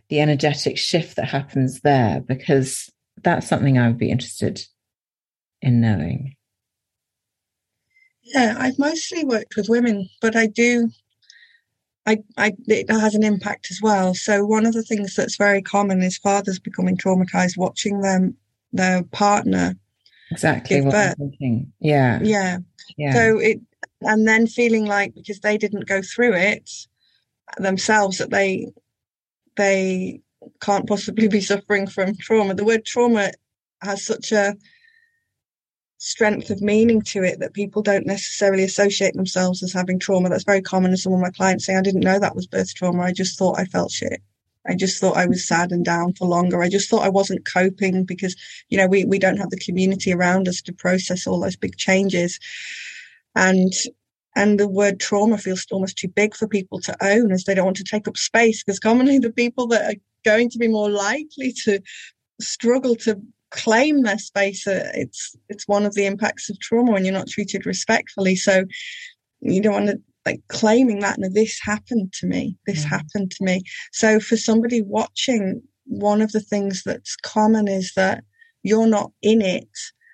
the 0.10 0.20
energetic 0.20 0.78
shift 0.78 1.16
that 1.16 1.30
happens 1.30 1.82
there, 1.82 2.22
because 2.22 2.90
that's 3.22 3.48
something 3.48 3.78
I 3.78 3.88
would 3.88 3.98
be 3.98 4.12
interested 4.12 4.66
in 5.62 5.82
knowing. 5.82 6.36
Yeah, 8.24 8.56
I've 8.58 8.80
mostly 8.80 9.26
worked 9.26 9.56
with 9.56 9.70
women, 9.70 10.10
but 10.22 10.36
I 10.36 10.48
do. 10.48 10.90
I, 12.06 12.18
I, 12.38 12.54
it 12.68 12.90
has 12.90 13.16
an 13.16 13.24
impact 13.24 13.68
as 13.72 13.80
well. 13.82 14.14
So 14.14 14.46
one 14.46 14.66
of 14.66 14.74
the 14.74 14.84
things 14.84 15.16
that's 15.16 15.38
very 15.38 15.62
common 15.62 16.02
is 16.02 16.18
fathers 16.18 16.60
becoming 16.60 16.98
traumatized 16.98 17.58
watching 17.58 18.02
them 18.02 18.36
their 18.74 19.04
partner 19.04 19.76
exactly 20.32 20.82
what 20.82 20.92
birth. 20.92 21.16
I'm 21.20 21.30
thinking. 21.30 21.74
Yeah, 21.80 22.20
yeah. 22.22 22.58
Yeah. 22.98 23.14
So 23.14 23.40
it 23.40 23.62
and 24.06 24.28
then 24.28 24.48
feeling 24.48 24.86
like 24.86 25.14
because 25.16 25.40
they 25.40 25.58
didn't 25.58 25.88
go 25.88 26.02
through 26.02 26.34
it 26.34 26.70
themselves 27.58 28.18
that 28.18 28.32
they 28.32 28.72
they 29.56 30.22
can't 30.62 30.88
possibly 30.88 31.28
be 31.38 31.42
suffering 31.42 31.88
from 31.88 32.16
trauma. 32.16 32.54
The 32.54 32.66
word 32.66 32.86
trauma 32.86 33.32
has 33.82 34.06
such 34.06 34.32
a 34.32 34.56
strength 35.98 36.50
of 36.50 36.62
meaning 36.62 37.02
to 37.02 37.24
it 37.24 37.40
that 37.40 37.54
people 37.54 37.82
don't 37.82 38.06
necessarily 38.06 38.64
associate 38.64 39.14
themselves 39.14 39.64
as 39.64 39.72
having 39.72 40.00
trauma. 40.00 40.30
That's 40.30 40.44
very 40.44 40.62
common. 40.62 40.96
Some 40.98 41.14
of 41.14 41.20
my 41.20 41.30
clients 41.30 41.66
say 41.66 41.76
i 41.76 41.82
didn't 41.82 42.02
know 42.02 42.20
that 42.20 42.36
was 42.36 42.48
birth 42.48 42.74
trauma. 42.74 43.04
I 43.04 43.14
just 43.14 43.38
thought 43.38 43.60
i 43.60 43.66
felt 43.66 43.92
shit. 43.92 44.22
I 44.66 44.76
just 44.76 45.00
thought 45.00 45.18
I 45.18 45.26
was 45.26 45.46
sad 45.46 45.72
and 45.72 45.84
down 45.84 46.14
for 46.14 46.26
longer. 46.26 46.62
I 46.64 46.70
just 46.70 46.90
thought 46.90 47.04
I 47.04 47.10
wasn't 47.10 47.46
coping 47.46 48.06
because, 48.06 48.36
you 48.70 48.78
know, 48.78 48.88
we, 48.88 49.04
we 49.04 49.20
don't 49.20 49.38
have 49.38 49.50
the 49.50 49.60
community 49.60 50.14
around 50.14 50.48
us 50.48 50.62
to 50.62 50.74
process 50.74 51.28
all 51.28 51.42
those 51.42 51.58
big 51.58 51.76
changes 51.76 52.40
and 53.36 53.74
and 54.36 54.60
the 54.60 54.68
word 54.68 55.00
trauma 55.00 55.38
feels 55.38 55.66
almost 55.72 55.98
too 55.98 56.08
big 56.08 56.36
for 56.36 56.48
people 56.48 56.80
to 56.80 56.96
own 57.02 57.32
as 57.32 57.44
they 57.44 57.54
don't 57.54 57.66
want 57.66 57.78
to 57.78 57.84
take 57.84 58.08
up 58.08 58.18
space 58.18 58.64
because 58.64 58.80
commonly 58.80 59.20
the 59.20 59.32
people 59.32 59.68
that 59.68 59.94
are 59.94 60.00
going 60.26 60.50
to 60.50 60.58
be 60.58 60.68
more 60.68 60.90
likely 60.90 61.54
to 61.64 61.80
struggle 62.42 62.96
to 62.96 63.22
claim 63.52 64.02
their 64.02 64.18
space. 64.18 64.66
Uh, 64.66 64.92
it's 64.96 65.36
it's 65.50 65.68
one 65.68 65.86
of 65.86 65.94
the 65.94 66.06
impacts 66.06 66.50
of 66.50 66.60
trauma 66.60 66.92
when 66.92 67.06
you're 67.06 67.14
not 67.14 67.28
treated 67.28 67.66
respectfully. 67.66 68.36
So 68.36 68.66
you 69.42 69.62
don't 69.62 69.74
want 69.74 69.88
to 69.88 70.02
like 70.26 70.42
claiming 70.48 71.00
that 71.00 71.20
no 71.20 71.28
this 71.30 71.60
happened 71.62 72.14
to 72.14 72.26
me 72.26 72.56
this 72.66 72.86
mm. 72.86 72.90
happened 72.90 73.30
to 73.30 73.44
me 73.44 73.62
so 73.92 74.20
for 74.22 74.38
somebody 74.38 74.82
watching 74.82 75.62
one 75.86 76.22
of 76.22 76.32
the 76.32 76.40
things 76.40 76.82
that's 76.86 77.18
common 77.18 77.68
is 77.68 77.92
that 77.96 78.24
you're 78.64 78.88
not 78.88 79.12
in 79.22 79.42
it 79.42 79.68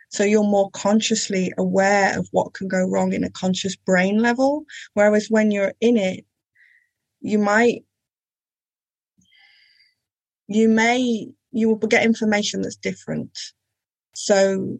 so 0.09 0.23
you're 0.23 0.43
more 0.43 0.69
consciously 0.71 1.51
aware 1.57 2.17
of 2.17 2.27
what 2.31 2.53
can 2.53 2.67
go 2.67 2.83
wrong 2.87 3.13
in 3.13 3.23
a 3.23 3.29
conscious 3.31 3.75
brain 3.75 4.19
level 4.19 4.65
whereas 4.93 5.27
when 5.29 5.51
you're 5.51 5.73
in 5.81 5.97
it 5.97 6.25
you 7.21 7.39
might 7.39 7.83
you 10.47 10.67
may 10.67 11.27
you 11.51 11.69
will 11.69 11.75
get 11.75 12.03
information 12.03 12.61
that's 12.61 12.75
different 12.75 13.37
so 14.13 14.77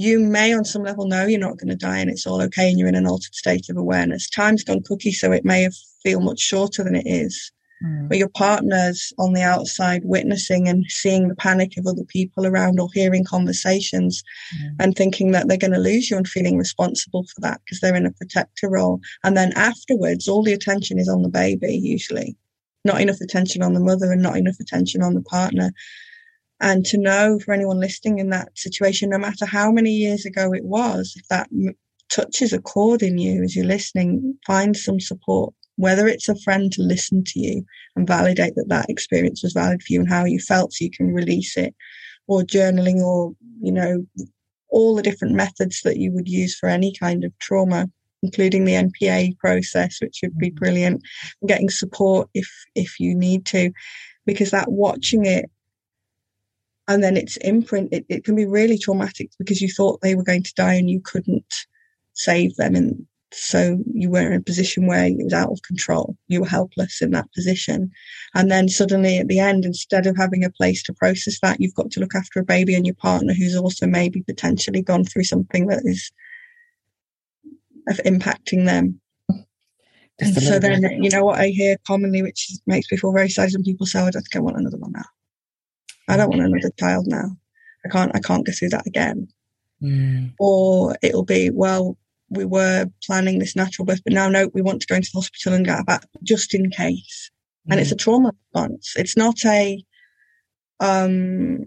you 0.00 0.20
may 0.20 0.54
on 0.54 0.64
some 0.64 0.84
level 0.84 1.08
know 1.08 1.26
you're 1.26 1.40
not 1.40 1.58
going 1.58 1.68
to 1.68 1.74
die 1.74 1.98
and 1.98 2.08
it's 2.08 2.24
all 2.24 2.40
okay 2.40 2.70
and 2.70 2.78
you're 2.78 2.86
in 2.86 2.94
an 2.94 3.04
altered 3.04 3.34
state 3.34 3.68
of 3.68 3.76
awareness. 3.76 4.30
Time's 4.30 4.62
gone 4.62 4.80
cookie, 4.84 5.10
so 5.10 5.32
it 5.32 5.44
may 5.44 5.68
feel 6.04 6.20
much 6.20 6.38
shorter 6.38 6.84
than 6.84 6.94
it 6.94 7.02
is. 7.04 7.50
Mm. 7.84 8.08
But 8.08 8.18
your 8.18 8.28
partner's 8.30 9.12
on 9.18 9.32
the 9.32 9.42
outside 9.42 10.02
witnessing 10.04 10.68
and 10.68 10.84
seeing 10.88 11.28
the 11.28 11.36
panic 11.36 11.76
of 11.76 11.86
other 11.86 12.04
people 12.04 12.46
around 12.46 12.80
or 12.80 12.88
hearing 12.92 13.24
conversations 13.24 14.22
mm. 14.56 14.74
and 14.80 14.96
thinking 14.96 15.30
that 15.32 15.48
they're 15.48 15.56
going 15.56 15.72
to 15.72 15.78
lose 15.78 16.10
you 16.10 16.16
and 16.16 16.26
feeling 16.26 16.56
responsible 16.56 17.24
for 17.24 17.40
that 17.40 17.60
because 17.64 17.80
they're 17.80 17.94
in 17.94 18.06
a 18.06 18.12
protector 18.12 18.68
role. 18.68 19.00
And 19.24 19.36
then 19.36 19.52
afterwards, 19.54 20.28
all 20.28 20.42
the 20.42 20.52
attention 20.52 20.98
is 20.98 21.08
on 21.08 21.22
the 21.22 21.28
baby, 21.28 21.74
usually. 21.76 22.36
Not 22.84 23.00
enough 23.00 23.20
attention 23.20 23.62
on 23.62 23.74
the 23.74 23.80
mother 23.80 24.10
and 24.12 24.22
not 24.22 24.36
enough 24.36 24.58
attention 24.60 25.02
on 25.02 25.14
the 25.14 25.22
partner 25.22 25.72
and 26.60 26.84
to 26.86 26.98
know 26.98 27.38
for 27.38 27.52
anyone 27.54 27.78
listening 27.78 28.18
in 28.18 28.30
that 28.30 28.56
situation, 28.58 29.10
no 29.10 29.18
matter 29.18 29.46
how 29.46 29.70
many 29.70 29.90
years 29.90 30.26
ago 30.26 30.52
it 30.52 30.64
was, 30.64 31.14
if 31.16 31.26
that 31.28 31.48
m- 31.52 31.74
touches 32.10 32.52
a 32.52 32.60
chord 32.60 33.02
in 33.02 33.18
you 33.18 33.42
as 33.42 33.54
you're 33.54 33.64
listening, 33.64 34.36
find 34.46 34.76
some 34.76 34.98
support, 34.98 35.54
whether 35.78 36.06
it's 36.08 36.28
a 36.28 36.38
friend 36.40 36.72
to 36.72 36.82
listen 36.82 37.22
to 37.24 37.38
you 37.38 37.64
and 37.96 38.06
validate 38.06 38.54
that 38.56 38.68
that 38.68 38.90
experience 38.90 39.42
was 39.42 39.52
valid 39.52 39.82
for 39.82 39.92
you 39.92 40.00
and 40.00 40.08
how 40.10 40.24
you 40.24 40.40
felt 40.40 40.72
so 40.72 40.84
you 40.84 40.90
can 40.90 41.14
release 41.14 41.56
it, 41.56 41.74
or 42.26 42.42
journaling, 42.42 42.96
or, 42.96 43.32
you 43.62 43.72
know, 43.72 44.06
all 44.70 44.94
the 44.94 45.02
different 45.02 45.34
methods 45.34 45.80
that 45.82 45.96
you 45.96 46.12
would 46.12 46.28
use 46.28 46.58
for 46.58 46.68
any 46.68 46.92
kind 46.92 47.24
of 47.24 47.36
trauma 47.38 47.88
including 48.24 48.64
the 48.64 48.72
NPA 48.72 49.38
process, 49.38 50.00
which 50.00 50.18
would 50.24 50.36
be 50.38 50.48
mm-hmm. 50.48 50.58
brilliant. 50.58 51.02
Getting 51.46 51.70
support 51.70 52.28
if 52.34 52.48
if 52.74 52.98
you 52.98 53.14
need 53.14 53.46
to, 53.46 53.70
because 54.26 54.50
that 54.50 54.72
watching 54.72 55.24
it 55.24 55.48
and 56.88 57.04
then 57.04 57.16
its 57.16 57.36
imprint 57.38 57.92
it, 57.92 58.04
it 58.08 58.24
can 58.24 58.34
be 58.34 58.46
really 58.46 58.78
traumatic 58.78 59.30
because 59.38 59.60
you 59.60 59.68
thought 59.68 60.00
they 60.00 60.14
were 60.14 60.24
going 60.24 60.42
to 60.42 60.54
die 60.54 60.74
and 60.74 60.90
you 60.90 61.00
couldn't 61.00 61.54
save 62.14 62.56
them 62.56 62.74
and 62.74 63.06
so 63.32 63.78
you 63.92 64.10
were 64.10 64.26
in 64.26 64.32
a 64.32 64.40
position 64.40 64.86
where 64.86 65.06
it 65.06 65.16
was 65.18 65.32
out 65.32 65.50
of 65.50 65.62
control 65.62 66.16
you 66.28 66.40
were 66.40 66.46
helpless 66.46 67.02
in 67.02 67.10
that 67.10 67.30
position 67.32 67.90
and 68.34 68.50
then 68.50 68.68
suddenly 68.68 69.18
at 69.18 69.28
the 69.28 69.38
end 69.38 69.64
instead 69.64 70.06
of 70.06 70.16
having 70.16 70.44
a 70.44 70.50
place 70.50 70.82
to 70.82 70.94
process 70.94 71.38
that 71.40 71.60
you've 71.60 71.74
got 71.74 71.90
to 71.90 72.00
look 72.00 72.14
after 72.14 72.40
a 72.40 72.44
baby 72.44 72.74
and 72.74 72.86
your 72.86 72.94
partner 72.94 73.34
who's 73.34 73.56
also 73.56 73.86
maybe 73.86 74.22
potentially 74.22 74.82
gone 74.82 75.04
through 75.04 75.24
something 75.24 75.66
that 75.66 75.82
is 75.84 76.10
impacting 78.04 78.66
them 78.66 79.00
and 80.20 80.34
so 80.42 80.58
then 80.58 80.82
you 81.02 81.10
know 81.10 81.24
what 81.24 81.38
i 81.38 81.48
hear 81.48 81.76
commonly 81.86 82.22
which 82.22 82.50
makes 82.66 82.90
me 82.90 82.98
feel 82.98 83.12
very 83.12 83.28
sad 83.28 83.50
when 83.52 83.62
people 83.62 83.86
say 83.86 84.00
oh, 84.00 84.06
i 84.06 84.10
don't 84.10 84.22
think 84.22 84.36
i 84.36 84.40
want 84.40 84.58
another 84.58 84.78
one 84.78 84.92
now 84.92 85.04
I 86.08 86.16
don't 86.16 86.30
want 86.30 86.40
another 86.40 86.72
child 86.78 87.06
now. 87.06 87.36
I 87.84 87.88
can't, 87.90 88.10
I 88.14 88.20
can't 88.20 88.44
go 88.44 88.52
through 88.52 88.70
that 88.70 88.86
again. 88.86 89.28
Mm. 89.82 90.32
Or 90.40 90.96
it'll 91.02 91.24
be, 91.24 91.50
well, 91.50 91.96
we 92.30 92.44
were 92.44 92.86
planning 93.04 93.38
this 93.38 93.56
natural 93.56 93.86
birth, 93.86 94.02
but 94.04 94.12
now 94.12 94.28
no, 94.28 94.50
we 94.54 94.62
want 94.62 94.80
to 94.80 94.86
go 94.86 94.94
into 94.94 95.10
the 95.12 95.18
hospital 95.18 95.54
and 95.54 95.66
get 95.66 95.86
back 95.86 96.06
just 96.22 96.54
in 96.54 96.70
case. 96.70 97.30
Mm. 97.66 97.72
And 97.72 97.80
it's 97.80 97.92
a 97.92 97.96
mm. 97.96 98.00
trauma 98.00 98.32
response. 98.54 98.94
It's 98.96 99.16
not 99.16 99.44
a, 99.44 99.82
um, 100.80 101.66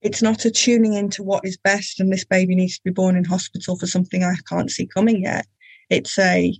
it's 0.00 0.22
not 0.22 0.44
a 0.44 0.50
tuning 0.50 0.94
into 0.94 1.22
what 1.22 1.44
is 1.44 1.56
best 1.56 2.00
and 2.00 2.12
this 2.12 2.24
baby 2.24 2.54
needs 2.54 2.76
to 2.76 2.84
be 2.84 2.90
born 2.90 3.16
in 3.16 3.24
hospital 3.24 3.76
for 3.76 3.86
something 3.86 4.22
I 4.22 4.34
can't 4.48 4.70
see 4.70 4.86
coming 4.86 5.22
yet. 5.22 5.46
It's 5.90 6.18
a, 6.18 6.54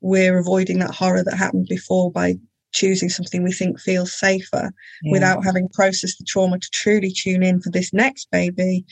we're 0.00 0.38
avoiding 0.38 0.78
that 0.80 0.94
horror 0.94 1.24
that 1.24 1.36
happened 1.36 1.66
before 1.68 2.10
by 2.10 2.36
choosing 2.72 3.08
something 3.08 3.42
we 3.42 3.52
think 3.52 3.80
feels 3.80 4.12
safer 4.12 4.72
yeah. 5.02 5.12
without 5.12 5.44
having 5.44 5.68
processed 5.70 6.18
the 6.18 6.24
trauma 6.24 6.58
to 6.58 6.70
truly 6.70 7.10
tune 7.10 7.42
in 7.42 7.60
for 7.60 7.70
this 7.70 7.92
next 7.92 8.30
baby 8.30 8.84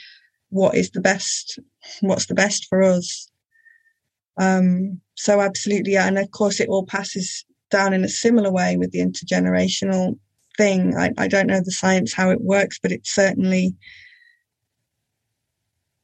what 0.51 0.75
is 0.75 0.91
the 0.91 1.01
best 1.01 1.59
what's 2.01 2.27
the 2.27 2.35
best 2.35 2.67
for 2.69 2.83
us 2.83 3.31
um 4.39 5.01
so 5.15 5.41
absolutely 5.41 5.93
yeah 5.93 6.07
and 6.07 6.19
of 6.19 6.31
course 6.31 6.61
it 6.61 6.69
all 6.69 6.87
passes 6.87 7.45
down 7.71 7.93
in 7.93 8.05
a 8.05 8.09
similar 8.09 8.53
way 8.53 8.77
with 8.77 8.93
the 8.93 9.01
intergenerational 9.01 10.19
thing 10.57 10.97
I, 10.97 11.13
I 11.19 11.29
don't 11.29 11.49
know 11.49 11.61
the 11.61 11.71
science 11.71 12.15
how 12.15 12.31
it 12.31 12.41
works 12.41 12.79
but 12.81 12.93
it 12.93 13.07
certainly 13.07 13.75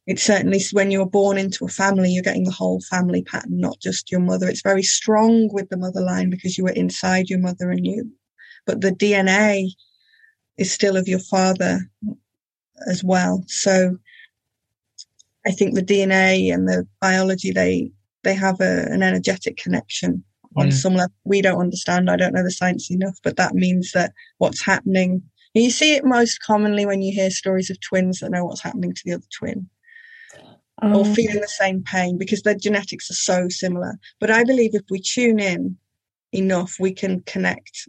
it's 0.05 0.23
certainly 0.23 0.61
when 0.71 0.91
you're 0.91 1.05
born 1.05 1.37
into 1.37 1.63
a 1.65 1.69
family, 1.69 2.11
you're 2.11 2.23
getting 2.23 2.43
the 2.43 2.51
whole 2.51 2.81
family 2.81 3.23
pattern, 3.23 3.59
not 3.59 3.79
just 3.79 4.11
your 4.11 4.19
mother. 4.19 4.49
It's 4.49 4.61
very 4.61 4.83
strong 4.83 5.49
with 5.53 5.69
the 5.69 5.77
mother 5.77 6.01
line 6.01 6.29
because 6.29 6.57
you 6.57 6.65
were 6.65 6.71
inside 6.71 7.29
your 7.29 7.39
mother 7.39 7.71
and 7.71 7.85
you, 7.85 8.11
but 8.65 8.81
the 8.81 8.91
DNA 8.91 9.69
is 10.57 10.71
still 10.71 10.97
of 10.97 11.07
your 11.07 11.19
father 11.19 11.79
as 12.87 13.03
well. 13.03 13.43
So 13.47 13.97
I 15.45 15.51
think 15.51 15.75
the 15.75 15.83
DNA 15.83 16.53
and 16.53 16.67
the 16.67 16.87
biology, 17.01 17.51
they, 17.51 17.91
they 18.23 18.33
have 18.33 18.61
a, 18.61 18.85
an 18.89 19.03
energetic 19.03 19.57
connection 19.57 20.23
on 20.55 20.69
mm. 20.69 20.73
some 20.73 20.95
level. 20.95 21.13
We 21.25 21.41
don't 21.41 21.59
understand. 21.59 22.09
I 22.09 22.15
don't 22.15 22.33
know 22.33 22.43
the 22.43 22.51
science 22.51 22.89
enough, 22.89 23.17
but 23.23 23.37
that 23.37 23.53
means 23.53 23.91
that 23.91 24.13
what's 24.37 24.63
happening, 24.63 25.21
you 25.53 25.69
see 25.69 25.95
it 25.95 26.05
most 26.05 26.41
commonly 26.41 26.85
when 26.85 27.01
you 27.01 27.13
hear 27.13 27.29
stories 27.29 27.69
of 27.69 27.79
twins 27.81 28.19
that 28.19 28.31
know 28.31 28.45
what's 28.45 28.63
happening 28.63 28.93
to 28.93 29.01
the 29.05 29.13
other 29.13 29.23
twin 29.37 29.69
um, 30.81 30.95
or 30.95 31.05
feeling 31.05 31.41
the 31.41 31.47
same 31.47 31.83
pain 31.83 32.17
because 32.17 32.41
their 32.41 32.55
genetics 32.55 33.09
are 33.09 33.15
so 33.15 33.47
similar. 33.49 33.97
But 34.19 34.31
I 34.31 34.43
believe 34.43 34.73
if 34.73 34.83
we 34.89 34.99
tune 34.99 35.39
in 35.39 35.77
enough, 36.31 36.75
we 36.79 36.93
can 36.93 37.21
connect. 37.21 37.87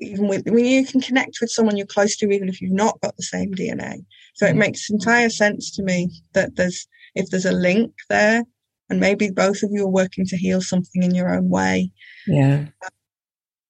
Even 0.00 0.28
with 0.28 0.48
when 0.48 0.64
you 0.64 0.86
can 0.86 1.00
connect 1.00 1.38
with 1.40 1.50
someone 1.50 1.76
you're 1.76 1.86
close 1.86 2.16
to, 2.16 2.30
even 2.30 2.48
if 2.48 2.60
you've 2.60 2.72
not 2.72 3.00
got 3.02 3.16
the 3.16 3.22
same 3.22 3.54
DNA. 3.54 4.04
So 4.38 4.46
it 4.46 4.56
makes 4.56 4.88
entire 4.88 5.30
sense 5.30 5.72
to 5.72 5.82
me 5.82 6.10
that 6.34 6.54
there's 6.54 6.86
if 7.14 7.28
there's 7.30 7.44
a 7.44 7.52
link 7.52 7.92
there, 8.08 8.44
and 8.88 9.00
maybe 9.00 9.30
both 9.30 9.62
of 9.64 9.70
you 9.72 9.84
are 9.84 9.90
working 9.90 10.24
to 10.26 10.36
heal 10.36 10.60
something 10.60 11.02
in 11.02 11.14
your 11.14 11.34
own 11.34 11.48
way. 11.48 11.90
Yeah. 12.26 12.66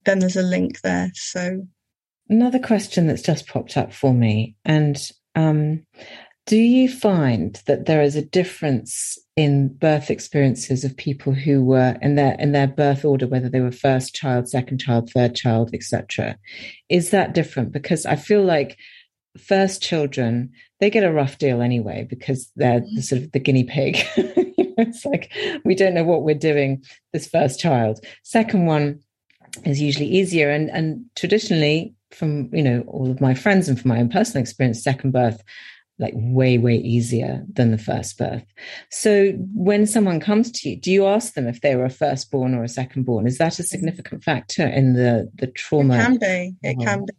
Then 0.05 0.19
there's 0.19 0.37
a 0.37 0.43
link 0.43 0.83
there. 0.83 1.11
So 1.15 1.67
another 2.29 2.59
question 2.59 3.07
that's 3.07 3.23
just 3.23 3.49
popped 3.49 3.79
up 3.79 3.95
for 3.95 4.13
me, 4.13 4.57
and 4.67 5.01
um, 5.35 5.87
do 6.45 6.59
you 6.59 6.91
find 6.91 7.61
that 7.67 7.87
there 7.87 8.03
is 8.03 8.17
a 8.17 8.23
difference 8.23 9.19
in 9.37 9.69
birth 9.69 10.11
experiences 10.11 10.85
of 10.85 10.97
people 10.97 11.33
who 11.33 11.63
were 11.63 11.97
in 12.03 12.15
their 12.15 12.35
in 12.35 12.53
their 12.53 12.67
birth 12.67 13.07
order, 13.07 13.27
whether 13.27 13.49
they 13.49 13.61
were 13.61 13.73
first 13.73 14.15
child, 14.15 14.49
second 14.49 14.79
child, 14.79 15.11
third 15.11 15.35
child, 15.35 15.71
etc.? 15.73 16.39
Is 16.91 17.11
that 17.11 17.33
different? 17.33 17.73
Because 17.73 18.05
I 18.05 18.17
feel 18.17 18.43
like 18.43 18.79
first 19.39 19.83
children 19.83 20.51
they 20.81 20.91
get 20.91 21.05
a 21.05 21.13
rough 21.13 21.39
deal 21.39 21.61
anyway 21.61 22.07
because 22.09 22.51
they're 22.57 22.81
the 22.81 22.87
mm-hmm. 22.87 23.01
sort 23.01 23.23
of 23.23 23.33
the 23.33 23.41
guinea 23.41 23.65
pig. 23.65 23.99
it's 24.17 25.05
like 25.05 25.33
we 25.65 25.75
don't 25.75 25.95
know 25.95 26.05
what 26.05 26.23
we're 26.23 26.35
doing 26.35 26.83
this 27.13 27.29
first 27.29 27.59
child. 27.61 28.05
Second 28.23 28.67
one 28.67 29.01
is 29.65 29.81
usually 29.81 30.07
easier, 30.07 30.51
and 30.51 30.71
and 30.71 31.05
traditionally 31.17 31.95
from 32.11 32.55
you 32.55 32.63
know 32.63 32.83
all 32.87 33.11
of 33.11 33.21
my 33.21 33.35
friends 33.35 33.69
and 33.69 33.81
from 33.81 33.89
my 33.89 33.99
own 33.99 34.09
personal 34.09 34.41
experience, 34.41 34.83
second 34.83 35.13
birth 35.13 35.43
like 36.01 36.13
way 36.15 36.59
way 36.59 36.77
easier 36.77 37.45
than 37.53 37.73
the 37.73 37.79
first 37.79 38.17
birth. 38.17 38.45
So 38.91 39.33
when 39.53 39.85
someone 39.85 40.21
comes 40.21 40.53
to 40.53 40.71
you 40.71 40.77
do 40.77 40.93
you 40.93 41.07
ask 41.07 41.35
them 41.35 41.49
if 41.49 41.61
they 41.61 41.75
were 41.75 41.87
a 41.87 41.91
firstborn 41.91 42.55
or 42.55 42.63
a 42.63 42.69
secondborn? 42.69 43.27
Is 43.27 43.39
that 43.39 43.59
a 43.59 43.65
significant 43.65 44.23
factor 44.23 44.67
in 44.67 44.93
the 44.93 45.29
the 45.35 45.49
trauma? 45.49 45.97
it 45.97 46.03
can 46.03 46.19
be. 46.19 46.55
It 46.63 46.77
oh. 46.79 46.85
can 46.85 47.05
be. 47.05 47.13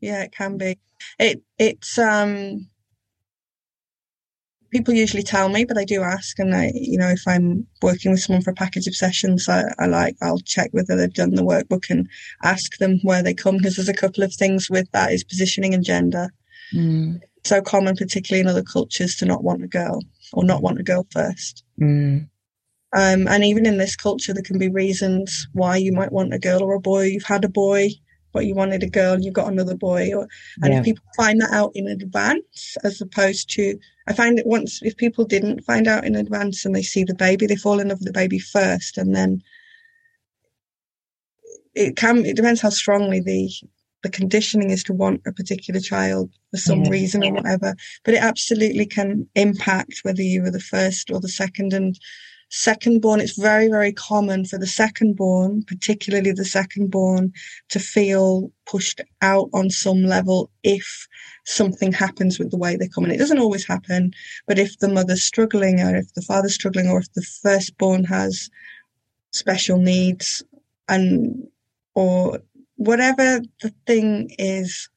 Yeah 0.00 0.22
it 0.22 0.32
can 0.32 0.56
be 0.56 0.78
it 1.18 1.42
it's 1.58 1.98
um 1.98 2.66
people 4.70 4.94
usually 4.94 5.22
tell 5.22 5.48
me 5.48 5.64
but 5.64 5.78
i 5.78 5.84
do 5.84 6.02
ask 6.02 6.38
and 6.38 6.54
i 6.54 6.70
you 6.74 6.98
know 6.98 7.08
if 7.08 7.22
i'm 7.26 7.66
working 7.82 8.10
with 8.10 8.20
someone 8.20 8.42
for 8.42 8.50
a 8.50 8.54
package 8.54 8.86
of 8.86 8.94
sessions 8.94 9.48
i, 9.48 9.62
I 9.78 9.86
like 9.86 10.16
i'll 10.22 10.38
check 10.38 10.70
whether 10.72 10.96
they've 10.96 11.12
done 11.12 11.34
the 11.34 11.42
workbook 11.42 11.90
and 11.90 12.08
ask 12.42 12.78
them 12.78 13.00
where 13.02 13.22
they 13.22 13.34
come 13.34 13.56
because 13.56 13.76
there's 13.76 13.88
a 13.88 13.94
couple 13.94 14.22
of 14.22 14.32
things 14.32 14.68
with 14.70 14.90
that 14.92 15.12
is 15.12 15.24
positioning 15.24 15.74
and 15.74 15.84
gender 15.84 16.30
mm 16.74 17.20
so 17.44 17.62
common, 17.62 17.96
particularly 17.96 18.40
in 18.40 18.48
other 18.48 18.62
cultures, 18.62 19.16
to 19.16 19.26
not 19.26 19.42
want 19.42 19.64
a 19.64 19.68
girl 19.68 20.02
or 20.32 20.44
not 20.44 20.62
want 20.62 20.80
a 20.80 20.84
girl 20.84 21.06
first. 21.10 21.64
Mm. 21.80 22.28
Um, 22.92 23.28
and 23.28 23.44
even 23.44 23.66
in 23.66 23.78
this 23.78 23.96
culture, 23.96 24.34
there 24.34 24.42
can 24.42 24.58
be 24.58 24.68
reasons 24.68 25.48
why 25.52 25.76
you 25.76 25.92
might 25.92 26.12
want 26.12 26.34
a 26.34 26.38
girl 26.38 26.62
or 26.62 26.74
a 26.74 26.80
boy. 26.80 27.04
You've 27.04 27.24
had 27.24 27.44
a 27.44 27.48
boy, 27.48 27.90
but 28.32 28.46
you 28.46 28.54
wanted 28.54 28.82
a 28.82 28.88
girl, 28.88 29.18
you've 29.20 29.34
got 29.34 29.50
another 29.52 29.76
boy. 29.76 30.12
Or, 30.14 30.28
and 30.62 30.72
Yeah. 30.72 30.78
if 30.78 30.84
people 30.84 31.04
find 31.16 31.40
that 31.40 31.50
out 31.52 31.72
in 31.74 31.86
advance, 31.88 32.76
as 32.84 33.00
opposed 33.00 33.50
to, 33.50 33.78
I 34.06 34.12
find 34.12 34.38
that 34.38 34.46
once, 34.46 34.80
if 34.82 34.96
people 34.96 35.24
didn't 35.24 35.64
find 35.64 35.86
out 35.88 36.04
in 36.04 36.14
advance 36.14 36.64
and 36.64 36.74
they 36.74 36.82
see 36.82 37.04
the 37.04 37.14
baby, 37.14 37.46
they 37.46 37.56
fall 37.56 37.80
in 37.80 37.88
love 37.88 37.98
with 37.98 38.06
the 38.06 38.12
baby 38.12 38.38
first. 38.38 38.98
And 38.98 39.14
then 39.14 39.42
it 41.74 41.96
can, 41.96 42.24
it 42.24 42.36
depends 42.36 42.60
how 42.60 42.70
strongly 42.70 43.20
the, 43.20 43.50
the 44.02 44.10
conditioning 44.10 44.70
is 44.70 44.82
to 44.84 44.92
want 44.92 45.22
a 45.26 45.32
particular 45.32 45.80
child 45.80 46.30
for 46.50 46.56
some 46.56 46.84
Yeah. 46.84 46.90
reason 46.90 47.24
or 47.24 47.32
whatever. 47.32 47.74
But 48.04 48.14
it 48.14 48.22
absolutely 48.22 48.86
can 48.86 49.28
impact 49.34 50.00
whether 50.02 50.22
you 50.22 50.42
were 50.42 50.50
the 50.50 50.60
first 50.60 51.10
or 51.10 51.20
the 51.20 51.28
second. 51.28 51.72
And 51.72 51.98
second 52.50 53.00
born, 53.00 53.20
it's 53.20 53.38
very, 53.38 53.68
very 53.68 53.92
common 53.92 54.44
for 54.44 54.58
the 54.58 54.66
second 54.66 55.16
born, 55.16 55.62
particularly 55.62 56.32
the 56.32 56.44
second 56.44 56.90
born, 56.90 57.32
to 57.68 57.78
feel 57.78 58.50
pushed 58.66 59.00
out 59.22 59.48
on 59.52 59.70
some 59.70 60.02
level 60.04 60.50
if 60.62 61.06
something 61.46 61.92
happens 61.92 62.38
with 62.38 62.50
the 62.50 62.58
way 62.58 62.76
they 62.76 62.88
come 62.88 63.04
in. 63.04 63.12
It 63.12 63.18
doesn't 63.18 63.38
always 63.38 63.66
happen, 63.66 64.12
but 64.46 64.58
if 64.58 64.78
the 64.78 64.88
mother's 64.88 65.22
struggling 65.22 65.80
or 65.80 65.96
if 65.96 66.12
the 66.14 66.22
father's 66.22 66.54
struggling 66.54 66.88
or 66.88 66.98
if 66.98 67.12
the 67.14 67.22
firstborn 67.22 68.04
has 68.04 68.50
special 69.32 69.78
needs 69.78 70.42
and 70.88 71.46
or 71.94 72.40
whatever 72.76 73.40
the 73.62 73.72
thing 73.86 74.34
is, 74.38 74.88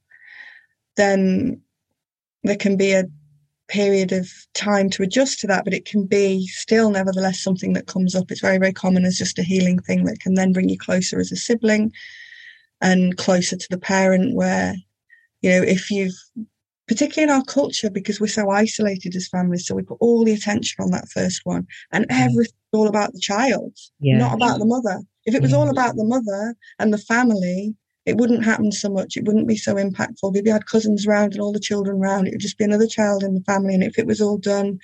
then 0.98 1.62
there 2.44 2.58
can 2.58 2.78
be 2.78 2.94
a 2.94 3.06
period 3.68 4.12
of 4.12 4.30
time 4.54 4.90
to 4.92 5.04
adjust 5.04 5.40
to 5.40 5.48
that, 5.48 5.64
but 5.64 5.74
it 5.74 5.86
can 5.86 6.06
be 6.06 6.48
still 6.48 6.90
nevertheless 6.90 7.40
something 7.40 7.74
that 7.74 7.88
comes 7.88 8.16
up. 8.16 8.30
It's 8.30 8.42
very, 8.42 8.58
very 8.58 8.74
common 8.74 9.06
as 9.06 9.18
just 9.18 9.40
a 9.40 9.44
healing 9.44 9.80
thing 9.80 10.06
that 10.06 10.20
can 10.20 10.36
then 10.36 10.54
bring 10.54 10.70
you 10.70 10.78
closer 10.78 11.20
as 11.20 11.32
a 11.32 11.36
sibling 11.36 11.92
and 12.82 13.18
closer 13.18 13.56
to 13.56 13.68
the 13.70 13.78
parent 13.78 14.36
where, 14.36 14.76
you 15.42 15.50
know, 15.50 15.62
if 15.62 15.90
you've 15.90 16.16
particularly 16.88 17.32
in 17.32 17.36
our 17.36 17.46
culture, 17.46 17.90
because 17.90 18.20
we're 18.20 18.28
so 18.28 18.50
isolated 18.50 19.16
as 19.16 19.30
families, 19.30 19.66
so 19.66 19.74
we 19.74 19.84
put 19.84 19.98
all 20.02 20.24
the 20.26 20.34
attention 20.34 20.84
on 20.84 20.92
that 20.92 21.08
first 21.10 21.42
one 21.46 21.66
and 21.92 22.06
everything's 22.10 22.54
all 22.74 22.88
about 22.88 23.14
the 23.14 23.20
child, 23.20 23.72
Yeah. 24.00 24.18
not 24.18 24.34
about 24.34 24.60
the 24.60 24.66
mother. 24.66 25.02
If 25.26 25.34
it 25.34 25.42
was 25.42 25.54
all 25.54 25.70
about 25.70 25.96
the 25.96 26.04
mother 26.04 26.56
and 26.80 26.94
the 26.94 26.98
family, 26.98 27.76
it 28.06 28.18
wouldn't 28.18 28.44
happen 28.44 28.72
so 28.72 28.90
much. 28.90 29.16
It 29.16 29.26
wouldn't 29.26 29.48
be 29.48 29.56
so 29.56 29.76
impactful. 29.76 30.36
If 30.36 30.46
you 30.46 30.52
had 30.52 30.66
cousins 30.66 31.08
round 31.08 31.34
and 31.34 31.42
all 31.42 31.54
the 31.54 31.60
children 31.60 32.00
round, 32.00 32.28
it 32.28 32.32
would 32.32 32.42
just 32.42 32.58
be 32.58 32.66
another 32.66 32.88
child 32.88 33.24
in 33.24 33.34
the 33.34 33.42
family. 33.42 33.74
And 33.74 33.84
if 33.84 33.98
it 33.98 34.08
was 34.08 34.22
all 34.22 34.38
done 34.38 34.80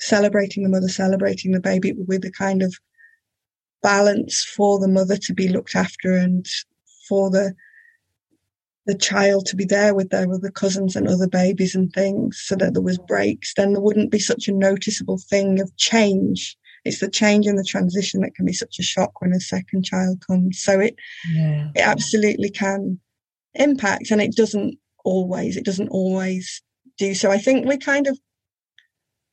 celebrating 0.00 0.62
the 0.62 0.70
mother, 0.70 0.88
celebrating 0.88 1.52
the 1.52 1.60
baby 1.60 1.92
with 1.92 2.24
a 2.24 2.30
kind 2.30 2.62
of 2.62 2.74
balance 3.82 4.44
for 4.44 4.78
the 4.78 4.88
mother 4.88 5.16
to 5.16 5.34
be 5.34 5.48
looked 5.48 5.74
after 5.74 6.12
and 6.12 6.46
for 7.08 7.30
the 7.30 7.54
the 8.86 8.96
child 8.96 9.46
to 9.46 9.56
be 9.56 9.64
there 9.64 9.94
with 9.94 10.10
their 10.10 10.32
other 10.32 10.50
cousins 10.50 10.96
and 10.96 11.06
other 11.06 11.28
babies 11.28 11.74
and 11.74 11.92
things 11.92 12.42
so 12.44 12.56
that 12.56 12.72
there 12.72 12.82
was 12.82 12.98
breaks, 12.98 13.54
then 13.54 13.72
there 13.72 13.82
wouldn't 13.82 14.10
be 14.10 14.18
such 14.18 14.48
a 14.48 14.52
noticeable 14.52 15.18
thing 15.18 15.60
of 15.60 15.76
change. 15.76 16.56
It's 16.84 17.00
the 17.00 17.10
change 17.10 17.46
and 17.46 17.58
the 17.58 17.64
transition 17.64 18.20
that 18.20 18.34
can 18.34 18.46
be 18.46 18.52
such 18.52 18.78
a 18.78 18.82
shock 18.82 19.20
when 19.20 19.32
a 19.32 19.40
second 19.40 19.84
child 19.84 20.22
comes. 20.26 20.60
So 20.62 20.80
it 20.80 20.96
Yeah. 21.34 21.68
it 21.74 21.80
absolutely 21.80 22.50
can 22.50 22.98
impact 23.54 24.10
and 24.10 24.20
it 24.22 24.34
doesn't 24.36 24.78
always 25.04 25.56
it 25.56 25.64
doesn't 25.64 25.88
always 25.88 26.62
do 26.98 27.14
so 27.14 27.30
i 27.32 27.38
think 27.38 27.66
we 27.66 27.76
kind 27.76 28.06
of 28.06 28.16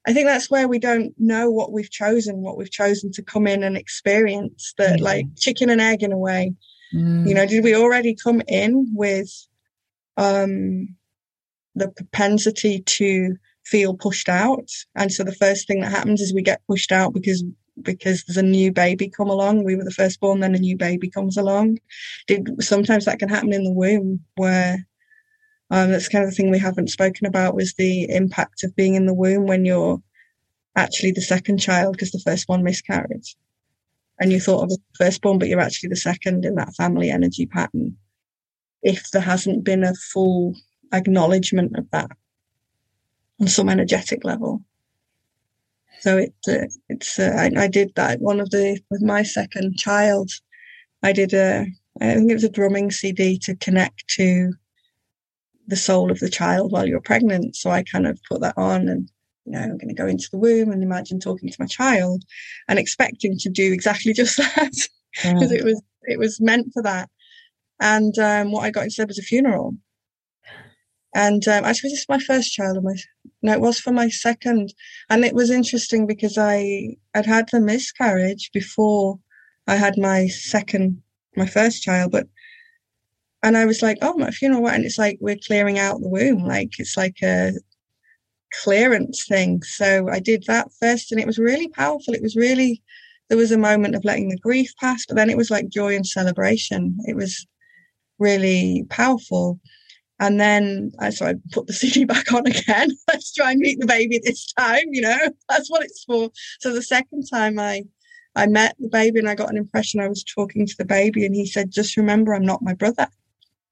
i 0.08 0.14
think 0.14 0.26
that's 0.26 0.50
where 0.50 0.68
we 0.68 0.80
don't 0.80 1.14
know 1.20 1.52
what 1.52 1.72
we've 1.72 1.92
chosen 1.92 2.38
what 2.38 2.58
we've 2.58 2.72
chosen 2.72 3.12
to 3.12 3.22
come 3.22 3.46
in 3.46 3.64
and 3.64 3.78
experience 3.78 4.74
that 4.80 4.98
Yeah. 5.00 5.04
like 5.04 5.26
chicken 5.38 5.70
and 5.70 5.82
egg 5.82 6.02
in 6.04 6.12
a 6.12 6.18
way 6.18 6.54
Mm. 6.96 7.28
you 7.28 7.34
know 7.36 7.46
did 7.46 7.64
we 7.64 7.76
already 7.76 8.16
come 8.16 8.42
in 8.48 8.92
with 8.96 9.30
um 10.16 10.96
the 11.76 11.90
propensity 11.90 12.80
to 12.82 13.36
feel 13.70 13.96
pushed 13.96 14.30
out. 14.30 14.70
And 14.96 15.12
so 15.12 15.24
the 15.24 15.36
first 15.36 15.68
thing 15.68 15.82
that 15.82 15.92
happens 15.92 16.22
is 16.22 16.34
we 16.34 16.42
get 16.42 16.66
pushed 16.68 16.92
out 16.92 17.14
because 17.14 17.44
because 17.82 18.24
there's 18.24 18.38
a 18.38 18.44
new 18.44 18.72
baby 18.72 19.08
come 19.08 19.30
along. 19.30 19.64
We 19.64 19.76
were 19.76 19.84
the 19.84 19.92
firstborn 19.92 20.40
then 20.40 20.56
a 20.56 20.60
new 20.60 20.76
baby 20.76 21.10
comes 21.10 21.38
along. 21.38 21.78
Did 22.26 22.64
sometimes 22.64 23.06
that 23.06 23.20
can 23.20 23.30
happen 23.30 23.54
in 23.54 23.64
the 23.64 23.72
womb 23.72 24.22
where 24.36 24.88
um, 25.70 25.92
that's 25.92 26.10
kind 26.10 26.24
of 26.24 26.32
the 26.32 26.36
thing 26.36 26.50
we 26.50 26.60
haven't 26.60 26.90
spoken 26.90 27.28
about 27.28 27.56
was 27.56 27.74
the 27.74 28.10
impact 28.10 28.64
of 28.64 28.76
being 28.76 28.96
in 28.96 29.06
the 29.06 29.14
womb 29.14 29.46
when 29.46 29.66
you're 29.66 30.02
actually 30.76 31.12
the 31.12 31.22
second 31.22 31.58
child 31.60 31.94
because 31.94 32.12
the 32.12 32.22
first 32.26 32.48
one 32.48 32.64
miscarried 32.64 33.26
and 34.20 34.32
you 34.32 34.40
thought 34.40 34.64
of 34.64 34.70
the 34.70 34.78
firstborn 34.98 35.40
but 35.40 35.48
you're 35.48 35.60
actually 35.60 35.90
the 35.90 35.96
second 35.96 36.46
in 36.46 36.56
that 36.56 36.74
family 36.76 37.10
energy 37.10 37.46
pattern. 37.46 37.98
If 38.82 39.12
there 39.12 39.22
hasn't 39.22 39.64
been 39.64 39.84
a 39.84 39.94
full 40.14 40.56
acknowledgement 40.94 41.78
of 41.78 41.90
that 41.92 42.12
on 43.40 43.48
some 43.48 43.70
energetic 43.70 44.24
level. 44.24 44.64
So 46.00 46.18
it 46.18 46.34
uh, 46.48 46.68
it's 46.90 47.20
uh, 47.20 47.34
I, 47.38 47.64
I 47.64 47.68
did 47.68 47.94
that 47.96 48.22
one 48.22 48.40
of 48.40 48.50
the 48.52 48.80
with 48.90 49.02
my 49.02 49.24
second 49.24 49.78
child. 49.78 50.30
I 51.04 51.12
did 51.12 51.34
a 51.34 51.66
i 52.00 52.14
think 52.14 52.30
it 52.30 52.36
was 52.36 52.44
a 52.44 52.50
drumming 52.50 52.92
cd 52.92 53.40
to 53.40 53.56
connect 53.56 54.08
to 54.08 54.54
the 55.66 55.76
soul 55.76 56.12
of 56.12 56.20
the 56.20 56.30
child 56.30 56.72
while 56.72 56.88
you're 56.88 57.02
pregnant. 57.02 57.56
So 57.56 57.72
i 57.72 57.84
kind 57.84 58.08
of 58.08 58.20
put 58.30 58.42
that 58.42 58.58
on 58.58 58.88
and 58.88 59.10
you 59.46 59.54
know 59.54 59.60
i'm 59.60 59.78
going 59.78 59.90
to 59.90 59.94
go 59.94 60.08
into 60.08 60.30
the 60.32 60.38
womb 60.38 60.72
and 60.72 60.84
imagine 60.84 61.20
talking 61.20 61.50
to 61.50 61.58
my 61.60 61.66
child 61.66 62.24
and 62.68 62.78
expecting 62.78 63.38
to 63.40 63.50
do 63.50 63.74
exactly 63.74 64.14
just 64.22 64.38
that. 64.38 64.74
Because 65.24 65.52
it 65.52 65.64
was 65.64 65.82
it 66.04 66.20
was 66.20 66.40
meant 66.40 66.72
for 66.74 66.84
that. 66.84 67.10
And 67.80 68.18
um, 68.20 68.52
what 68.52 68.64
i 68.64 68.72
got 68.72 68.86
instead 68.86 69.08
was 69.08 69.20
a 69.20 69.24
funeral 69.24 69.76
and 71.18 71.48
um, 71.48 71.66
actually 71.66 71.90
this 71.90 72.02
is 72.02 72.10
my 72.10 72.20
first 72.20 72.54
child 72.54 72.82
my 72.84 72.96
no 73.42 73.52
it 73.52 73.60
was 73.60 73.80
for 73.80 73.92
my 73.92 74.08
second. 74.08 74.74
And 75.10 75.26
it 75.26 75.34
was 75.34 75.50
interesting 75.50 76.06
because 76.06 76.38
i 76.38 76.96
i'd 77.16 77.26
had 77.26 77.50
the 77.52 77.60
miscarriage 77.60 78.52
before 78.54 79.20
i 79.68 79.76
had 79.76 79.98
my 79.98 80.28
second 80.28 81.02
my 81.36 81.48
first 81.48 81.82
child 81.82 82.12
but 82.12 82.28
and 83.44 83.58
i 83.58 83.66
was 83.66 83.82
like 83.82 83.98
oh 84.02 84.16
my 84.18 84.32
funeral 84.32 84.62
what? 84.62 84.76
and 84.76 84.86
it's 84.86 85.00
like 85.00 85.18
we're 85.20 85.46
clearing 85.48 85.80
out 85.80 86.00
the 86.00 86.10
womb 86.18 86.44
like 86.46 86.74
it's 86.80 86.96
like 86.96 87.18
a 87.24 87.52
clearance 88.64 89.26
thing. 89.28 89.62
So 89.64 90.10
i 90.10 90.20
did 90.20 90.44
that 90.48 90.68
first 90.80 91.12
and 91.12 91.20
it 91.20 91.28
was 91.28 91.40
really 91.40 91.68
powerful. 91.70 92.14
It 92.14 92.22
was 92.22 92.36
really 92.36 92.84
there 93.28 93.38
was 93.38 93.52
a 93.52 93.58
moment 93.58 93.96
of 93.96 94.06
letting 94.06 94.30
the 94.30 94.46
grief 94.48 94.72
pass 94.80 95.06
but 95.08 95.16
then 95.16 95.30
it 95.32 95.38
was 95.38 95.50
like 95.50 95.70
joy 95.70 95.96
and 95.96 96.06
celebration. 96.06 96.98
It 97.06 97.16
was 97.16 97.34
really 98.20 98.86
powerful 98.90 99.60
and 100.20 100.40
then 100.40 100.92
I 101.00 101.10
so 101.12 101.28
I 101.28 101.36
put 101.52 101.68
the 101.68 101.74
CD 101.74 102.06
back 102.06 102.34
on 102.34 102.48
again. 102.48 102.90
Let's 103.08 103.34
try 103.34 103.52
and 103.52 103.60
meet 103.60 103.80
the 103.80 103.86
baby 103.86 104.20
this 104.24 104.52
time, 104.54 104.86
you 104.92 105.02
know. 105.02 105.18
That's 105.50 105.70
what 105.70 105.84
it's 105.84 106.04
for. 106.04 106.30
So 106.60 106.74
the 106.74 106.82
second 106.82 107.26
time 107.32 107.60
I 107.60 107.84
I 108.36 108.48
met 108.48 108.76
the 108.80 108.90
baby 108.90 109.20
and 109.20 109.30
I 109.30 109.36
got 109.36 109.50
an 109.50 109.58
impression 109.58 110.00
I 110.00 110.08
was 110.08 110.24
talking 110.24 110.66
to 110.66 110.76
the 110.78 110.86
baby 110.86 111.26
and 111.26 111.34
he 111.34 111.46
said, 111.46 111.72
just 111.72 111.98
remember 111.98 112.34
I'm 112.34 112.46
not 112.46 112.62
my 112.62 112.74
brother. 112.74 113.08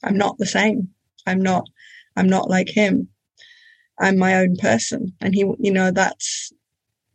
I'm 0.04 0.18
not 0.18 0.38
the 0.38 0.46
same. 0.46 0.90
I'm 1.26 1.42
not 1.42 1.68
I'm 2.16 2.28
not 2.28 2.50
like 2.50 2.70
him. 2.70 3.10
I'm 4.00 4.18
my 4.18 4.36
own 4.36 4.56
person. 4.58 5.14
And 5.22 5.34
he 5.34 5.42
you 5.60 5.72
know, 5.72 5.92
that's 5.92 6.52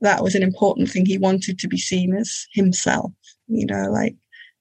that 0.00 0.22
was 0.22 0.34
an 0.34 0.42
important 0.42 0.90
thing. 0.90 1.06
He 1.06 1.18
wanted 1.18 1.58
to 1.58 1.68
be 1.68 1.78
seen 1.78 2.14
as 2.14 2.46
himself, 2.54 3.12
you 3.48 3.66
know, 3.66 3.90
like 3.90 4.16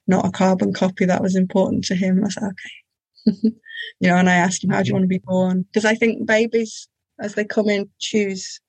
not 0.07 0.25
a 0.25 0.31
carbon 0.31 0.73
copy. 0.73 1.05
That 1.05 1.21
was 1.21 1.35
important 1.35 1.85
to 1.85 1.95
him. 1.95 2.23
I 2.23 2.29
said, 2.29 2.43
okay. 2.43 3.53
You 3.99 4.09
know, 4.09 4.17
and 4.17 4.29
I 4.29 4.35
asked 4.35 4.63
him, 4.63 4.69
"How 4.69 4.81
do 4.81 4.87
you 4.87 4.93
want 4.93 5.03
to 5.03 5.07
be 5.07 5.19
born?" 5.19 5.63
Because 5.63 5.85
I 5.85 5.95
think 5.95 6.27
babies, 6.27 6.87
as 7.19 7.35
they 7.35 7.45
come 7.45 7.69
in, 7.69 7.89
choose 7.99 8.59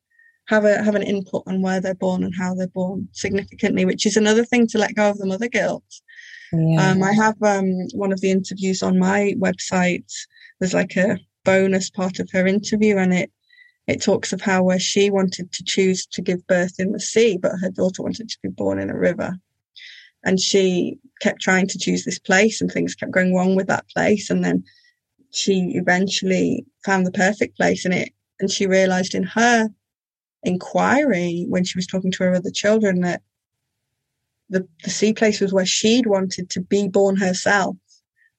have 0.51 0.65
a 0.65 0.83
have 0.83 0.97
an 0.97 1.03
input 1.03 1.45
on 1.47 1.63
where 1.63 1.81
they're 1.81 1.95
born 1.95 2.25
and 2.25 2.35
how 2.37 2.55
they're 2.55 2.67
born 2.67 3.09
significantly, 3.13 3.85
which 3.85 4.05
is 4.05 4.17
another 4.17 4.45
thing 4.45 4.67
to 4.67 4.79
let 4.79 4.97
go 4.97 5.09
of 5.09 5.19
the 5.19 5.27
mother 5.27 5.49
guilt. 5.49 5.85
Yeah. 6.53 6.91
Um, 6.91 7.03
I 7.05 7.13
have 7.13 7.41
um, 7.43 7.71
one 7.95 8.13
of 8.13 8.21
the 8.21 8.33
interviews 8.33 8.83
on 8.83 8.99
my 8.99 9.35
website. 9.39 10.13
There's 10.59 10.75
like 10.75 10.97
a 10.97 11.19
bonus 11.45 11.89
part 11.89 12.19
of 12.19 12.29
her 12.33 12.47
interview, 12.47 12.97
and 12.97 13.15
it 13.15 13.31
it 13.87 14.03
talks 14.03 14.33
of 14.33 14.41
how 14.41 14.65
where 14.65 14.81
she 14.81 15.09
wanted 15.11 15.53
to 15.53 15.65
choose 15.65 16.05
to 16.07 16.21
give 16.21 16.47
birth 16.49 16.81
in 16.81 16.91
the 16.91 17.01
sea, 17.01 17.39
but 17.41 17.53
her 17.61 17.71
daughter 17.71 18.03
wanted 18.03 18.29
to 18.29 18.39
be 18.43 18.49
born 18.49 18.81
in 18.81 18.91
a 18.91 18.99
river, 18.99 19.39
and 20.25 20.41
she 20.41 20.99
kept 21.21 21.41
trying 21.41 21.69
to 21.69 21.79
choose 21.79 22.05
this 22.05 22.19
place, 22.19 22.61
and 22.61 22.73
things 22.73 22.97
kept 22.97 23.13
going 23.13 23.35
wrong 23.35 23.55
with 23.55 23.69
that 23.69 23.89
place, 23.89 24.31
and 24.31 24.45
then 24.45 24.65
she 25.31 25.73
eventually 25.75 26.65
found 26.85 27.07
the 27.07 27.13
perfect 27.13 27.57
place, 27.57 27.85
and 27.85 27.95
it 27.95 28.13
and 28.41 28.51
she 28.51 28.67
realized 28.67 29.15
in 29.15 29.23
her 29.23 29.69
inquiry 30.43 31.45
when 31.49 31.65
she 31.65 31.77
was 31.77 31.87
talking 31.87 32.11
to 32.11 32.25
her 32.25 32.35
other 32.35 32.51
children 32.51 33.01
that 33.03 33.21
the, 34.49 34.67
the 34.83 34.91
sea 34.91 35.13
place 35.13 35.41
was 35.41 35.53
where 35.53 35.67
she'd 35.67 36.07
wanted 36.07 36.49
to 36.51 36.61
be 36.61 36.89
born 36.89 37.17
herself, 37.17 37.77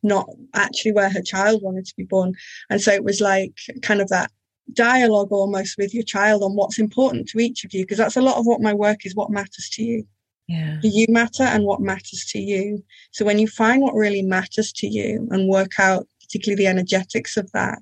not 0.04 0.28
actually 0.56 0.92
where 0.92 1.10
her 1.10 1.22
child 1.22 1.62
wanted 1.62 1.86
to 1.86 1.94
be 1.96 2.04
born. 2.04 2.34
And 2.70 2.82
so 2.82 2.92
it 2.92 3.04
was 3.04 3.22
like 3.22 3.54
kind 3.82 4.02
of 4.02 4.10
that 4.10 4.32
dialogue 4.74 5.32
almost 5.32 5.78
with 5.78 5.94
your 5.94 6.04
child 6.04 6.44
on 6.44 6.56
what's 6.56 6.80
important 6.80 7.28
to 7.30 7.40
each 7.40 7.64
of 7.64 7.74
you, 7.74 7.84
because 7.84 8.00
that's 8.00 8.18
a 8.18 8.22
lot 8.22 8.38
of 8.38 8.46
what 8.46 8.62
my 8.62 8.74
work 8.74 9.06
is, 9.06 9.16
what 9.16 9.30
matters 9.30 9.70
to 9.74 9.84
you. 9.84 10.04
Yeah. 10.48 10.80
Do 10.82 10.90
you 10.90 11.06
matter 11.10 11.44
and 11.44 11.64
what 11.64 11.80
matters 11.80 12.26
to 12.32 12.40
you? 12.40 12.84
So 13.12 13.24
when 13.24 13.40
you 13.40 13.48
find 13.48 13.82
what 13.82 13.94
really 13.94 14.22
matters 14.22 14.74
to 14.74 14.88
you 14.88 15.28
and 15.32 15.48
work 15.48 15.80
out 15.80 16.08
particularly 16.32 16.64
the 16.64 16.70
energetics 16.70 17.36
of 17.36 17.52
that, 17.52 17.80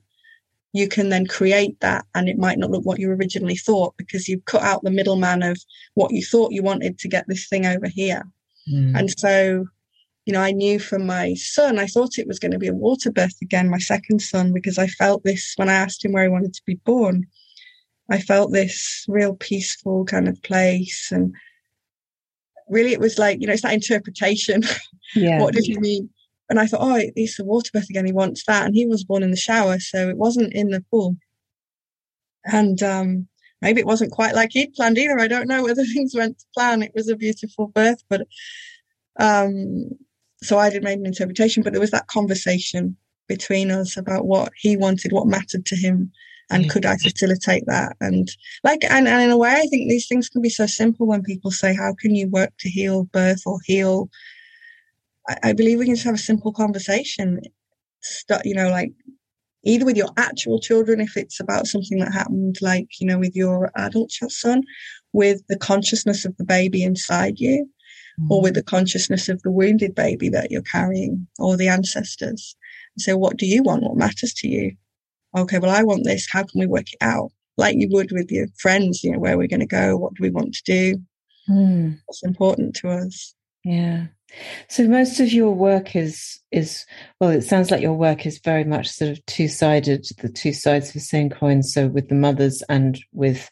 you 0.74 0.88
can 0.88 1.10
then 1.10 1.26
create 1.26 1.80
that 1.82 2.06
and 2.16 2.28
it 2.28 2.38
might 2.38 2.58
not 2.58 2.72
look 2.72 2.86
what 2.86 3.00
you 3.00 3.10
originally 3.12 3.56
thought 3.56 3.96
because 3.98 4.28
you've 4.28 4.46
cut 4.46 4.62
out 4.62 4.84
the 4.84 4.92
middleman 4.92 5.44
of 5.44 5.58
what 5.96 6.12
you 6.12 6.24
thought 6.24 6.52
you 6.52 6.64
wanted 6.64 6.98
to 7.00 7.08
get 7.08 7.26
this 7.28 7.48
thing 7.48 7.66
over 7.66 7.88
here. 7.88 8.24
Mm. 8.72 8.98
And 8.98 9.20
so, 9.20 9.66
you 10.26 10.34
know, 10.34 10.42
I 10.42 10.52
knew 10.52 10.80
from 10.80 11.06
my 11.06 11.34
son, 11.36 11.80
I 11.80 11.88
thought 11.88 12.18
it 12.18 12.28
was 12.28 12.40
going 12.40 12.52
to 12.52 12.60
be 12.60 12.68
a 12.68 12.74
water 12.74 13.12
birth 13.12 13.36
again, 13.42 13.70
my 13.70 13.80
second 13.80 14.22
son, 14.22 14.54
because 14.54 14.78
I 14.78 14.88
felt 14.88 15.24
this 15.24 15.54
when 15.56 15.70
I 15.70 15.74
asked 15.74 16.06
him 16.06 16.12
where 16.12 16.24
he 16.24 16.30
wanted 16.30 16.54
to 16.54 16.62
be 16.66 16.76
born. 16.76 17.26
I 18.12 18.20
felt 18.20 18.52
this 18.52 19.06
real 19.08 19.36
peaceful 19.36 20.06
kind 20.06 20.28
of 20.28 20.42
place. 20.42 21.10
And 21.12 21.34
really, 22.68 22.94
it 22.94 23.00
was 23.00 23.20
like, 23.20 23.40
you 23.42 23.48
know, 23.48 23.54
it's 23.54 23.62
that 23.62 23.74
interpretation. 23.74 24.64
Yeah. 25.16 25.42
what 25.42 25.56
did 25.56 25.66
he 25.66 25.76
mean? 25.80 26.08
And 26.50 26.60
I 26.60 26.66
thought, 26.66 26.82
oh, 26.82 27.00
it's 27.16 27.40
a 27.40 27.44
water 27.44 27.70
birth 27.74 27.90
again. 27.90 28.06
He 28.06 28.12
wants 28.12 28.44
that. 28.46 28.66
And 28.66 28.74
he 28.74 28.86
was 28.86 29.04
born 29.04 29.24
in 29.24 29.32
the 29.32 29.38
shower. 29.38 29.80
So 29.80 30.10
it 30.10 30.18
wasn't 30.18 30.54
in 30.54 30.70
the 30.70 30.84
pool. 30.90 31.16
And 32.46 32.82
um, 32.82 33.28
maybe 33.62 33.80
it 33.80 33.86
wasn't 33.86 34.12
quite 34.12 34.34
like 34.34 34.50
he'd 34.54 34.74
planned 34.74 34.98
either. 34.98 35.20
I 35.20 35.28
don't 35.28 35.48
know 35.48 35.64
whether 35.64 35.84
things 35.94 36.16
went 36.16 36.40
to 36.40 36.46
plan. 36.56 36.82
It 36.82 36.94
was 36.96 37.10
a 37.10 37.16
beautiful 37.16 37.68
birth. 37.68 38.04
But 38.10 38.22
um, 39.20 39.90
so 40.42 40.58
I 40.58 40.70
did 40.70 40.84
make 40.84 41.00
an 41.00 41.06
interpretation, 41.06 41.64
but 41.64 41.74
there 41.74 41.82
was 41.82 41.92
that 41.92 42.08
conversation 42.08 42.96
between 43.28 43.70
us 43.70 43.98
about 43.98 44.26
what 44.26 44.52
he 44.56 44.76
wanted, 44.78 45.12
what 45.12 45.28
mattered 45.28 45.66
to 45.68 45.76
him, 45.76 46.12
and 46.50 46.66
yeah. 46.66 46.72
could 46.72 46.86
I 46.86 46.98
facilitate 46.98 47.66
that? 47.68 47.96
And 48.02 48.30
like, 48.64 48.84
and, 48.84 49.08
and 49.08 49.22
in 49.22 49.30
a 49.30 49.38
way, 49.38 49.52
I 49.52 49.68
think 49.68 49.90
these 49.90 50.08
things 50.08 50.30
can 50.30 50.42
be 50.42 50.50
so 50.50 50.66
simple 50.66 51.06
when 51.06 51.22
people 51.22 51.52
say, 51.52 51.76
"How 51.76 51.94
can 51.94 52.16
you 52.16 52.28
work 52.28 52.52
to 52.60 52.70
heal 52.70 53.04
birth 53.04 53.44
or 53.46 53.60
heal 53.66 54.10
I, 55.44 55.54
believe 55.54 55.80
we 55.80 55.86
can 55.86 55.96
just 55.96 56.06
have 56.06 56.16
a 56.16 56.20
simple 56.20 56.52
conversation. 56.52 57.42
Start, 58.02 58.46
you 58.46 58.56
know, 58.56 58.70
like 58.70 58.92
either 59.64 59.86
with 59.86 59.98
your 59.98 60.10
actual 60.18 60.60
children, 60.60 61.02
if 61.02 61.18
it's 61.18 61.40
about 61.40 61.68
something 61.68 62.00
that 62.00 62.14
happened, 62.14 62.58
like, 62.62 62.88
you 63.00 63.08
know, 63.08 63.20
with 63.20 63.36
your 63.36 63.72
adult 63.76 64.12
son, 64.12 64.64
with 65.14 65.42
the 65.48 65.58
consciousness 65.58 66.26
of 66.26 66.36
the 66.38 66.44
baby 66.44 66.84
inside 66.84 67.40
you, 67.40 67.68
mm-hmm. 68.20 68.32
or 68.32 68.42
with 68.42 68.56
the 68.56 68.64
consciousness 68.64 69.30
of 69.30 69.42
the 69.42 69.52
wounded 69.52 69.96
baby 69.96 70.30
that 70.30 70.52
you're 70.52 70.62
carrying, 70.62 71.28
or 71.38 71.58
the 71.58 71.68
ancestors. 71.68 72.56
And 72.96 73.02
so, 73.02 73.18
what 73.18 73.38
do 73.38 73.46
you 73.46 73.64
want? 73.64 73.84
What 73.84 73.98
matters 73.98 74.34
to 74.38 74.48
you? 74.48 74.72
Okay, 75.38 75.60
well, 75.60 75.72
I 75.72 75.84
want 75.84 76.06
this. 76.06 76.28
How 76.32 76.44
can 76.44 76.60
we 76.60 76.66
work 76.66 76.92
it 76.92 76.98
out? 77.02 77.32
Like 77.58 77.76
you 77.78 77.90
would 77.92 78.12
with 78.12 78.32
your 78.32 78.48
friends, 78.58 79.04
you 79.04 79.12
know, 79.12 79.20
where 79.20 79.34
are 79.34 79.38
we're 79.38 79.48
going 79.48 79.60
to 79.60 79.66
go, 79.66 79.98
what 79.98 80.14
do 80.14 80.24
we 80.24 80.30
want 80.30 80.54
to 80.54 80.64
do? 80.64 80.96
Mm. 81.50 82.00
What's 82.06 82.24
important 82.24 82.76
to 82.78 82.90
us? 82.90 83.36
Yeah. 83.64 84.08
So 84.68 84.88
most 84.88 85.20
of 85.20 85.32
your 85.32 85.52
work 85.52 85.96
is 85.96 86.40
is 86.52 86.86
well, 87.20 87.32
it 87.32 87.42
sounds 87.42 87.72
like 87.72 87.82
your 87.82 87.94
work 87.94 88.26
is 88.26 88.40
very 88.40 88.64
much 88.64 88.88
sort 88.88 89.12
of 89.12 89.26
two 89.26 89.48
sided, 89.48 90.06
the 90.20 90.30
two 90.30 90.54
sides 90.54 90.90
of 90.90 90.94
the 90.94 91.00
same 91.00 91.30
coin. 91.30 91.64
So 91.64 91.88
with 91.88 92.10
the 92.10 92.16
mothers 92.16 92.64
and 92.70 93.00
with 93.12 93.50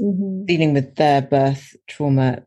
mm-hmm. 0.00 0.44
dealing 0.44 0.72
with 0.72 0.96
their 0.96 1.22
birth 1.22 1.74
trauma 1.88 2.42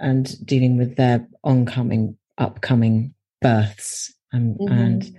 and 0.00 0.34
dealing 0.44 0.76
with 0.76 0.96
their 0.96 1.26
oncoming, 1.44 2.16
upcoming 2.38 3.14
births, 3.40 4.12
and, 4.32 4.58
mm-hmm. 4.58 4.72
and 4.72 5.16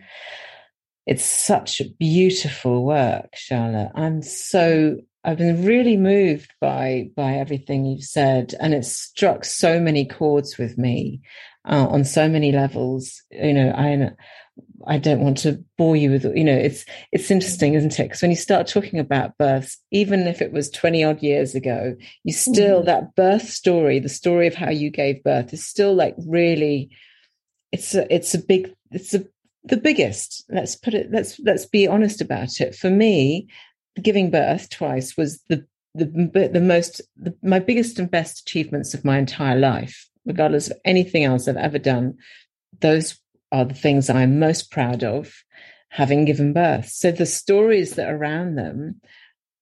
it's 1.05 1.25
such 1.25 1.81
beautiful 1.97 2.85
work, 2.85 3.29
Charlotte. 3.33 3.91
I'm 3.95 4.21
so 4.21 4.97
I've 5.29 5.37
been 5.37 5.63
really 5.63 5.95
moved 5.95 6.51
by 6.59 7.11
by 7.15 7.33
everything 7.33 7.85
you've 7.85 8.03
said, 8.03 8.55
and 8.59 8.73
it's 8.73 8.91
struck 8.91 9.45
so 9.45 9.79
many 9.79 10.03
chords 10.03 10.57
with 10.57 10.75
me 10.75 11.21
uh, 11.69 11.85
on 11.87 12.03
so 12.03 12.27
many 12.27 12.51
levels. 12.51 13.21
You 13.29 13.53
know, 13.53 13.69
I 13.69 14.09
I 14.87 14.97
don't 14.97 15.19
want 15.19 15.37
to 15.39 15.63
bore 15.77 15.95
you 15.95 16.09
with 16.09 16.25
you 16.35 16.43
know 16.43 16.57
it's 16.57 16.83
it's 17.11 17.29
interesting, 17.29 17.75
isn't 17.75 17.99
it? 17.99 18.05
Because 18.05 18.23
when 18.23 18.31
you 18.31 18.37
start 18.37 18.65
talking 18.65 18.97
about 18.97 19.37
births, 19.37 19.77
even 19.91 20.21
if 20.21 20.41
it 20.41 20.51
was 20.51 20.67
twenty 20.71 21.03
odd 21.03 21.21
years 21.21 21.53
ago, 21.53 21.95
you 22.23 22.33
still 22.33 22.81
mm. 22.81 22.85
that 22.85 23.13
birth 23.13 23.47
story, 23.47 23.99
the 23.99 24.09
story 24.09 24.47
of 24.47 24.55
how 24.55 24.71
you 24.71 24.89
gave 24.89 25.23
birth, 25.23 25.53
is 25.53 25.63
still 25.63 25.93
like 25.93 26.15
really. 26.25 26.89
It's 27.71 27.93
a 27.93 28.11
it's 28.11 28.33
a 28.33 28.39
big 28.39 28.73
it's 28.89 29.13
a 29.13 29.25
the 29.63 29.77
biggest. 29.77 30.43
Let's 30.49 30.75
put 30.75 30.95
it. 30.95 31.11
Let's 31.11 31.39
let's 31.39 31.67
be 31.67 31.87
honest 31.87 32.19
about 32.19 32.59
it. 32.61 32.73
For 32.73 32.89
me, 32.89 33.47
giving 34.03 34.31
birth 34.31 34.69
twice 34.69 35.15
was 35.17 35.41
the 35.49 35.65
the 35.95 36.49
the 36.53 36.61
most 36.61 37.01
the, 37.17 37.35
my 37.41 37.59
biggest 37.59 37.99
and 37.99 38.09
best 38.09 38.41
achievements 38.41 38.93
of 38.93 39.05
my 39.05 39.17
entire 39.17 39.57
life 39.57 40.07
regardless 40.25 40.69
of 40.69 40.77
anything 40.85 41.23
else 41.23 41.47
i've 41.47 41.57
ever 41.57 41.79
done. 41.79 42.15
Those 42.81 43.17
are 43.51 43.65
the 43.65 43.73
things 43.73 44.09
i'm 44.09 44.39
most 44.39 44.71
proud 44.71 45.03
of 45.03 45.33
having 45.89 46.25
given 46.25 46.53
birth. 46.53 46.87
So 46.87 47.11
the 47.11 47.25
stories 47.25 47.95
that 47.95 48.07
are 48.07 48.15
around 48.15 48.55
them 48.55 49.01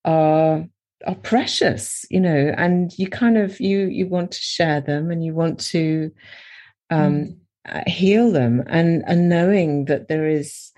are 0.04 0.66
are 1.06 1.16
precious 1.16 2.06
you 2.10 2.20
know 2.20 2.54
and 2.58 2.92
you 2.98 3.08
kind 3.08 3.38
of 3.38 3.60
you 3.60 3.86
you 3.86 4.08
want 4.08 4.32
to 4.32 4.40
share 4.40 4.82
them 4.82 5.12
and 5.12 5.24
you 5.24 5.34
want 5.34 5.60
to 5.60 6.12
um 6.90 7.38
mm. 7.68 7.88
heal 7.88 8.32
them. 8.32 8.64
And 8.68 9.04
and 9.08 9.30
knowing 9.30 9.86
that 9.86 10.08
there 10.10 10.28
is 10.28 10.74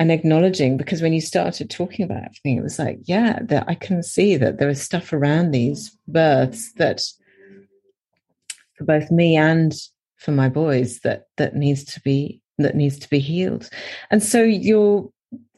and 0.00 0.10
acknowledging 0.10 0.76
because 0.76 1.02
when 1.02 1.12
you 1.12 1.20
started 1.20 1.70
talking 1.70 2.04
about 2.04 2.24
everything, 2.24 2.56
it 2.56 2.62
was 2.62 2.78
like, 2.78 2.98
yeah, 3.04 3.38
that 3.42 3.64
I 3.68 3.74
can 3.74 4.02
see 4.02 4.36
that 4.36 4.58
there 4.58 4.68
is 4.68 4.82
stuff 4.82 5.12
around 5.12 5.50
these 5.50 5.96
births 6.08 6.72
that 6.74 7.00
for 8.76 8.84
both 8.84 9.10
me 9.10 9.36
and 9.36 9.72
for 10.16 10.32
my 10.32 10.48
boys 10.48 11.00
that 11.00 11.26
that 11.36 11.54
needs 11.54 11.84
to 11.84 12.00
be 12.00 12.40
that 12.58 12.74
needs 12.74 12.98
to 12.98 13.10
be 13.10 13.18
healed. 13.18 13.68
And 14.10 14.22
so 14.22 14.42
you're 14.42 15.10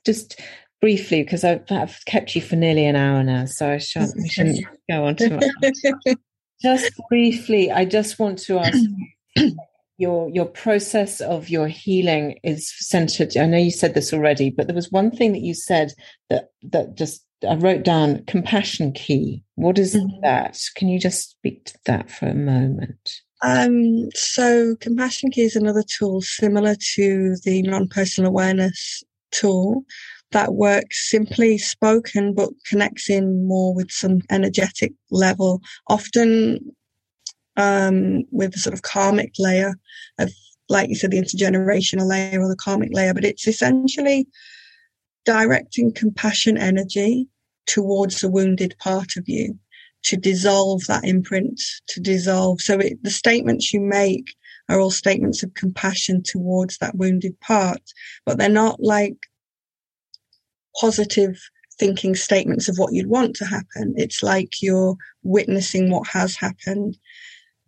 just 0.04 0.40
briefly 0.80 1.22
because 1.22 1.44
I've, 1.44 1.62
I've 1.70 2.04
kept 2.06 2.34
you 2.34 2.42
for 2.42 2.56
nearly 2.56 2.86
an 2.86 2.96
hour 2.96 3.22
now, 3.22 3.46
so 3.46 3.70
I 3.70 3.78
shan't 3.78 4.14
we 4.16 4.28
shouldn't 4.28 4.66
go 4.90 5.04
on 5.04 5.16
too 5.16 5.30
much. 5.30 6.16
just 6.62 6.92
briefly, 7.08 7.70
I 7.70 7.84
just 7.84 8.18
want 8.18 8.38
to 8.40 8.58
ask 8.58 8.78
your 9.98 10.28
your 10.30 10.46
process 10.46 11.20
of 11.20 11.48
your 11.48 11.68
healing 11.68 12.38
is 12.42 12.72
centered 12.78 13.36
i 13.36 13.46
know 13.46 13.56
you 13.56 13.70
said 13.70 13.94
this 13.94 14.12
already 14.12 14.50
but 14.50 14.66
there 14.66 14.76
was 14.76 14.92
one 14.92 15.10
thing 15.10 15.32
that 15.32 15.42
you 15.42 15.54
said 15.54 15.92
that 16.28 16.50
that 16.62 16.94
just 16.94 17.26
i 17.48 17.54
wrote 17.54 17.82
down 17.82 18.24
compassion 18.26 18.92
key. 18.92 19.42
What 19.56 19.78
is 19.78 19.94
mm-hmm. 19.94 20.20
that? 20.22 20.58
Can 20.74 20.88
you 20.88 20.98
just 20.98 21.30
speak 21.30 21.64
to 21.66 21.78
that 21.86 22.10
for 22.10 22.26
a 22.26 22.34
moment? 22.34 23.20
Um 23.42 24.10
so 24.14 24.76
compassion 24.80 25.30
key 25.30 25.42
is 25.42 25.56
another 25.56 25.82
tool 25.82 26.22
similar 26.22 26.76
to 26.94 27.36
the 27.44 27.62
non-personal 27.62 28.30
awareness 28.30 29.02
tool 29.32 29.84
that 30.32 30.54
works 30.54 31.10
simply 31.10 31.56
spoken 31.58 32.34
but 32.34 32.50
connects 32.68 33.08
in 33.08 33.46
more 33.46 33.74
with 33.74 33.90
some 33.90 34.20
energetic 34.30 34.92
level. 35.10 35.60
Often 35.88 36.60
um, 37.56 38.24
with 38.30 38.52
the 38.52 38.58
sort 38.58 38.74
of 38.74 38.82
karmic 38.82 39.32
layer 39.38 39.74
of, 40.18 40.30
like 40.68 40.88
you 40.88 40.94
said, 40.94 41.10
the 41.10 41.20
intergenerational 41.20 42.08
layer 42.08 42.40
or 42.40 42.48
the 42.48 42.56
karmic 42.56 42.90
layer, 42.92 43.14
but 43.14 43.24
it's 43.24 43.46
essentially 43.46 44.26
directing 45.24 45.92
compassion 45.92 46.56
energy 46.56 47.28
towards 47.66 48.20
the 48.20 48.30
wounded 48.30 48.74
part 48.78 49.16
of 49.16 49.24
you 49.28 49.58
to 50.04 50.16
dissolve 50.16 50.82
that 50.86 51.04
imprint, 51.04 51.60
to 51.88 52.00
dissolve. 52.00 52.60
So 52.60 52.78
it, 52.78 53.02
the 53.02 53.10
statements 53.10 53.72
you 53.72 53.80
make 53.80 54.34
are 54.68 54.78
all 54.78 54.90
statements 54.90 55.42
of 55.42 55.54
compassion 55.54 56.22
towards 56.22 56.78
that 56.78 56.96
wounded 56.96 57.38
part, 57.40 57.82
but 58.24 58.38
they're 58.38 58.48
not 58.48 58.80
like 58.80 59.16
positive 60.80 61.38
thinking 61.78 62.14
statements 62.14 62.68
of 62.68 62.76
what 62.78 62.92
you'd 62.92 63.08
want 63.08 63.36
to 63.36 63.44
happen. 63.44 63.94
It's 63.96 64.22
like 64.22 64.62
you're 64.62 64.96
witnessing 65.22 65.90
what 65.90 66.06
has 66.08 66.36
happened 66.36 66.96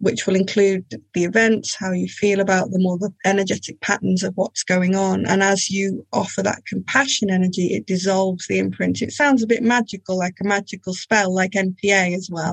which 0.00 0.26
will 0.26 0.36
include 0.36 0.84
the 1.14 1.24
events, 1.24 1.74
how 1.74 1.90
you 1.90 2.06
feel 2.06 2.40
about 2.40 2.70
them, 2.70 2.86
or 2.86 2.98
the 2.98 3.12
energetic 3.24 3.80
patterns 3.80 4.22
of 4.22 4.32
what's 4.36 4.62
going 4.62 4.94
on. 4.94 5.26
And 5.26 5.42
as 5.42 5.70
you 5.70 6.06
offer 6.12 6.42
that 6.42 6.64
compassion 6.66 7.30
energy, 7.30 7.74
it 7.74 7.86
dissolves 7.86 8.46
the 8.46 8.58
imprint. 8.58 9.02
It 9.02 9.12
sounds 9.12 9.42
a 9.42 9.46
bit 9.46 9.62
magical, 9.62 10.16
like 10.16 10.36
a 10.40 10.44
magical 10.44 10.94
spell, 10.94 11.34
like 11.34 11.52
NPA 11.52 12.14
as 12.14 12.28
well. 12.30 12.52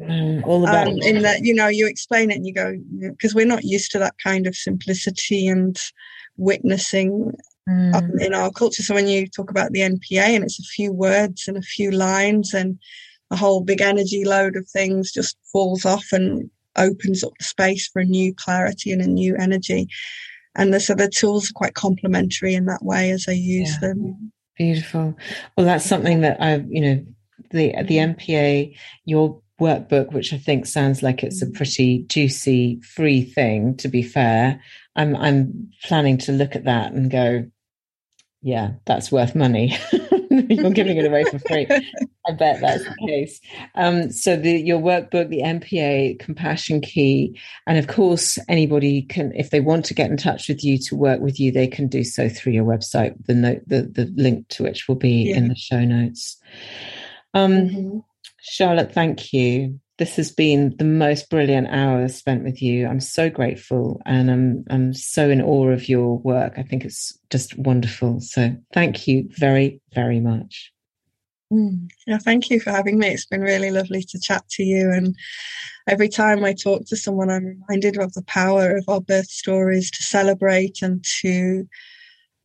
Mm, 0.00 0.46
all 0.46 0.66
about 0.66 0.88
um, 0.88 0.98
in 1.02 1.22
that, 1.22 1.42
you 1.42 1.54
know, 1.54 1.68
you 1.68 1.86
explain 1.86 2.30
it 2.30 2.36
and 2.36 2.46
you 2.46 2.54
go, 2.54 2.74
because 2.98 3.34
we're 3.34 3.46
not 3.46 3.64
used 3.64 3.90
to 3.92 3.98
that 3.98 4.14
kind 4.22 4.46
of 4.46 4.56
simplicity 4.56 5.46
and 5.48 5.78
witnessing 6.38 7.32
mm. 7.68 7.94
um, 7.94 8.10
in 8.20 8.32
our 8.32 8.50
culture. 8.50 8.82
So 8.82 8.94
when 8.94 9.08
you 9.08 9.26
talk 9.26 9.50
about 9.50 9.72
the 9.72 9.80
NPA 9.80 10.34
and 10.34 10.44
it's 10.44 10.60
a 10.60 10.74
few 10.74 10.92
words 10.92 11.46
and 11.46 11.58
a 11.58 11.62
few 11.62 11.90
lines 11.90 12.54
and 12.54 12.78
a 13.30 13.36
whole 13.36 13.62
big 13.62 13.80
energy 13.80 14.24
load 14.24 14.56
of 14.56 14.68
things 14.68 15.12
just 15.12 15.36
falls 15.52 15.84
off 15.84 16.06
and 16.12 16.48
opens 16.76 17.24
up 17.24 17.32
the 17.38 17.44
space 17.44 17.88
for 17.88 18.00
a 18.00 18.04
new 18.04 18.34
clarity 18.34 18.92
and 18.92 19.02
a 19.02 19.06
new 19.06 19.36
energy. 19.36 19.88
And 20.54 20.72
the, 20.72 20.80
so 20.80 20.94
the 20.94 21.08
tools 21.08 21.50
are 21.50 21.54
quite 21.54 21.74
complementary 21.74 22.54
in 22.54 22.64
that 22.66 22.84
way 22.84 23.10
as 23.10 23.26
I 23.28 23.32
use 23.32 23.72
yeah. 23.74 23.88
them. 23.88 24.32
Beautiful. 24.56 25.14
Well, 25.56 25.66
that's 25.66 25.84
something 25.84 26.22
that 26.22 26.40
I've, 26.40 26.66
you 26.70 26.80
know, 26.80 27.06
the 27.50 27.74
the 27.82 27.98
NPA, 27.98 28.74
your 29.04 29.40
workbook, 29.60 30.12
which 30.12 30.32
I 30.32 30.38
think 30.38 30.66
sounds 30.66 31.02
like 31.02 31.22
it's 31.22 31.42
a 31.42 31.50
pretty 31.50 32.04
juicy, 32.08 32.80
free 32.80 33.22
thing. 33.22 33.76
To 33.78 33.88
be 33.88 34.02
fair, 34.02 34.60
I'm 34.96 35.14
I'm 35.16 35.70
planning 35.84 36.18
to 36.18 36.32
look 36.32 36.56
at 36.56 36.64
that 36.64 36.92
and 36.92 37.10
go, 37.10 37.46
yeah, 38.42 38.72
that's 38.86 39.12
worth 39.12 39.34
money. 39.34 39.76
You're 40.48 40.70
giving 40.70 40.96
it 40.96 41.06
away 41.06 41.24
for 41.24 41.38
free. 41.40 41.66
I 42.28 42.32
bet 42.32 42.60
that's 42.60 42.84
the 42.84 42.94
case. 43.06 43.40
Um, 43.74 44.10
so 44.10 44.36
the 44.36 44.60
your 44.60 44.80
workbook, 44.80 45.28
the 45.28 45.42
NPA 45.42 46.18
Compassion 46.18 46.80
Key, 46.80 47.38
and 47.66 47.78
of 47.78 47.86
course, 47.86 48.38
anybody 48.48 49.02
can, 49.02 49.32
if 49.34 49.50
they 49.50 49.60
want 49.60 49.84
to 49.86 49.94
get 49.94 50.10
in 50.10 50.16
touch 50.16 50.48
with 50.48 50.64
you 50.64 50.78
to 50.78 50.96
work 50.96 51.20
with 51.20 51.38
you, 51.40 51.52
they 51.52 51.66
can 51.66 51.88
do 51.88 52.04
so 52.04 52.28
through 52.28 52.52
your 52.52 52.64
website. 52.64 53.14
The 53.26 53.34
note, 53.34 53.62
the 53.66 53.82
the 53.82 54.12
link 54.16 54.48
to 54.48 54.62
which 54.62 54.88
will 54.88 54.96
be 54.96 55.28
yeah. 55.28 55.36
in 55.36 55.48
the 55.48 55.56
show 55.56 55.84
notes. 55.84 56.36
Um, 57.34 57.52
mm-hmm. 57.52 57.98
Charlotte, 58.40 58.92
thank 58.92 59.32
you. 59.32 59.80
This 59.98 60.16
has 60.16 60.30
been 60.30 60.76
the 60.78 60.84
most 60.84 61.30
brilliant 61.30 61.68
hour 61.68 62.06
spent 62.08 62.44
with 62.44 62.60
you. 62.60 62.86
I'm 62.86 63.00
so 63.00 63.30
grateful 63.30 64.02
and 64.04 64.30
I'm 64.30 64.64
I'm 64.68 64.92
so 64.92 65.30
in 65.30 65.40
awe 65.40 65.68
of 65.70 65.88
your 65.88 66.18
work. 66.18 66.54
I 66.58 66.62
think 66.62 66.84
it's 66.84 67.18
just 67.30 67.56
wonderful. 67.58 68.20
So 68.20 68.54
thank 68.74 69.08
you 69.08 69.28
very, 69.30 69.80
very 69.94 70.20
much. 70.20 70.72
Mm. 71.52 71.88
Yeah, 72.06 72.18
thank 72.18 72.50
you 72.50 72.60
for 72.60 72.70
having 72.70 72.98
me. 72.98 73.08
It's 73.08 73.26
been 73.26 73.40
really 73.40 73.70
lovely 73.70 74.02
to 74.02 74.20
chat 74.20 74.46
to 74.50 74.62
you. 74.64 74.90
And 74.90 75.16
every 75.88 76.08
time 76.08 76.44
I 76.44 76.52
talk 76.52 76.86
to 76.86 76.96
someone, 76.96 77.30
I'm 77.30 77.44
reminded 77.44 77.98
of 77.98 78.12
the 78.14 78.24
power 78.24 78.76
of 78.76 78.84
our 78.88 79.00
birth 79.00 79.30
stories 79.30 79.90
to 79.92 80.02
celebrate 80.02 80.82
and 80.82 81.04
to, 81.22 81.68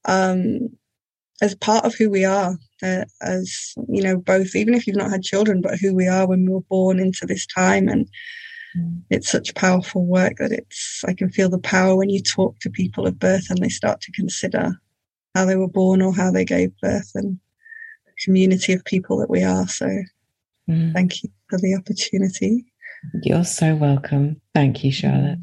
um, 0.06 0.70
as 1.42 1.56
part 1.56 1.86
of 1.86 1.96
who 1.96 2.10
we 2.10 2.24
are, 2.24 2.56
uh, 2.84 3.04
as 3.22 3.74
you 3.90 4.02
know, 4.02 4.18
both 4.18 4.56
even 4.56 4.74
if 4.74 4.86
you've 4.86 4.96
not 4.96 5.10
had 5.10 5.24
children, 5.24 5.62
but 5.62 5.80
who 5.80 5.94
we 5.94 6.08
are 6.08 6.28
when 6.28 6.46
we 6.46 6.54
were 6.54 6.62
born 6.62 7.00
into 7.00 7.26
this 7.26 7.46
time. 7.48 7.88
And 7.88 8.08
mm. 8.78 9.02
it's 9.10 9.32
such 9.32 9.56
powerful 9.56 10.06
work 10.06 10.38
that 10.38 10.52
it's 10.52 11.04
I 11.08 11.14
can 11.14 11.30
feel 11.30 11.50
the 11.50 11.60
power 11.60 11.96
when 11.96 12.10
you 12.10 12.22
talk 12.22 12.60
to 12.60 12.70
people 12.70 13.08
of 13.08 13.20
birth 13.20 13.50
and 13.50 13.60
they 13.60 13.70
start 13.70 14.02
to 14.02 14.12
consider 14.12 14.80
how 15.36 15.46
they 15.46 15.56
were 15.56 15.68
born 15.68 16.02
or 16.02 16.14
how 16.14 16.30
they 16.30 16.46
gave 16.46 16.78
birth 16.82 17.12
and 17.16 17.40
the 18.06 18.12
community 18.24 18.74
of 18.74 18.86
people 18.86 19.18
that 19.18 19.30
we 19.30 19.44
are. 19.44 19.68
So 19.68 19.88
mm. 20.70 20.94
thank 20.94 21.24
you 21.24 21.30
for 21.50 21.58
the 21.58 21.76
opportunity. 21.76 22.66
You're 23.24 23.46
so 23.46 23.76
welcome. 23.76 24.40
Thank 24.54 24.84
you, 24.84 24.92
Charlotte. 24.92 25.40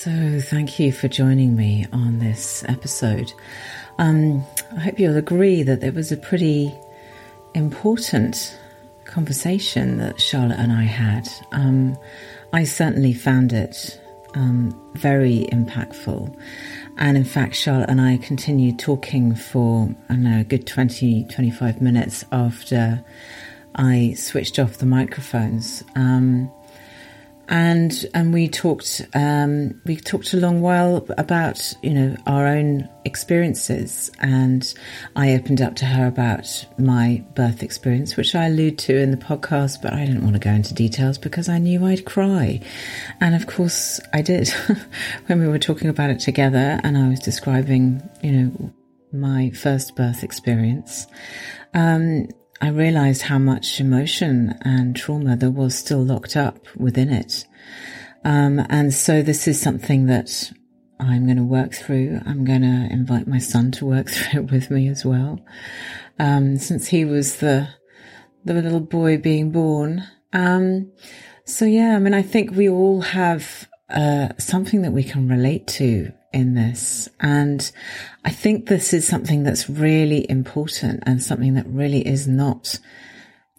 So, 0.00 0.40
thank 0.40 0.78
you 0.78 0.92
for 0.92 1.08
joining 1.08 1.56
me 1.56 1.84
on 1.92 2.20
this 2.20 2.62
episode. 2.68 3.32
Um, 3.98 4.46
I 4.76 4.78
hope 4.78 5.00
you'll 5.00 5.16
agree 5.16 5.64
that 5.64 5.82
it 5.82 5.92
was 5.92 6.12
a 6.12 6.16
pretty 6.16 6.72
important 7.52 8.56
conversation 9.04 9.98
that 9.98 10.20
Charlotte 10.20 10.60
and 10.60 10.70
I 10.70 10.84
had. 10.84 11.28
Um, 11.50 11.98
I 12.52 12.62
certainly 12.62 13.12
found 13.12 13.52
it 13.52 14.00
um, 14.34 14.80
very 14.94 15.48
impactful. 15.50 16.32
And 16.98 17.16
in 17.16 17.24
fact, 17.24 17.56
Charlotte 17.56 17.90
and 17.90 18.00
I 18.00 18.18
continued 18.18 18.78
talking 18.78 19.34
for, 19.34 19.92
I 20.08 20.12
don't 20.12 20.22
know, 20.22 20.40
a 20.42 20.44
good 20.44 20.64
20, 20.64 21.24
25 21.24 21.82
minutes 21.82 22.24
after 22.30 23.04
I 23.74 24.14
switched 24.16 24.60
off 24.60 24.78
the 24.78 24.86
microphones. 24.86 25.82
Um, 25.96 26.52
and 27.48 28.06
and 28.12 28.34
we 28.34 28.46
talked 28.46 29.06
um, 29.14 29.80
we 29.86 29.96
talked 29.96 30.34
a 30.34 30.36
long 30.36 30.60
while 30.60 31.06
about 31.16 31.74
you 31.82 31.90
know 31.90 32.16
our 32.26 32.46
own 32.46 32.88
experiences, 33.04 34.10
and 34.20 34.72
I 35.16 35.32
opened 35.32 35.62
up 35.62 35.74
to 35.76 35.86
her 35.86 36.06
about 36.06 36.66
my 36.78 37.24
birth 37.34 37.62
experience, 37.62 38.16
which 38.16 38.34
I 38.34 38.46
allude 38.46 38.78
to 38.80 38.96
in 38.98 39.10
the 39.10 39.16
podcast, 39.16 39.80
but 39.82 39.94
I 39.94 40.04
didn't 40.04 40.22
want 40.22 40.34
to 40.34 40.40
go 40.40 40.50
into 40.50 40.74
details 40.74 41.16
because 41.16 41.48
I 41.48 41.58
knew 41.58 41.86
I'd 41.86 42.04
cry, 42.04 42.60
and 43.20 43.34
of 43.34 43.46
course 43.46 43.98
I 44.12 44.20
did 44.20 44.48
when 45.26 45.40
we 45.40 45.48
were 45.48 45.58
talking 45.58 45.88
about 45.88 46.10
it 46.10 46.20
together, 46.20 46.80
and 46.84 46.98
I 46.98 47.08
was 47.08 47.20
describing 47.20 48.02
you 48.22 48.32
know 48.32 48.74
my 49.12 49.50
first 49.50 49.96
birth 49.96 50.22
experience. 50.22 51.06
Um, 51.72 52.28
I 52.60 52.68
realized 52.68 53.22
how 53.22 53.38
much 53.38 53.80
emotion 53.80 54.58
and 54.62 54.96
trauma 54.96 55.36
there 55.36 55.50
was 55.50 55.76
still 55.76 56.04
locked 56.04 56.36
up 56.36 56.66
within 56.76 57.08
it. 57.10 57.46
Um, 58.24 58.60
and 58.68 58.92
so 58.92 59.22
this 59.22 59.46
is 59.46 59.60
something 59.60 60.06
that 60.06 60.52
I'm 60.98 61.24
going 61.24 61.36
to 61.36 61.44
work 61.44 61.72
through. 61.72 62.20
I'm 62.26 62.44
going 62.44 62.62
to 62.62 62.88
invite 62.90 63.28
my 63.28 63.38
son 63.38 63.70
to 63.72 63.86
work 63.86 64.10
through 64.10 64.40
it 64.40 64.50
with 64.50 64.70
me 64.70 64.88
as 64.88 65.04
well. 65.04 65.40
Um, 66.18 66.56
since 66.56 66.88
he 66.88 67.04
was 67.04 67.36
the, 67.36 67.68
the 68.44 68.54
little 68.54 68.80
boy 68.80 69.18
being 69.18 69.52
born. 69.52 70.04
Um, 70.32 70.90
so 71.44 71.64
yeah, 71.64 71.94
I 71.94 72.00
mean, 72.00 72.14
I 72.14 72.22
think 72.22 72.50
we 72.50 72.68
all 72.68 73.02
have, 73.02 73.68
uh, 73.88 74.30
something 74.38 74.82
that 74.82 74.92
we 74.92 75.04
can 75.04 75.28
relate 75.28 75.66
to 75.66 76.12
in 76.32 76.54
this. 76.54 77.08
And 77.20 77.70
I 78.24 78.30
think 78.30 78.66
this 78.66 78.92
is 78.92 79.06
something 79.06 79.42
that's 79.42 79.68
really 79.68 80.28
important 80.30 81.02
and 81.06 81.22
something 81.22 81.54
that 81.54 81.66
really 81.66 82.06
is 82.06 82.28
not, 82.28 82.78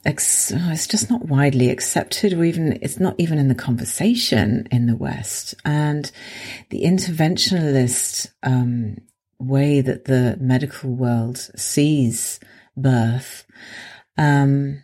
it's 0.05 0.87
just 0.87 1.09
not 1.09 1.27
widely 1.27 1.69
accepted 1.69 2.33
or 2.33 2.43
even, 2.43 2.79
it's 2.81 2.99
not 2.99 3.15
even 3.17 3.37
in 3.37 3.47
the 3.47 3.55
conversation 3.55 4.67
in 4.71 4.87
the 4.87 4.95
West. 4.95 5.55
And 5.65 6.11
the 6.69 6.83
interventionalist, 6.83 8.31
um, 8.43 8.97
way 9.39 9.81
that 9.81 10.05
the 10.05 10.37
medical 10.39 10.91
world 10.91 11.37
sees 11.37 12.39
birth, 12.75 13.45
um, 14.17 14.83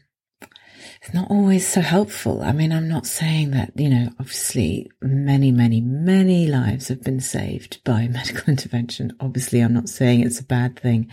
not 1.13 1.29
always 1.29 1.67
so 1.67 1.81
helpful. 1.81 2.41
I 2.41 2.51
mean, 2.51 2.71
I'm 2.71 2.87
not 2.87 3.05
saying 3.05 3.51
that, 3.51 3.71
you 3.75 3.89
know, 3.89 4.09
obviously 4.19 4.89
many, 5.01 5.51
many, 5.51 5.81
many 5.81 6.47
lives 6.47 6.87
have 6.87 7.03
been 7.03 7.19
saved 7.19 7.83
by 7.83 8.07
medical 8.11 8.49
intervention. 8.49 9.15
Obviously, 9.19 9.59
I'm 9.59 9.73
not 9.73 9.89
saying 9.89 10.21
it's 10.21 10.39
a 10.39 10.45
bad 10.45 10.79
thing, 10.79 11.11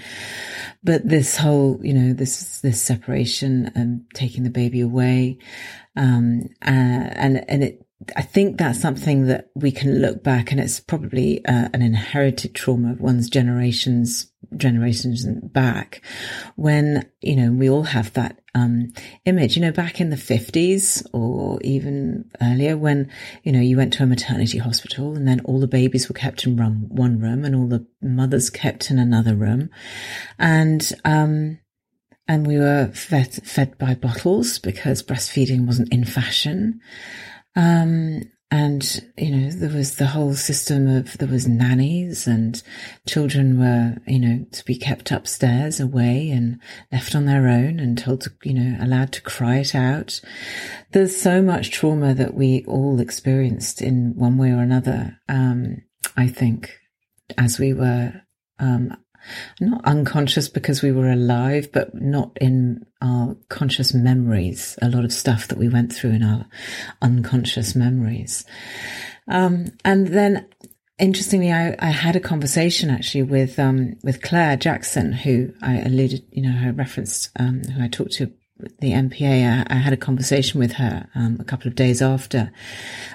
but 0.83 1.07
this 1.07 1.37
whole, 1.37 1.79
you 1.83 1.95
know, 1.95 2.13
this, 2.13 2.61
this 2.61 2.83
separation 2.83 3.71
and 3.75 4.05
taking 4.15 4.45
the 4.45 4.51
baby 4.51 4.81
away, 4.81 5.39
um, 5.97 6.49
uh, 6.65 6.69
and, 6.69 7.45
and 7.49 7.65
it, 7.65 7.87
I 8.17 8.23
think 8.23 8.59
that's 8.59 8.81
something 8.81 9.27
that 9.27 9.51
we 9.55 9.71
can 9.71 10.01
look 10.01 10.25
back 10.25 10.51
and 10.51 10.61
it's 10.61 10.81
probably 10.81 11.45
uh, 11.45 11.69
an 11.73 11.83
inherited 11.83 12.55
trauma 12.55 12.93
of 12.93 13.01
one's 13.01 13.29
generations 13.29 14.32
generations 14.57 15.25
back 15.27 16.03
when 16.57 17.09
you 17.21 17.37
know 17.37 17.53
we 17.53 17.71
all 17.71 17.83
have 17.83 18.13
that 18.15 18.41
um, 18.55 18.93
image. 19.25 19.57
You 19.57 19.63
know 19.63 19.73
back 19.73 20.01
in 20.01 20.11
the 20.11 20.17
50s 20.17 21.07
or 21.13 21.61
even 21.63 22.31
earlier 22.41 22.77
when 22.77 23.11
you 23.43 23.53
know 23.53 23.61
you 23.61 23.77
went 23.77 23.93
to 23.95 24.03
a 24.03 24.07
maternity 24.07 24.59
hospital 24.59 25.15
and 25.15 25.27
then 25.27 25.41
all 25.41 25.61
the 25.61 25.67
babies 25.67 26.09
were 26.09 26.15
kept 26.15 26.45
in 26.47 26.57
room, 26.57 26.87
one 26.89 27.19
room 27.19 27.45
and 27.45 27.55
all 27.55 27.67
the 27.67 27.87
mothers 28.01 28.51
kept 28.51 28.91
in 28.91 28.99
another 28.99 29.35
room. 29.35 29.71
And 30.39 30.91
um, 31.05 31.59
and 32.29 32.47
we 32.47 32.59
were 32.59 32.91
fed, 32.95 33.35
fed 33.45 33.77
by 33.79 33.95
bottles 33.95 34.59
because 34.59 35.03
breastfeeding 35.03 35.67
wasn't 35.67 35.93
in 35.93 36.05
fashion. 36.05 36.81
Um, 37.57 38.23
and, 38.53 39.11
you 39.17 39.31
know, 39.31 39.51
there 39.51 39.75
was 39.75 39.97
the 39.97 40.09
whole 40.09 40.35
system 40.35 40.87
of, 40.87 41.17
there 41.17 41.27
was 41.27 41.49
nannies 41.49 42.27
and 42.27 42.63
children 43.09 43.59
were, 43.59 43.97
you 44.07 44.19
know, 44.19 44.45
to 44.53 44.65
be 44.67 44.77
kept 44.77 45.11
upstairs 45.11 45.81
away 45.81 46.29
and 46.29 46.61
left 46.93 47.15
on 47.15 47.25
their 47.25 47.49
own 47.49 47.81
and 47.81 47.97
told 47.97 48.21
to, 48.21 48.33
you 48.45 48.53
know, 48.53 48.77
allowed 48.79 49.11
to 49.13 49.23
cry 49.23 49.57
it 49.57 49.75
out. 49.75 50.21
There's 50.91 51.17
so 51.17 51.41
much 51.41 51.71
trauma 51.71 52.13
that 52.13 52.35
we 52.35 52.63
all 52.69 53.01
experienced 53.01 53.81
in 53.81 54.13
one 54.17 54.37
way 54.37 54.51
or 54.51 54.61
another. 54.61 55.17
Um, 55.31 55.79
I 56.15 56.29
think 56.29 56.79
as 57.39 57.59
we 57.59 57.73
were, 57.73 58.13
um, 58.59 58.95
not 59.61 59.85
unconscious 59.85 60.49
because 60.49 60.83
we 60.83 60.93
were 60.93 61.11
alive, 61.11 61.71
but 61.73 61.95
not 61.95 62.37
in 62.41 62.85
our 63.01 63.37
conscious 63.49 63.95
memories. 63.95 64.79
A 64.83 64.89
lot 64.89 65.05
of 65.05 65.13
stuff 65.13 65.49
that 65.49 65.59
we 65.59 65.69
went 65.69 65.93
through 65.93 66.11
in 66.11 66.23
our 66.23 66.47
unconscious 67.01 67.75
memories. 67.75 68.45
Um, 69.29 69.67
and 69.85 70.09
then 70.09 70.49
interestingly, 70.99 71.53
I, 71.53 71.77
I, 71.79 71.91
had 71.91 72.17
a 72.17 72.21
conversation 72.21 72.91
actually 72.91 73.23
with, 73.23 73.59
um, 73.59 73.97
with 74.03 74.21
Claire 74.21 74.57
Jackson, 74.57 75.13
who 75.13 75.53
I 75.63 75.79
alluded, 75.81 76.25
you 76.31 76.43
know, 76.43 76.53
her 76.53 76.73
referenced, 76.73 77.31
um, 77.39 77.63
who 77.63 77.83
I 77.83 77.89
talked 77.89 78.13
to 78.15 78.33
the 78.81 78.93
NPA, 78.93 79.67
I, 79.71 79.75
I, 79.75 79.79
had 79.79 79.93
a 79.93 79.97
conversation 79.99 80.61
with 80.61 80.73
her 80.73 81.09
um, 81.15 81.37
a 81.41 81.45
couple 81.45 81.69
of 81.69 81.75
days 81.75 82.03
after 82.03 82.53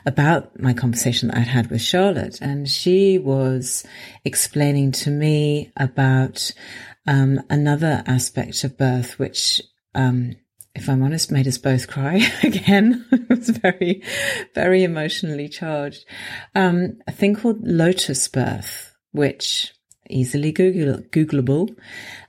about 0.05 0.59
my 0.59 0.73
conversation 0.73 1.29
that 1.29 1.37
I'd 1.37 1.47
had 1.47 1.69
with 1.69 1.81
Charlotte, 1.81 2.39
and 2.41 2.69
she 2.69 3.17
was 3.17 3.85
explaining 4.25 4.91
to 4.93 5.09
me 5.09 5.71
about 5.77 6.51
um, 7.05 7.41
another 7.49 8.03
aspect 8.05 8.63
of 8.63 8.77
birth, 8.77 9.17
which, 9.17 9.61
um, 9.95 10.35
if 10.75 10.89
I'm 10.89 11.03
honest, 11.03 11.31
made 11.31 11.47
us 11.47 11.57
both 11.57 11.87
cry 11.87 12.21
again. 12.43 13.05
it 13.11 13.29
was 13.29 13.49
very, 13.49 14.03
very 14.53 14.83
emotionally 14.83 15.49
charged. 15.49 16.05
Um, 16.53 16.99
a 17.07 17.11
thing 17.11 17.35
called 17.35 17.65
lotus 17.65 18.27
birth. 18.27 18.95
which 19.11 19.73
easily 20.09 20.51
Google, 20.51 21.01
Googleable, 21.11 21.75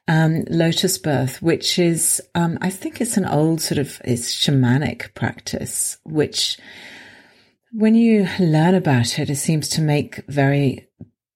um, 0.09 0.44
lotus 0.48 0.98
birth, 0.98 1.40
which 1.42 1.78
is, 1.78 2.20
um, 2.34 2.59
I 2.61 2.70
think 2.70 3.00
it's 3.00 3.16
an 3.16 3.26
old 3.26 3.61
sort 3.61 3.78
of, 3.78 4.00
it's 4.04 4.34
shamanic 4.34 5.14
practice, 5.14 5.98
which 6.04 6.59
when 7.70 7.94
you 7.94 8.26
learn 8.40 8.74
about 8.74 9.18
it, 9.18 9.28
it 9.28 9.36
seems 9.36 9.68
to 9.68 9.82
make 9.82 10.16
very, 10.26 10.88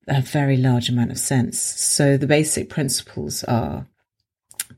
a 0.08 0.22
very 0.22 0.56
large 0.56 0.88
amount 0.88 1.10
of 1.10 1.18
sense. 1.18 1.60
So 1.60 2.16
the 2.16 2.26
basic 2.26 2.70
principles 2.70 3.44
are 3.44 3.86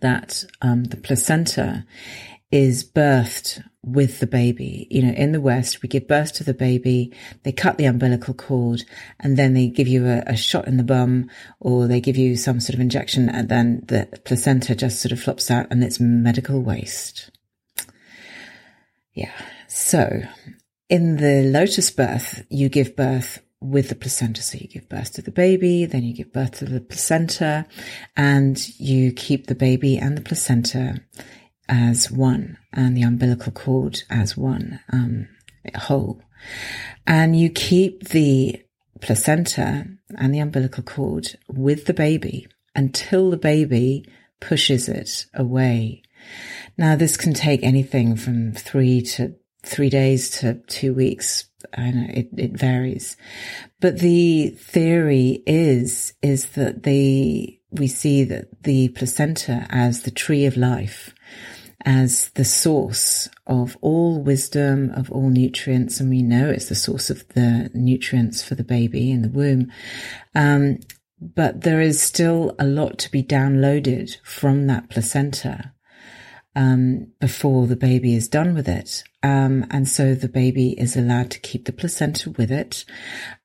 that, 0.00 0.44
um, 0.60 0.84
the 0.84 0.96
placenta 0.96 1.86
is 2.50 2.84
birthed 2.84 3.62
with 3.84 4.20
the 4.20 4.26
baby. 4.26 4.86
You 4.90 5.02
know, 5.02 5.12
in 5.12 5.32
the 5.32 5.40
West, 5.40 5.82
we 5.82 5.88
give 5.88 6.08
birth 6.08 6.32
to 6.34 6.44
the 6.44 6.54
baby, 6.54 7.12
they 7.42 7.52
cut 7.52 7.76
the 7.76 7.84
umbilical 7.84 8.34
cord, 8.34 8.82
and 9.20 9.36
then 9.36 9.54
they 9.54 9.68
give 9.68 9.88
you 9.88 10.06
a, 10.06 10.22
a, 10.26 10.36
shot 10.36 10.66
in 10.66 10.76
the 10.76 10.82
bum, 10.82 11.30
or 11.60 11.86
they 11.86 12.00
give 12.00 12.16
you 12.16 12.36
some 12.36 12.60
sort 12.60 12.74
of 12.74 12.80
injection, 12.80 13.28
and 13.28 13.48
then 13.48 13.82
the 13.86 14.08
placenta 14.24 14.74
just 14.74 15.00
sort 15.00 15.12
of 15.12 15.20
flops 15.20 15.50
out, 15.50 15.66
and 15.70 15.84
it's 15.84 16.00
medical 16.00 16.60
waste. 16.60 17.30
Yeah. 19.12 19.32
So, 19.68 20.22
in 20.88 21.16
the 21.16 21.42
lotus 21.42 21.90
birth, 21.90 22.44
you 22.48 22.68
give 22.68 22.96
birth 22.96 23.40
with 23.60 23.88
the 23.88 23.94
placenta. 23.94 24.42
So 24.42 24.58
you 24.58 24.68
give 24.68 24.88
birth 24.88 25.14
to 25.14 25.22
the 25.22 25.30
baby, 25.30 25.86
then 25.86 26.04
you 26.04 26.14
give 26.14 26.32
birth 26.32 26.58
to 26.58 26.66
the 26.66 26.80
placenta, 26.80 27.66
and 28.16 28.56
you 28.78 29.12
keep 29.12 29.46
the 29.46 29.54
baby 29.54 29.96
and 29.96 30.16
the 30.16 30.22
placenta 30.22 31.00
as 31.68 32.10
one 32.10 32.58
and 32.72 32.96
the 32.96 33.02
umbilical 33.02 33.52
cord 33.52 34.02
as 34.10 34.36
one 34.36 34.80
um, 34.92 35.28
whole. 35.74 36.22
And 37.06 37.38
you 37.38 37.50
keep 37.50 38.08
the 38.08 38.62
placenta 39.00 39.86
and 40.16 40.34
the 40.34 40.40
umbilical 40.40 40.82
cord 40.82 41.28
with 41.48 41.86
the 41.86 41.94
baby 41.94 42.46
until 42.74 43.30
the 43.30 43.36
baby 43.36 44.06
pushes 44.40 44.88
it 44.88 45.26
away. 45.34 46.02
Now, 46.76 46.96
this 46.96 47.16
can 47.16 47.34
take 47.34 47.62
anything 47.62 48.16
from 48.16 48.52
three 48.52 49.00
to 49.02 49.34
three 49.62 49.90
days 49.90 50.30
to 50.30 50.60
two 50.66 50.92
weeks. 50.92 51.46
I 51.76 51.90
know 51.90 52.06
it, 52.10 52.28
it 52.36 52.52
varies, 52.52 53.16
but 53.80 53.98
the 53.98 54.48
theory 54.50 55.42
is, 55.46 56.12
is 56.22 56.46
that 56.50 56.82
the, 56.82 57.58
we 57.70 57.86
see 57.86 58.24
that 58.24 58.62
the 58.62 58.88
placenta 58.88 59.66
as 59.70 60.02
the 60.02 60.10
tree 60.10 60.44
of 60.44 60.58
life 60.58 61.14
as 61.84 62.30
the 62.30 62.44
source 62.44 63.28
of 63.46 63.76
all 63.80 64.22
wisdom, 64.22 64.90
of 64.90 65.10
all 65.10 65.28
nutrients. 65.28 66.00
And 66.00 66.08
we 66.08 66.22
know 66.22 66.48
it's 66.48 66.68
the 66.68 66.74
source 66.74 67.10
of 67.10 67.26
the 67.28 67.70
nutrients 67.74 68.42
for 68.42 68.54
the 68.54 68.64
baby 68.64 69.10
in 69.10 69.22
the 69.22 69.28
womb. 69.28 69.70
Um, 70.34 70.80
but 71.20 71.62
there 71.62 71.80
is 71.80 72.00
still 72.00 72.54
a 72.58 72.66
lot 72.66 72.98
to 73.00 73.10
be 73.10 73.22
downloaded 73.22 74.16
from 74.22 74.66
that 74.66 74.90
placenta 74.90 75.73
um, 76.56 77.08
before 77.20 77.66
the 77.66 77.76
baby 77.76 78.14
is 78.14 78.28
done 78.28 78.54
with 78.54 78.68
it. 78.68 79.02
Um, 79.22 79.66
and 79.70 79.88
so 79.88 80.14
the 80.14 80.28
baby 80.28 80.78
is 80.78 80.96
allowed 80.96 81.30
to 81.30 81.40
keep 81.40 81.64
the 81.64 81.72
placenta 81.72 82.30
with 82.30 82.52
it 82.52 82.84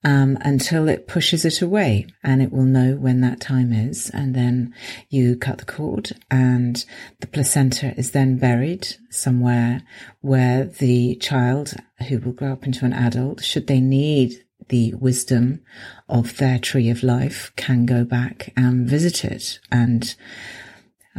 um, 0.03 0.37
until 0.41 0.89
it 0.89 1.07
pushes 1.07 1.45
it 1.45 1.61
away, 1.61 2.07
and 2.21 2.41
it 2.41 2.51
will 2.51 2.65
know 2.65 2.95
when 2.95 3.21
that 3.21 3.39
time 3.39 3.71
is. 3.71 4.09
And 4.09 4.35
then 4.35 4.73
you 5.09 5.37
cut 5.37 5.59
the 5.59 5.65
cord, 5.65 6.11
and 6.29 6.83
the 7.21 7.27
placenta 7.27 7.97
is 7.97 8.11
then 8.11 8.37
buried 8.37 8.87
somewhere 9.09 9.83
where 10.19 10.65
the 10.65 11.15
child, 11.15 11.73
who 12.09 12.19
will 12.19 12.33
grow 12.33 12.51
up 12.51 12.65
into 12.65 12.83
an 12.83 12.93
adult, 12.93 13.43
should 13.43 13.67
they 13.67 13.79
need 13.79 14.43
the 14.67 14.93
wisdom 14.95 15.61
of 16.07 16.37
their 16.37 16.59
tree 16.59 16.89
of 16.89 17.03
life, 17.03 17.51
can 17.55 17.85
go 17.85 18.03
back 18.03 18.51
and 18.55 18.87
visit 18.87 19.23
it 19.25 19.59
and 19.71 20.15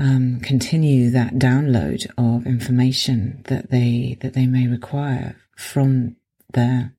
um, 0.00 0.40
continue 0.40 1.10
that 1.10 1.34
download 1.34 2.06
of 2.16 2.46
information 2.46 3.42
that 3.48 3.70
they 3.70 4.16
that 4.22 4.32
they 4.32 4.46
may 4.46 4.66
require 4.66 5.36
from 5.56 6.16
their 6.54 6.94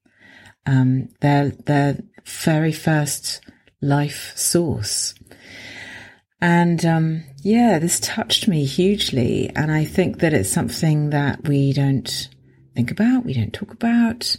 um, 0.67 1.09
their 1.19 1.49
their 1.49 1.97
very 2.23 2.71
first 2.71 3.41
life 3.81 4.31
source. 4.35 5.15
And 6.39 6.85
um, 6.85 7.23
yeah, 7.41 7.79
this 7.79 7.99
touched 7.99 8.47
me 8.47 8.65
hugely, 8.65 9.49
and 9.55 9.71
I 9.71 9.83
think 9.83 10.19
that 10.19 10.33
it's 10.33 10.51
something 10.51 11.09
that 11.09 11.47
we 11.47 11.73
don't 11.73 12.29
think 12.75 12.91
about, 12.91 13.25
we 13.25 13.33
don't 13.33 13.53
talk 13.53 13.73
about, 13.73 14.35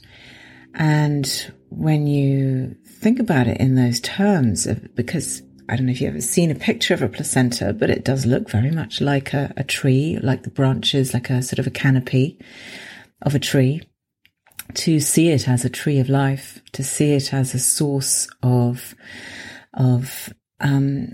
and 0.75 1.53
when 1.69 2.07
you 2.07 2.77
think 2.87 3.19
about 3.19 3.49
it 3.49 3.61
in 3.61 3.75
those 3.75 4.01
terms, 4.01 4.67
of, 4.67 4.95
because 4.95 5.43
I 5.73 5.77
don't 5.77 5.87
know 5.87 5.93
if 5.93 6.03
you've 6.03 6.11
ever 6.11 6.21
seen 6.21 6.51
a 6.51 6.55
picture 6.55 6.93
of 6.93 7.01
a 7.01 7.09
placenta, 7.09 7.73
but 7.73 7.89
it 7.89 8.05
does 8.05 8.27
look 8.27 8.51
very 8.51 8.71
much 8.71 9.01
like 9.01 9.33
a, 9.33 9.55
a 9.57 9.65
tree, 9.65 10.19
like 10.23 10.43
the 10.43 10.51
branches, 10.51 11.15
like 11.15 11.31
a 11.31 11.41
sort 11.41 11.59
of 11.59 11.67
a 11.67 11.71
canopy 11.71 12.39
of 13.23 13.35
a 13.35 13.39
tree. 13.39 13.81
To 14.75 15.01
see 15.01 15.31
it 15.31 15.49
as 15.49 15.65
a 15.65 15.71
tree 15.71 15.99
of 15.99 16.11
life, 16.11 16.61
to 16.73 16.85
see 16.85 17.13
it 17.13 17.33
as 17.33 17.55
a 17.55 17.59
source 17.59 18.29
of, 18.43 18.95
of, 19.73 20.35
um, 20.61 21.13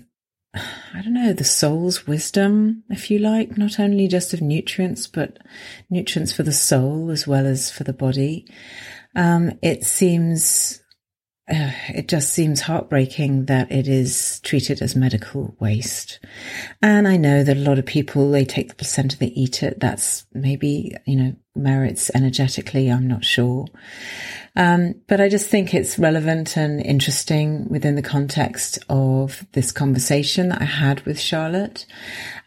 I 0.54 1.02
don't 1.04 1.14
know, 1.14 1.32
the 1.32 1.44
soul's 1.44 2.08
wisdom, 2.08 2.82
if 2.90 3.12
you 3.12 3.20
like, 3.20 3.56
not 3.56 3.78
only 3.78 4.08
just 4.08 4.34
of 4.34 4.40
nutrients, 4.40 5.06
but 5.06 5.38
nutrients 5.88 6.32
for 6.32 6.42
the 6.42 6.50
soul 6.50 7.12
as 7.12 7.28
well 7.28 7.46
as 7.46 7.70
for 7.70 7.84
the 7.84 7.92
body. 7.92 8.44
Um, 9.14 9.56
it 9.62 9.84
seems 9.84 10.82
uh, 11.50 11.72
it 11.88 12.08
just 12.08 12.32
seems 12.32 12.60
heartbreaking 12.60 13.46
that 13.46 13.72
it 13.72 13.88
is 13.88 14.40
treated 14.40 14.82
as 14.82 14.94
medical 14.94 15.56
waste. 15.58 16.20
And 16.82 17.08
I 17.08 17.16
know 17.16 17.42
that 17.42 17.56
a 17.56 17.60
lot 17.60 17.78
of 17.78 17.86
people, 17.86 18.30
they 18.30 18.44
take 18.44 18.68
the 18.68 18.74
placenta, 18.74 19.18
they 19.18 19.26
eat 19.28 19.62
it. 19.62 19.80
That's 19.80 20.26
maybe, 20.34 20.94
you 21.06 21.16
know, 21.16 21.36
merits 21.54 22.10
energetically. 22.14 22.90
I'm 22.90 23.08
not 23.08 23.24
sure. 23.24 23.66
Um, 24.58 24.96
but 25.06 25.20
I 25.20 25.28
just 25.28 25.48
think 25.48 25.72
it's 25.72 26.00
relevant 26.00 26.56
and 26.56 26.84
interesting 26.84 27.68
within 27.68 27.94
the 27.94 28.02
context 28.02 28.80
of 28.88 29.46
this 29.52 29.70
conversation 29.70 30.48
that 30.48 30.60
I 30.60 30.64
had 30.64 31.00
with 31.06 31.20
Charlotte. 31.20 31.86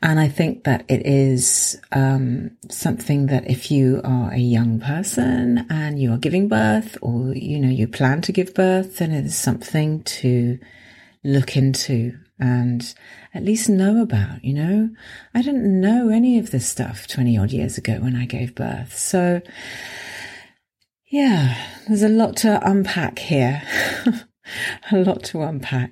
And 0.03 0.19
I 0.19 0.27
think 0.27 0.65
that 0.65 0.83
it 0.89 1.05
is 1.05 1.79
um, 1.93 2.51
something 2.69 3.27
that 3.27 3.49
if 3.49 3.71
you 3.71 4.01
are 4.03 4.29
a 4.29 4.37
young 4.37 4.81
person 4.81 5.65
and 5.69 6.01
you 6.01 6.11
are 6.11 6.17
giving 6.17 6.49
birth 6.49 6.97
or, 7.01 7.33
you 7.33 7.57
know, 7.57 7.69
you 7.69 7.87
plan 7.87 8.21
to 8.23 8.33
give 8.33 8.53
birth, 8.53 8.97
then 8.97 9.13
it 9.13 9.23
is 9.23 9.37
something 9.37 10.03
to 10.03 10.59
look 11.23 11.55
into 11.55 12.19
and 12.37 12.93
at 13.33 13.45
least 13.45 13.69
know 13.69 14.01
about, 14.01 14.43
you 14.43 14.53
know? 14.53 14.89
I 15.33 15.41
didn't 15.41 15.79
know 15.79 16.09
any 16.09 16.39
of 16.39 16.51
this 16.51 16.67
stuff 16.67 17.07
20 17.07 17.37
odd 17.37 17.51
years 17.51 17.77
ago 17.77 17.99
when 18.01 18.17
I 18.17 18.25
gave 18.25 18.53
birth. 18.53 18.97
So, 18.97 19.41
yeah, 21.11 21.57
there's 21.87 22.03
a 22.03 22.09
lot 22.09 22.37
to 22.37 22.59
unpack 22.67 23.19
here. 23.19 23.61
a 24.91 24.97
lot 24.97 25.23
to 25.25 25.41
unpack. 25.41 25.91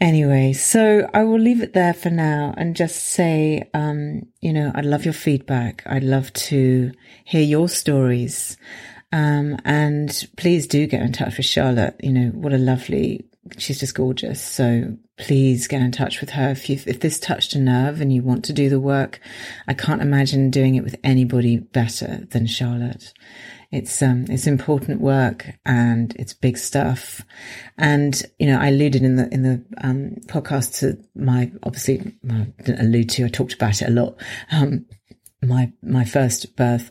Anyway, 0.00 0.52
so 0.52 1.08
I 1.14 1.22
will 1.22 1.38
leave 1.38 1.62
it 1.62 1.74
there 1.74 1.94
for 1.94 2.10
now 2.10 2.52
and 2.56 2.74
just 2.74 2.96
say, 2.96 3.68
um, 3.72 4.22
you 4.40 4.52
know, 4.52 4.72
I'd 4.74 4.84
love 4.84 5.04
your 5.04 5.14
feedback. 5.14 5.84
I'd 5.86 6.02
love 6.02 6.32
to 6.32 6.90
hear 7.24 7.42
your 7.42 7.68
stories. 7.68 8.56
Um, 9.12 9.58
and 9.64 10.28
please 10.36 10.66
do 10.66 10.88
get 10.88 11.02
in 11.02 11.12
touch 11.12 11.36
with 11.36 11.46
Charlotte. 11.46 12.00
You 12.02 12.12
know, 12.12 12.28
what 12.30 12.52
a 12.52 12.58
lovely, 12.58 13.24
she's 13.58 13.78
just 13.78 13.94
gorgeous. 13.94 14.42
So 14.42 14.96
please 15.18 15.68
get 15.68 15.82
in 15.82 15.92
touch 15.92 16.20
with 16.20 16.30
her. 16.30 16.50
If 16.50 16.68
you, 16.68 16.80
if 16.84 16.98
this 16.98 17.20
touched 17.20 17.54
a 17.54 17.60
nerve 17.60 18.00
and 18.00 18.12
you 18.12 18.22
want 18.22 18.44
to 18.46 18.52
do 18.52 18.68
the 18.68 18.80
work, 18.80 19.20
I 19.68 19.74
can't 19.74 20.02
imagine 20.02 20.50
doing 20.50 20.74
it 20.74 20.82
with 20.82 20.96
anybody 21.04 21.58
better 21.58 22.26
than 22.30 22.46
Charlotte. 22.48 23.12
It's 23.72 24.02
um 24.02 24.26
it's 24.28 24.46
important 24.46 25.00
work 25.00 25.46
and 25.64 26.14
it's 26.16 26.34
big 26.34 26.58
stuff. 26.58 27.22
And 27.78 28.22
you 28.38 28.46
know, 28.46 28.58
I 28.60 28.68
alluded 28.68 29.02
in 29.02 29.16
the 29.16 29.32
in 29.32 29.42
the 29.42 29.64
um, 29.82 30.16
podcast 30.26 30.78
to 30.80 31.02
my 31.14 31.50
obviously 31.62 32.14
I 32.30 32.46
didn't 32.64 32.86
allude 32.86 33.08
to. 33.10 33.24
I 33.24 33.28
talked 33.28 33.54
about 33.54 33.80
it 33.80 33.88
a 33.88 33.92
lot. 33.92 34.16
Um, 34.50 34.84
my 35.42 35.72
my 35.82 36.04
first 36.04 36.54
birth, 36.54 36.90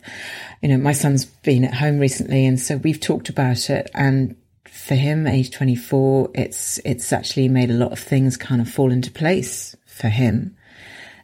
you 0.60 0.68
know, 0.68 0.76
my 0.76 0.92
son's 0.92 1.24
been 1.24 1.64
at 1.64 1.74
home 1.74 1.98
recently, 2.00 2.44
and 2.44 2.58
so 2.58 2.76
we've 2.78 3.00
talked 3.00 3.28
about 3.28 3.70
it. 3.70 3.88
And 3.94 4.36
for 4.64 4.96
him, 4.96 5.28
age 5.28 5.52
twenty 5.52 5.76
four, 5.76 6.30
it's 6.34 6.78
it's 6.84 7.12
actually 7.12 7.48
made 7.48 7.70
a 7.70 7.74
lot 7.74 7.92
of 7.92 8.00
things 8.00 8.36
kind 8.36 8.60
of 8.60 8.68
fall 8.68 8.90
into 8.90 9.10
place 9.12 9.76
for 9.86 10.08
him. 10.08 10.56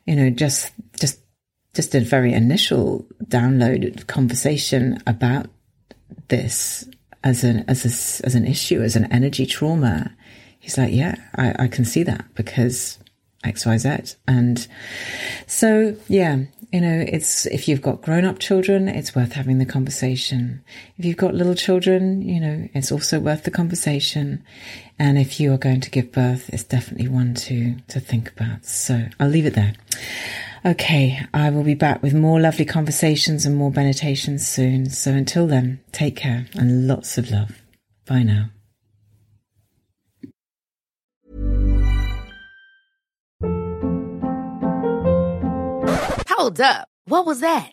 You 0.06 0.14
know, 0.14 0.30
just 0.30 0.72
just 1.78 1.94
a 1.94 2.00
very 2.00 2.32
initial 2.32 3.06
download 3.26 4.04
conversation 4.08 5.00
about 5.06 5.46
this 6.26 6.84
as 7.22 7.44
an 7.44 7.64
as 7.68 7.84
a, 7.84 8.26
as 8.26 8.34
an 8.34 8.44
issue, 8.44 8.82
as 8.82 8.96
an 8.96 9.04
energy 9.12 9.46
trauma. 9.46 10.12
He's 10.58 10.76
like, 10.76 10.92
yeah, 10.92 11.14
I, 11.36 11.54
I 11.56 11.68
can 11.68 11.84
see 11.84 12.02
that 12.02 12.24
because 12.34 12.98
XYZ. 13.44 14.16
And 14.26 14.66
so, 15.46 15.94
yeah, 16.08 16.46
you 16.72 16.80
know, 16.80 17.04
it's 17.06 17.46
if 17.46 17.68
you've 17.68 17.80
got 17.80 18.02
grown 18.02 18.24
up 18.24 18.40
children, 18.40 18.88
it's 18.88 19.14
worth 19.14 19.34
having 19.34 19.58
the 19.58 19.64
conversation. 19.64 20.64
If 20.96 21.04
you've 21.04 21.16
got 21.16 21.32
little 21.32 21.54
children, 21.54 22.22
you 22.22 22.40
know, 22.40 22.68
it's 22.74 22.90
also 22.90 23.20
worth 23.20 23.44
the 23.44 23.52
conversation. 23.52 24.42
And 24.98 25.16
if 25.16 25.38
you 25.38 25.52
are 25.52 25.58
going 25.58 25.82
to 25.82 25.90
give 25.90 26.10
birth, 26.10 26.50
it's 26.52 26.64
definitely 26.64 27.06
one 27.06 27.34
to, 27.34 27.76
to 27.86 28.00
think 28.00 28.32
about. 28.32 28.66
So 28.66 29.06
I'll 29.20 29.28
leave 29.28 29.46
it 29.46 29.54
there. 29.54 29.74
Okay, 30.64 31.20
I 31.32 31.50
will 31.50 31.62
be 31.62 31.74
back 31.74 32.02
with 32.02 32.14
more 32.14 32.40
lovely 32.40 32.64
conversations 32.64 33.46
and 33.46 33.56
more 33.56 33.70
meditations 33.70 34.46
soon. 34.46 34.90
So 34.90 35.12
until 35.12 35.46
then, 35.46 35.80
take 35.92 36.16
care 36.16 36.46
and 36.54 36.86
lots 36.86 37.16
of 37.16 37.30
love. 37.30 37.62
Bye 38.06 38.24
now. 38.24 38.50
Hold 46.28 46.60
up. 46.60 46.88
What 47.04 47.26
was 47.26 47.40
that? 47.40 47.72